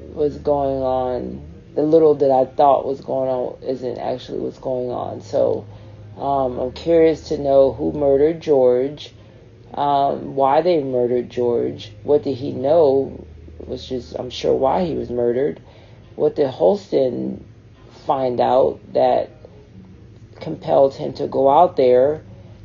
was 0.00 0.36
going 0.38 0.82
on 0.82 1.50
the 1.74 1.82
little 1.82 2.14
that 2.16 2.30
I 2.30 2.46
thought 2.46 2.86
was 2.86 3.00
going 3.00 3.28
on 3.28 3.62
isn't 3.62 3.98
actually 3.98 4.40
what's 4.40 4.58
going 4.58 4.90
on. 4.90 5.20
So 5.20 5.66
um, 6.16 6.58
I'm 6.58 6.72
curious 6.72 7.28
to 7.28 7.38
know 7.38 7.72
who 7.72 7.92
murdered 7.92 8.40
George, 8.40 9.14
um, 9.74 10.34
why 10.34 10.62
they 10.62 10.82
murdered 10.82 11.30
George, 11.30 11.92
what 12.02 12.24
did 12.24 12.36
he 12.36 12.52
know, 12.52 13.24
which 13.58 13.92
is 13.92 14.14
I'm 14.14 14.30
sure 14.30 14.54
why 14.54 14.84
he 14.84 14.94
was 14.94 15.10
murdered. 15.10 15.60
What 16.16 16.36
did 16.36 16.50
Holston 16.50 17.44
find 18.06 18.40
out 18.40 18.80
that 18.92 19.30
compelled 20.40 20.94
him 20.94 21.12
to 21.14 21.26
go 21.26 21.48
out 21.48 21.76
there, 21.76 22.22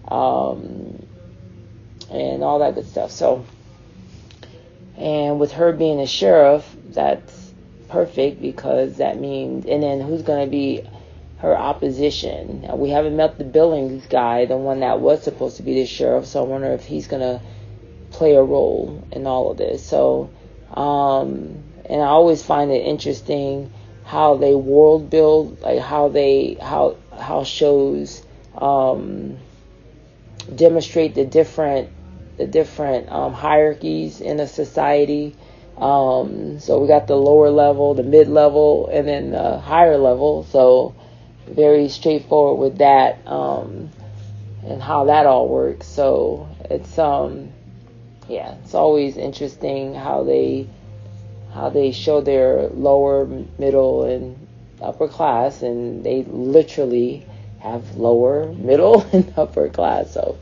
um, 0.08 0.95
and 2.10 2.43
all 2.43 2.60
that 2.60 2.76
good 2.76 2.88
stuff. 2.88 3.12
So, 3.12 3.45
and 4.97 5.39
with 5.39 5.51
her 5.53 5.72
being 5.74 5.99
a 5.99 6.08
sheriff, 6.08 6.76
that's 6.89 7.53
perfect 7.89 8.41
because 8.41 8.97
that 8.97 9.20
means, 9.20 9.66
and 9.66 9.84
then 9.84 10.01
who's 10.01 10.22
going 10.22 10.45
to 10.45 10.51
be 10.51 10.84
her 11.39 11.58
opposition? 11.58 12.66
We 12.74 12.89
haven't 12.89 13.16
met 13.16 13.38
the 13.38 13.43
Billings 13.43 14.06
guy, 14.08 14.45
the 14.45 14.58
one 14.58 14.80
that 14.80 14.99
was 14.99 15.24
supposed 15.24 15.58
to 15.58 15.64
be 15.64 15.76
the 15.76 15.86
sheriff, 15.86 16.26
so 16.26 16.43
I 16.43 16.47
wonder 16.47 16.68
if 16.68 16.86
he's 16.86 17.08
going 17.08 17.22
to 17.22 17.41
play 18.12 18.36
a 18.36 18.43
role 18.43 19.08
in 19.12 19.28
all 19.28 19.51
of 19.51 19.58
this. 19.58 19.86
So, 19.86 20.30
um, 20.74 21.64
and 21.86 22.01
I 22.01 22.08
always 22.08 22.41
find 22.41 22.72
it 22.72 22.86
interesting 22.86 23.72
how 24.06 24.38
they 24.38 24.56
world 24.56 25.10
build, 25.10 25.62
like 25.62 25.80
how 25.80 26.10
they, 26.10 26.58
how 26.62 26.97
how 27.18 27.43
shows 27.43 28.24
um, 28.58 29.38
demonstrate 30.53 31.16
the 31.16 31.26
different 31.26 31.89
the 32.38 32.48
different 32.48 33.10
um, 33.12 33.34
hierarchies 33.34 34.22
in 34.22 34.40
a 34.40 34.48
society. 34.48 35.36
Um, 35.78 36.60
so 36.60 36.80
we 36.80 36.88
got 36.88 37.08
the 37.08 37.16
lower 37.16 37.50
level, 37.50 37.94
the 37.94 38.04
mid 38.04 38.28
level, 38.28 38.88
and 38.88 39.08
then 39.08 39.32
the 39.32 39.60
higher 39.60 39.98
level. 39.98 40.44
So 40.44 40.96
very 41.48 41.90
straightforward 41.90 42.60
with 42.60 42.78
that 42.80 43.26
um, 43.28 43.92
and 44.66 44.82
how 44.82 45.06
that 45.06 45.26
all 45.26 45.48
works. 45.48 45.88
So 45.88 46.48
it's 46.70 46.98
um 46.98 47.52
yeah, 48.28 48.56
it's 48.64 48.74
always 48.74 49.18
interesting 49.18 49.94
how 49.94 50.24
they 50.24 50.68
how 51.54 51.70
they 51.70 51.92
show 51.92 52.22
their 52.22 52.68
lower, 52.70 53.26
middle, 53.58 54.04
and 54.04 54.48
upper 54.82 55.08
class, 55.08 55.62
and 55.62 56.04
they 56.04 56.24
literally 56.24 57.26
have 57.60 57.96
lower, 57.96 58.52
middle, 58.54 59.02
and 59.14 59.32
upper 59.38 59.70
class. 59.70 60.12
So, 60.12 60.38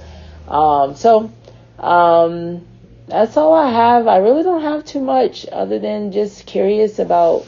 um, 0.47 0.95
so 0.95 1.31
um, 1.79 2.65
that's 3.07 3.37
all 3.37 3.53
I 3.53 3.69
have. 3.71 4.07
I 4.07 4.17
really 4.17 4.43
don't 4.43 4.61
have 4.61 4.85
too 4.85 5.01
much 5.01 5.45
other 5.51 5.79
than 5.79 6.11
just 6.11 6.45
curious 6.45 6.99
about 6.99 7.45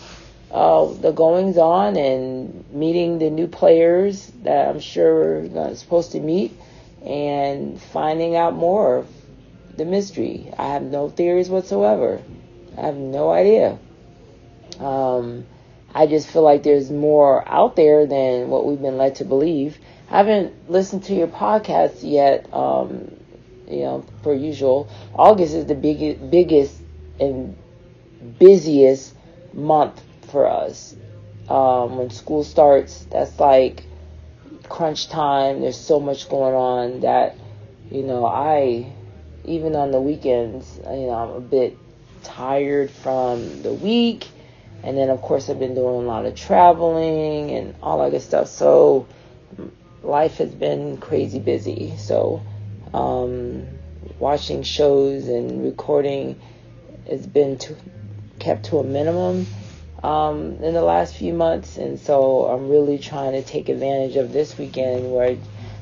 uh, 0.52 0.86
the 0.94 1.12
goings 1.12 1.58
on 1.58 1.98
and 1.98 2.66
meeting 2.72 3.20
the 3.20 3.30
new 3.30 3.48
players 3.48 4.32
that 4.44 4.70
I'm 4.70 4.80
sure 4.80 5.42
we're 5.42 5.76
supposed 5.76 6.14
to 6.14 6.20
meet 6.20 6.58
and 7.06 7.82
finding 7.82 8.36
out 8.36 8.54
more 8.56 8.98
of 8.98 9.08
the 9.78 9.86
mystery. 9.86 10.52
I 10.58 10.68
have 10.74 10.84
no 10.84 11.10
theories 11.10 11.50
whatsoever. 11.50 12.22
I 12.78 12.82
have 12.82 12.96
no 12.96 13.32
idea. 13.32 13.78
Um, 14.80 15.46
I 15.94 16.08
just 16.08 16.28
feel 16.28 16.42
like 16.42 16.64
there's 16.64 16.92
more 16.92 17.48
out 17.48 17.76
there 17.76 18.06
than 18.06 18.50
what 18.50 18.66
we've 18.66 18.82
been 18.82 18.98
led 18.98 19.16
to 19.16 19.26
believe. 19.26 19.78
I 20.10 20.18
haven't 20.18 20.70
listened 20.70 21.04
to 21.06 21.16
your 21.16 21.28
podcast 21.28 22.00
yet. 22.02 22.54
Um, 22.54 23.15
you 23.68 23.82
know, 23.82 24.06
per 24.24 24.34
usual, 24.34 24.90
August 25.14 25.54
is 25.54 25.66
the 25.66 25.76
biggest, 25.76 26.30
biggest 26.30 26.82
and 27.20 27.56
busiest 28.40 29.14
month 29.54 30.02
for 30.28 30.48
us. 30.48 30.96
Um, 31.50 31.98
when 31.98 32.10
school 32.10 32.44
starts, 32.44 33.06
that's 33.12 33.40
like 33.40 33.84
crunch 34.70 35.10
time. 35.10 35.62
There's 35.62 35.80
so 35.80 36.00
much 36.00 36.28
going 36.30 36.56
on 36.56 37.00
that, 37.02 37.36
you 37.92 38.04
know, 38.04 38.26
I, 38.26 38.92
even 39.46 39.76
on 39.76 39.92
the 39.92 40.02
weekends, 40.02 40.78
you 40.78 41.08
know, 41.08 41.12
I'm 41.12 41.30
a 41.32 41.42
bit 41.42 41.78
tired 42.24 42.90
from 42.90 43.62
the 43.62 43.74
week. 43.74 44.28
And 44.84 44.98
then, 44.98 45.10
of 45.10 45.22
course, 45.22 45.50
I've 45.50 45.60
been 45.60 45.74
doing 45.74 45.96
a 45.96 46.08
lot 46.08 46.26
of 46.26 46.36
traveling 46.36 47.52
and 47.52 47.74
all 47.82 48.04
that 48.04 48.12
good 48.12 48.22
stuff. 48.22 48.48
So, 48.48 49.08
life 50.04 50.38
has 50.38 50.54
been 50.54 50.98
crazy 50.98 51.40
busy. 51.40 51.96
So, 51.98 52.44
um, 52.96 53.68
watching 54.20 54.64
shows 54.64 55.28
and 55.28 55.64
recording 55.64 56.40
has 57.10 57.28
been 57.28 57.58
to, 57.58 57.76
kept 58.40 58.66
to 58.68 58.80
a 58.80 58.84
minimum 58.84 59.46
um, 60.02 60.56
in 60.64 60.74
the 60.74 60.82
last 60.82 61.16
few 61.16 61.34
months. 61.34 61.78
And 61.78 62.00
so, 62.00 62.46
I'm 62.46 62.70
really 62.70 62.98
trying 62.98 63.34
to 63.34 63.44
take 63.44 63.68
advantage 63.68 64.16
of 64.16 64.32
this 64.32 64.58
weekend 64.58 65.12
where 65.12 65.38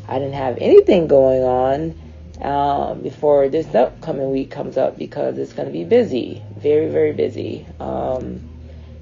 I 0.08 0.20
didn't 0.20 0.34
have 0.34 0.58
anything 0.60 1.08
going 1.08 1.44
on 1.44 2.00
um, 2.42 3.02
before 3.02 3.48
this 3.48 3.74
upcoming 3.76 4.32
week 4.32 4.50
comes 4.50 4.76
up 4.76 4.98
because 4.98 5.38
it's 5.38 5.54
going 5.54 5.68
to 5.68 5.72
be 5.72 5.84
busy, 5.84 6.42
very, 6.58 6.90
very 6.90 7.14
busy. 7.14 7.68
Um, 7.80 8.50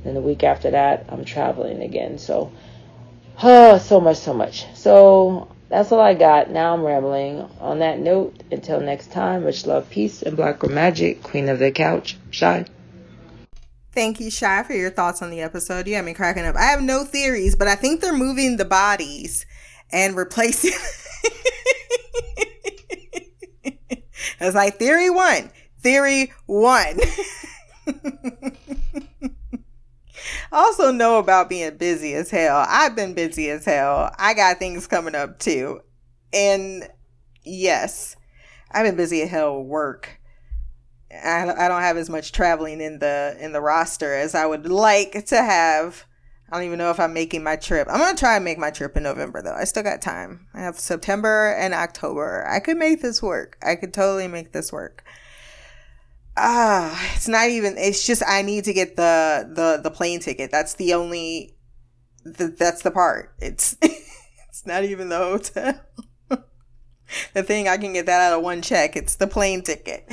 then 0.03 0.15
the 0.15 0.21
week 0.21 0.43
after 0.43 0.71
that, 0.71 1.05
I'm 1.09 1.23
traveling 1.23 1.81
again. 1.81 2.17
So, 2.17 2.51
oh, 3.41 3.77
so 3.79 4.01
much, 4.01 4.17
so 4.17 4.33
much. 4.33 4.65
So 4.75 5.50
that's 5.71 5.91
all 5.91 5.99
I 5.99 6.13
got. 6.13 6.51
Now 6.51 6.73
I'm 6.73 6.83
rambling. 6.83 7.49
On 7.59 7.79
that 7.79 7.99
note, 7.99 8.43
until 8.51 8.79
next 8.79 9.11
time, 9.11 9.45
much 9.45 9.65
love, 9.65 9.89
peace, 9.89 10.21
and 10.21 10.35
black 10.35 10.61
magic. 10.69 11.23
Queen 11.23 11.49
of 11.49 11.57
the 11.57 11.71
couch, 11.71 12.17
Shy. 12.29 12.65
Thank 13.93 14.19
you, 14.19 14.29
Shy, 14.29 14.63
for 14.63 14.73
your 14.73 14.91
thoughts 14.91 15.21
on 15.21 15.31
the 15.31 15.41
episode. 15.41 15.87
You 15.87 15.95
have 15.95 16.05
me 16.05 16.13
cracking 16.13 16.45
up. 16.45 16.55
I 16.55 16.65
have 16.65 16.81
no 16.81 17.03
theories, 17.03 17.55
but 17.55 17.67
I 17.67 17.75
think 17.75 18.01
they're 18.01 18.13
moving 18.13 18.57
the 18.57 18.65
bodies 18.65 19.45
and 19.91 20.15
replacing. 20.15 20.71
It's 24.41 24.55
like 24.55 24.77
theory 24.77 25.11
one, 25.11 25.51
theory 25.81 26.33
one. 26.47 26.99
also 30.51 30.91
know 30.91 31.17
about 31.17 31.49
being 31.49 31.77
busy 31.77 32.13
as 32.13 32.29
hell. 32.29 32.65
I've 32.67 32.95
been 32.95 33.13
busy 33.13 33.49
as 33.49 33.65
hell. 33.65 34.13
I 34.17 34.33
got 34.33 34.59
things 34.59 34.87
coming 34.87 35.15
up 35.15 35.39
too. 35.39 35.81
And 36.33 36.87
yes, 37.43 38.15
I've 38.71 38.85
been 38.85 38.95
busy 38.95 39.21
as 39.21 39.29
hell 39.29 39.61
work. 39.61 40.19
I 41.11 41.43
I 41.43 41.67
don't 41.67 41.81
have 41.81 41.97
as 41.97 42.09
much 42.09 42.31
traveling 42.31 42.81
in 42.81 42.99
the 42.99 43.37
in 43.39 43.51
the 43.51 43.61
roster 43.61 44.13
as 44.13 44.35
I 44.35 44.45
would 44.45 44.65
like 44.67 45.25
to 45.27 45.37
have. 45.41 46.05
I 46.49 46.57
don't 46.57 46.65
even 46.65 46.79
know 46.79 46.91
if 46.91 46.99
I'm 46.99 47.13
making 47.13 47.43
my 47.43 47.55
trip. 47.55 47.87
I'm 47.89 47.99
gonna 47.99 48.17
try 48.17 48.35
and 48.35 48.43
make 48.45 48.57
my 48.57 48.71
trip 48.71 48.97
in 48.97 49.03
November 49.03 49.41
though. 49.41 49.55
I 49.55 49.63
still 49.63 49.83
got 49.83 50.01
time. 50.01 50.47
I 50.53 50.61
have 50.61 50.79
September 50.79 51.53
and 51.57 51.73
October. 51.73 52.45
I 52.47 52.59
could 52.59 52.77
make 52.77 53.01
this 53.01 53.21
work. 53.21 53.57
I 53.65 53.75
could 53.75 53.93
totally 53.93 54.27
make 54.27 54.51
this 54.51 54.71
work. 54.71 55.03
Ah, 56.37 57.13
it's 57.15 57.27
not 57.27 57.49
even. 57.49 57.77
It's 57.77 58.05
just 58.05 58.23
I 58.25 58.41
need 58.41 58.63
to 58.65 58.73
get 58.73 58.95
the 58.95 59.49
the 59.53 59.81
the 59.81 59.91
plane 59.91 60.19
ticket. 60.19 60.51
That's 60.51 60.75
the 60.75 60.93
only. 60.93 61.57
The, 62.23 62.47
that's 62.47 62.83
the 62.83 62.91
part. 62.91 63.33
It's 63.39 63.75
it's 63.81 64.65
not 64.65 64.83
even 64.83 65.09
the 65.09 65.17
hotel. 65.17 65.79
the 67.33 67.43
thing 67.43 67.67
I 67.67 67.77
can 67.77 67.93
get 67.93 68.05
that 68.05 68.21
out 68.21 68.37
of 68.37 68.43
one 68.43 68.61
check. 68.61 68.95
It's 68.95 69.15
the 69.15 69.27
plane 69.27 69.63
ticket. 69.63 70.09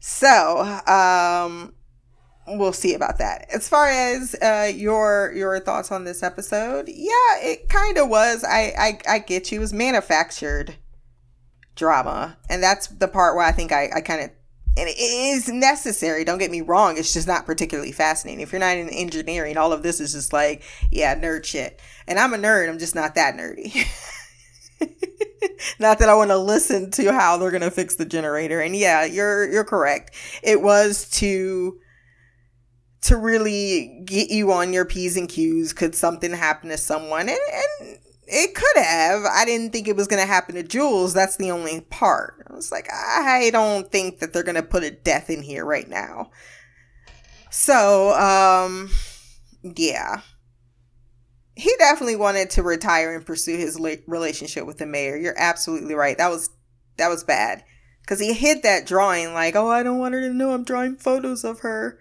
So, 0.00 0.62
um, 0.86 1.74
we'll 2.46 2.72
see 2.72 2.94
about 2.94 3.18
that. 3.18 3.46
As 3.52 3.68
far 3.68 3.88
as 3.88 4.34
uh, 4.42 4.72
your 4.74 5.32
your 5.34 5.60
thoughts 5.60 5.92
on 5.92 6.04
this 6.04 6.22
episode, 6.22 6.88
yeah, 6.88 7.38
it 7.40 7.68
kind 7.68 7.98
of 7.98 8.08
was. 8.08 8.42
I, 8.42 8.72
I 8.78 8.98
I 9.14 9.18
get 9.18 9.52
you. 9.52 9.58
It 9.58 9.60
was 9.60 9.72
manufactured 9.72 10.76
drama, 11.76 12.38
and 12.48 12.62
that's 12.62 12.88
the 12.88 13.08
part 13.08 13.36
where 13.36 13.46
I 13.46 13.52
think 13.52 13.72
I 13.72 13.90
I 13.94 14.00
kind 14.00 14.22
of 14.22 14.30
and 14.76 14.88
it 14.88 14.98
is 14.98 15.48
necessary. 15.48 16.24
Don't 16.24 16.38
get 16.38 16.50
me 16.50 16.60
wrong. 16.60 16.96
It's 16.96 17.12
just 17.12 17.26
not 17.26 17.46
particularly 17.46 17.92
fascinating. 17.92 18.40
If 18.40 18.52
you're 18.52 18.60
not 18.60 18.76
in 18.76 18.88
engineering, 18.88 19.56
all 19.56 19.72
of 19.72 19.82
this 19.82 20.00
is 20.00 20.12
just 20.12 20.32
like 20.32 20.62
yeah, 20.90 21.14
nerd 21.14 21.44
shit. 21.44 21.80
And 22.06 22.18
I'm 22.18 22.34
a 22.34 22.38
nerd. 22.38 22.68
I'm 22.68 22.78
just 22.78 22.94
not 22.94 23.14
that 23.16 23.34
nerdy. 23.34 23.74
not 25.78 25.98
that 25.98 26.08
I 26.08 26.14
want 26.14 26.30
to 26.30 26.38
listen 26.38 26.90
to 26.92 27.12
how 27.12 27.36
they're 27.36 27.50
gonna 27.50 27.70
fix 27.70 27.96
the 27.96 28.04
generator. 28.04 28.60
And 28.60 28.76
yeah, 28.76 29.04
you're 29.04 29.50
you're 29.50 29.64
correct. 29.64 30.14
It 30.42 30.62
was 30.62 31.08
to 31.18 31.78
to 33.02 33.16
really 33.16 34.02
get 34.04 34.30
you 34.30 34.52
on 34.52 34.72
your 34.72 34.84
P's 34.84 35.16
and 35.16 35.28
Q's. 35.28 35.72
Could 35.72 35.94
something 35.94 36.32
happen 36.32 36.68
to 36.70 36.78
someone? 36.78 37.28
And, 37.28 37.38
and 37.80 37.98
it 38.30 38.54
could 38.54 38.82
have. 38.82 39.24
I 39.24 39.44
didn't 39.44 39.72
think 39.72 39.88
it 39.88 39.96
was 39.96 40.06
going 40.06 40.22
to 40.22 40.26
happen 40.26 40.54
to 40.54 40.62
Jules. 40.62 41.12
That's 41.12 41.36
the 41.36 41.50
only 41.50 41.80
part. 41.82 42.46
I 42.48 42.54
was 42.54 42.70
like, 42.70 42.88
I 42.92 43.50
don't 43.52 43.90
think 43.90 44.18
that 44.18 44.32
they're 44.32 44.42
going 44.42 44.54
to 44.54 44.62
put 44.62 44.84
a 44.84 44.90
death 44.90 45.30
in 45.30 45.42
here 45.42 45.64
right 45.64 45.88
now. 45.88 46.30
So, 47.50 48.12
um, 48.14 48.90
yeah. 49.62 50.20
He 51.56 51.74
definitely 51.78 52.16
wanted 52.16 52.50
to 52.50 52.62
retire 52.62 53.14
and 53.14 53.26
pursue 53.26 53.58
his 53.58 53.78
relationship 54.06 54.66
with 54.66 54.78
the 54.78 54.86
mayor. 54.86 55.16
You're 55.16 55.38
absolutely 55.38 55.94
right. 55.94 56.16
That 56.16 56.30
was 56.30 56.48
that 56.96 57.08
was 57.08 57.24
bad. 57.24 57.64
Cuz 58.06 58.18
he 58.18 58.32
hid 58.32 58.62
that 58.62 58.86
drawing 58.86 59.34
like, 59.34 59.54
"Oh, 59.56 59.68
I 59.68 59.82
don't 59.82 59.98
want 59.98 60.14
her 60.14 60.20
to 60.22 60.32
know 60.32 60.52
I'm 60.52 60.64
drawing 60.64 60.96
photos 60.96 61.44
of 61.44 61.60
her." 61.60 61.98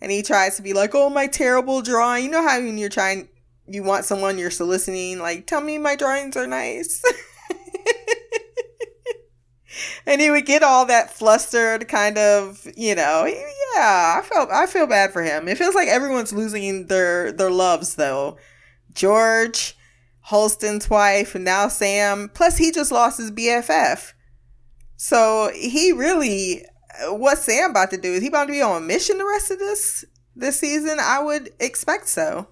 and 0.00 0.12
he 0.12 0.22
tries 0.22 0.56
to 0.56 0.62
be 0.62 0.72
like, 0.72 0.94
"Oh, 0.94 1.10
my 1.10 1.26
terrible 1.26 1.82
drawing." 1.82 2.24
You 2.24 2.30
know 2.30 2.46
how 2.46 2.58
when 2.58 2.78
you're 2.78 2.88
trying, 2.88 3.28
you 3.68 3.82
want 3.82 4.04
someone 4.04 4.38
you're 4.38 4.50
soliciting, 4.50 5.18
like, 5.18 5.46
"Tell 5.46 5.60
me 5.60 5.78
my 5.78 5.96
drawings 5.96 6.36
are 6.36 6.46
nice." 6.46 7.02
and 10.06 10.20
he 10.20 10.30
would 10.30 10.46
get 10.46 10.62
all 10.62 10.86
that 10.86 11.12
flustered, 11.12 11.88
kind 11.88 12.18
of, 12.18 12.66
you 12.76 12.94
know. 12.94 13.24
Yeah, 13.26 14.18
I 14.18 14.22
felt 14.24 14.50
I 14.50 14.66
feel 14.66 14.86
bad 14.86 15.12
for 15.12 15.22
him. 15.22 15.48
It 15.48 15.58
feels 15.58 15.74
like 15.74 15.88
everyone's 15.88 16.32
losing 16.32 16.86
their 16.86 17.32
their 17.32 17.50
loves 17.50 17.96
though. 17.96 18.36
George, 18.92 19.76
Holston's 20.20 20.88
wife, 20.88 21.34
and 21.34 21.44
now 21.44 21.68
Sam. 21.68 22.30
Plus, 22.32 22.56
he 22.56 22.72
just 22.72 22.92
lost 22.92 23.18
his 23.18 23.30
BFF. 23.30 24.12
So 24.96 25.50
he 25.54 25.92
really 25.92 26.64
what 27.10 27.38
Sam 27.38 27.70
about 27.70 27.90
to 27.90 27.98
do? 27.98 28.12
Is 28.12 28.22
he 28.22 28.28
about 28.28 28.46
to 28.46 28.52
be 28.52 28.62
on 28.62 28.82
a 28.82 28.84
mission 28.84 29.18
the 29.18 29.26
rest 29.26 29.50
of 29.50 29.58
this 29.58 30.04
this 30.34 30.58
season? 30.58 30.98
I 31.00 31.22
would 31.22 31.50
expect 31.60 32.08
so. 32.08 32.48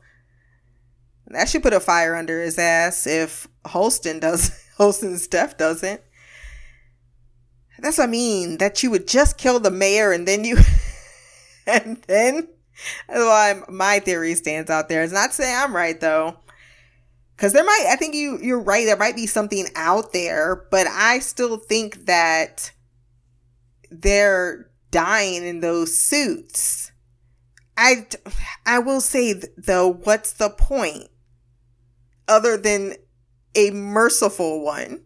That 1.28 1.48
should 1.48 1.62
put 1.62 1.72
a 1.72 1.80
fire 1.80 2.14
under 2.14 2.42
his 2.42 2.58
ass 2.58 3.06
if 3.06 3.48
Holston 3.66 4.20
does 4.20 4.50
Holston's 4.76 5.26
death 5.26 5.56
doesn't. 5.56 6.00
That's 7.78 7.98
what 7.98 8.04
I 8.04 8.10
mean. 8.10 8.58
That 8.58 8.82
you 8.82 8.90
would 8.90 9.08
just 9.08 9.38
kill 9.38 9.60
the 9.60 9.70
mayor 9.70 10.12
and 10.12 10.28
then 10.28 10.44
you 10.44 10.58
and 11.66 12.02
then 12.06 12.48
that's 13.08 13.20
why 13.20 13.60
my 13.68 14.00
theory 14.00 14.34
stands 14.34 14.70
out 14.70 14.88
there. 14.88 15.02
It's 15.02 15.12
not 15.12 15.32
saying 15.32 15.56
I'm 15.56 15.74
right 15.74 16.00
though. 16.00 16.36
Cause 17.36 17.52
there 17.52 17.64
might, 17.64 17.86
I 17.88 17.96
think 17.96 18.14
you, 18.14 18.38
you're 18.40 18.60
right. 18.60 18.86
There 18.86 18.96
might 18.96 19.16
be 19.16 19.26
something 19.26 19.66
out 19.74 20.12
there, 20.12 20.66
but 20.70 20.86
I 20.86 21.18
still 21.18 21.56
think 21.56 22.06
that 22.06 22.70
they're 23.90 24.70
dying 24.92 25.44
in 25.44 25.58
those 25.58 25.98
suits. 25.98 26.92
I, 27.76 28.06
I 28.64 28.78
will 28.78 29.00
say 29.00 29.34
though, 29.56 29.88
what's 29.88 30.32
the 30.34 30.48
point 30.48 31.08
other 32.28 32.56
than 32.56 32.94
a 33.54 33.70
merciful 33.70 34.64
one? 34.64 35.02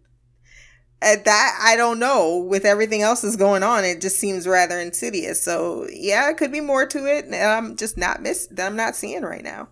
At 1.00 1.24
that, 1.26 1.60
I 1.62 1.76
don't 1.76 2.00
know. 2.00 2.38
With 2.38 2.64
everything 2.64 3.02
else 3.02 3.20
that's 3.20 3.36
going 3.36 3.62
on, 3.62 3.84
it 3.84 4.00
just 4.00 4.18
seems 4.18 4.48
rather 4.48 4.80
insidious. 4.80 5.40
So 5.40 5.86
yeah, 5.92 6.28
it 6.28 6.36
could 6.36 6.50
be 6.50 6.60
more 6.60 6.86
to 6.86 7.06
it, 7.06 7.26
and 7.26 7.34
I'm 7.36 7.76
just 7.76 7.96
not 7.96 8.20
miss 8.20 8.48
that 8.48 8.66
I'm 8.66 8.76
not 8.76 8.96
seeing 8.96 9.22
right 9.22 9.44
now. 9.44 9.68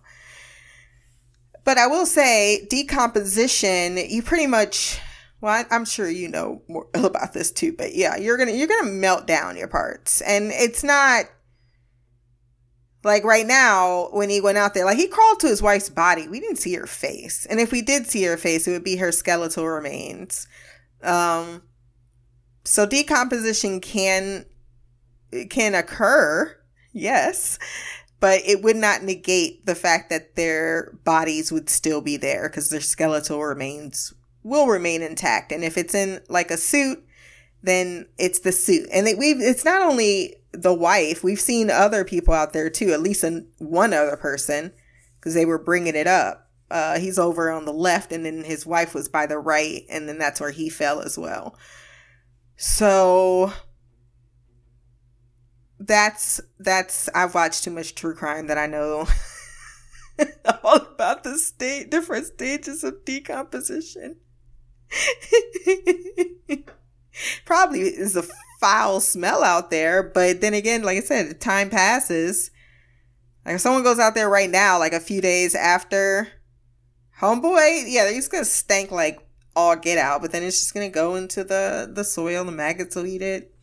But 1.65 1.77
I 1.77 1.87
will 1.87 2.05
say, 2.05 2.65
decomposition. 2.69 3.97
You 3.97 4.23
pretty 4.23 4.47
much. 4.47 5.01
Well, 5.41 5.65
I, 5.69 5.75
am 5.75 5.83
sure 5.83 6.09
you 6.09 6.29
know 6.29 6.61
more 6.69 6.87
about 6.93 7.33
this 7.33 7.51
too, 7.51 7.73
but 7.77 7.93
yeah, 7.93 8.15
you're 8.15 8.37
gonna 8.37 8.53
you're 8.53 8.69
gonna 8.69 8.89
melt 8.89 9.27
down 9.27 9.57
your 9.57 9.67
parts, 9.67 10.21
and 10.21 10.51
it's 10.51 10.81
not 10.81 11.25
like 13.03 13.23
right 13.23 13.45
now 13.45 14.09
when 14.11 14.29
he 14.29 14.41
went 14.41 14.57
out 14.57 14.73
there. 14.73 14.85
Like 14.85 14.97
he 14.97 15.07
crawled 15.07 15.39
to 15.41 15.47
his 15.47 15.61
wife's 15.61 15.89
body. 15.89 16.27
We 16.27 16.39
didn't 16.39 16.57
see 16.57 16.73
her 16.75 16.87
face, 16.87 17.45
and 17.45 17.59
if 17.59 17.71
we 17.71 17.81
did 17.81 18.07
see 18.07 18.23
her 18.23 18.37
face, 18.37 18.67
it 18.67 18.71
would 18.71 18.83
be 18.83 18.97
her 18.97 19.11
skeletal 19.11 19.67
remains. 19.67 20.47
Um, 21.03 21.63
so 22.63 22.85
decomposition 22.85 23.79
can 23.79 24.45
can 25.49 25.75
occur, 25.75 26.55
yes, 26.91 27.59
but 28.19 28.41
it 28.45 28.61
would 28.61 28.77
not 28.77 29.03
negate 29.03 29.65
the 29.65 29.75
fact 29.75 30.09
that 30.09 30.35
their 30.35 30.97
bodies 31.03 31.51
would 31.51 31.69
still 31.69 32.01
be 32.01 32.17
there 32.17 32.49
because 32.49 32.69
their 32.69 32.81
skeletal 32.81 33.43
remains 33.43 34.13
will 34.43 34.67
remain 34.67 35.01
intact. 35.01 35.51
And 35.51 35.63
if 35.63 35.77
it's 35.77 35.93
in 35.93 36.21
like 36.29 36.51
a 36.51 36.57
suit, 36.57 37.05
then 37.61 38.07
it's 38.17 38.39
the 38.39 38.51
suit. 38.51 38.87
And 38.91 39.07
it, 39.07 39.17
we've 39.17 39.39
it's 39.39 39.65
not 39.65 39.81
only 39.81 40.35
the 40.61 40.73
wife. 40.73 41.23
We've 41.23 41.39
seen 41.39 41.69
other 41.69 42.03
people 42.03 42.33
out 42.33 42.53
there 42.53 42.69
too. 42.69 42.91
At 42.91 43.01
least 43.01 43.23
in 43.23 43.47
one 43.57 43.93
other 43.93 44.17
person 44.17 44.73
because 45.19 45.33
they 45.33 45.45
were 45.45 45.57
bringing 45.57 45.95
it 45.95 46.07
up 46.07 46.47
uh, 46.69 46.99
he's 46.99 47.17
over 47.17 47.49
on 47.49 47.65
the 47.65 47.73
left, 47.73 48.11
and 48.11 48.25
then 48.25 48.43
his 48.43 48.65
wife 48.65 48.93
was 48.93 49.07
by 49.07 49.25
the 49.25 49.39
right, 49.39 49.83
and 49.89 50.07
then 50.07 50.17
that's 50.17 50.41
where 50.41 50.51
he 50.51 50.69
fell 50.69 50.99
as 50.99 51.17
well. 51.17 51.57
So 52.57 53.53
that's 55.79 56.41
that's 56.59 57.07
I've 57.15 57.35
watched 57.35 57.63
too 57.63 57.71
much 57.71 57.95
true 57.95 58.15
crime 58.15 58.47
that 58.47 58.57
I 58.57 58.65
know 58.65 59.07
all 60.63 60.75
about 60.75 61.23
the 61.23 61.37
state 61.37 61.91
different 61.91 62.25
stages 62.25 62.83
of 62.83 63.05
decomposition. 63.05 64.17
Probably 67.45 67.81
is 67.81 68.15
a 68.15 68.23
foul 68.59 68.99
smell 68.99 69.43
out 69.43 69.69
there, 69.69 70.03
but 70.03 70.41
then 70.41 70.53
again, 70.53 70.83
like 70.83 70.97
I 70.97 71.01
said, 71.01 71.39
time 71.39 71.69
passes. 71.69 72.51
Like 73.45 73.55
if 73.55 73.61
someone 73.61 73.83
goes 73.83 73.99
out 73.99 74.15
there 74.15 74.29
right 74.29 74.49
now, 74.49 74.79
like 74.79 74.93
a 74.93 74.99
few 74.99 75.21
days 75.21 75.55
after 75.55 76.27
homeboy, 77.19 77.85
yeah, 77.87 78.03
they're 78.03 78.13
just 78.13 78.31
gonna 78.31 78.45
stank 78.45 78.91
like 78.91 79.19
all 79.55 79.75
get 79.75 79.97
out, 79.97 80.21
but 80.21 80.31
then 80.31 80.43
it's 80.43 80.59
just 80.59 80.73
gonna 80.73 80.89
go 80.89 81.15
into 81.15 81.43
the 81.43 81.89
the 81.91 82.03
soil. 82.03 82.43
The 82.43 82.51
maggots 82.51 82.95
will 82.95 83.05
eat 83.05 83.21
it. 83.21 83.53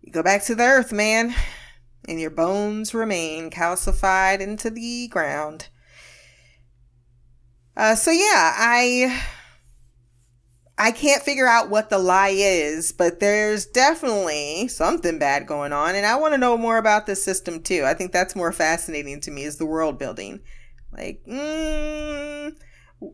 You 0.00 0.12
go 0.12 0.22
back 0.22 0.44
to 0.44 0.54
the 0.54 0.64
earth, 0.64 0.92
man, 0.92 1.34
and 2.08 2.20
your 2.20 2.30
bones 2.30 2.94
remain 2.94 3.50
calcified 3.50 4.40
into 4.40 4.70
the 4.70 5.08
ground. 5.08 5.68
Uh, 7.76 7.94
so 7.94 8.10
yeah, 8.10 8.52
I 8.56 9.22
I 10.82 10.90
can't 10.90 11.22
figure 11.22 11.46
out 11.46 11.70
what 11.70 11.90
the 11.90 11.98
lie 11.98 12.34
is, 12.34 12.90
but 12.90 13.20
there's 13.20 13.66
definitely 13.66 14.66
something 14.66 15.16
bad 15.16 15.46
going 15.46 15.72
on, 15.72 15.94
and 15.94 16.04
I 16.04 16.16
want 16.16 16.34
to 16.34 16.38
know 16.38 16.58
more 16.58 16.76
about 16.76 17.06
this 17.06 17.22
system 17.22 17.62
too. 17.62 17.84
I 17.86 17.94
think 17.94 18.10
that's 18.10 18.34
more 18.34 18.50
fascinating 18.50 19.20
to 19.20 19.30
me 19.30 19.44
is 19.44 19.58
the 19.58 19.64
world 19.64 19.96
building. 19.96 20.40
Like, 20.92 21.22
mm, 21.24 22.52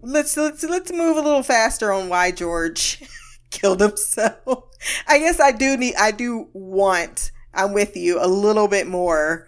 let's 0.01 0.35
let's 0.39 0.64
let's 0.64 0.91
move 0.91 1.19
a 1.19 1.21
little 1.21 1.43
faster 1.43 1.93
on 1.93 2.09
why 2.09 2.31
George 2.31 3.03
killed 3.51 3.83
himself. 3.83 4.64
I 5.07 5.19
guess 5.19 5.39
I 5.39 5.53
do 5.53 5.77
need 5.77 5.95
I 5.97 6.11
do 6.11 6.49
want 6.55 7.33
I'm 7.53 7.75
with 7.75 7.99
you 7.99 8.19
a 8.19 8.29
little 8.29 8.69
bit 8.69 8.87
more 8.87 9.47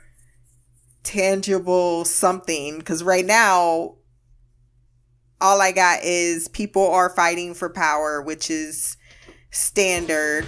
tangible 1.05 2.05
something 2.05 2.81
because 2.81 3.03
right 3.03 3.25
now 3.25 3.95
all 5.41 5.61
I 5.61 5.73
got 5.73 6.01
is 6.03 6.49
people 6.49 6.91
are 6.91 7.09
fighting 7.11 7.55
for 7.55 7.69
power, 7.69 8.21
which 8.21 8.51
is 8.51 8.97
standard. 9.51 10.47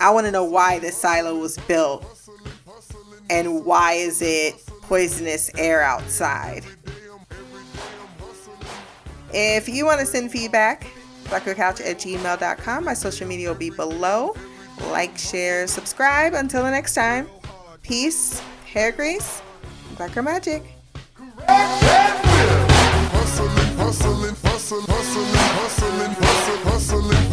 I 0.00 0.10
want 0.10 0.26
to 0.26 0.32
know 0.32 0.44
why 0.44 0.78
this 0.78 0.96
silo 0.96 1.38
was 1.38 1.58
built 1.58 2.04
and 3.30 3.64
why 3.64 3.92
is 3.92 4.20
it 4.22 4.54
poisonous 4.82 5.50
air 5.56 5.82
outside. 5.82 6.64
If 9.32 9.68
you 9.68 9.86
want 9.86 10.00
to 10.00 10.06
send 10.06 10.30
feedback, 10.30 10.86
blackgirlcouch 11.24 11.80
at 11.80 11.98
gmail.com. 11.98 12.84
My 12.84 12.94
social 12.94 13.26
media 13.26 13.48
will 13.48 13.54
be 13.54 13.70
below. 13.70 14.34
Like, 14.90 15.16
share, 15.16 15.66
subscribe. 15.66 16.34
Until 16.34 16.62
the 16.62 16.70
next 16.70 16.94
time, 16.94 17.28
peace, 17.82 18.40
hair 18.66 18.92
grease, 18.92 19.40
Black 19.96 20.12
Girl 20.12 20.24
Magic. 20.24 20.62
Hustling, 23.92 24.34
hustling, 24.42 24.86
hustling, 24.88 25.26
hustling, 25.36 26.14
hustling, 26.14 26.62
hustling. 26.64 27.32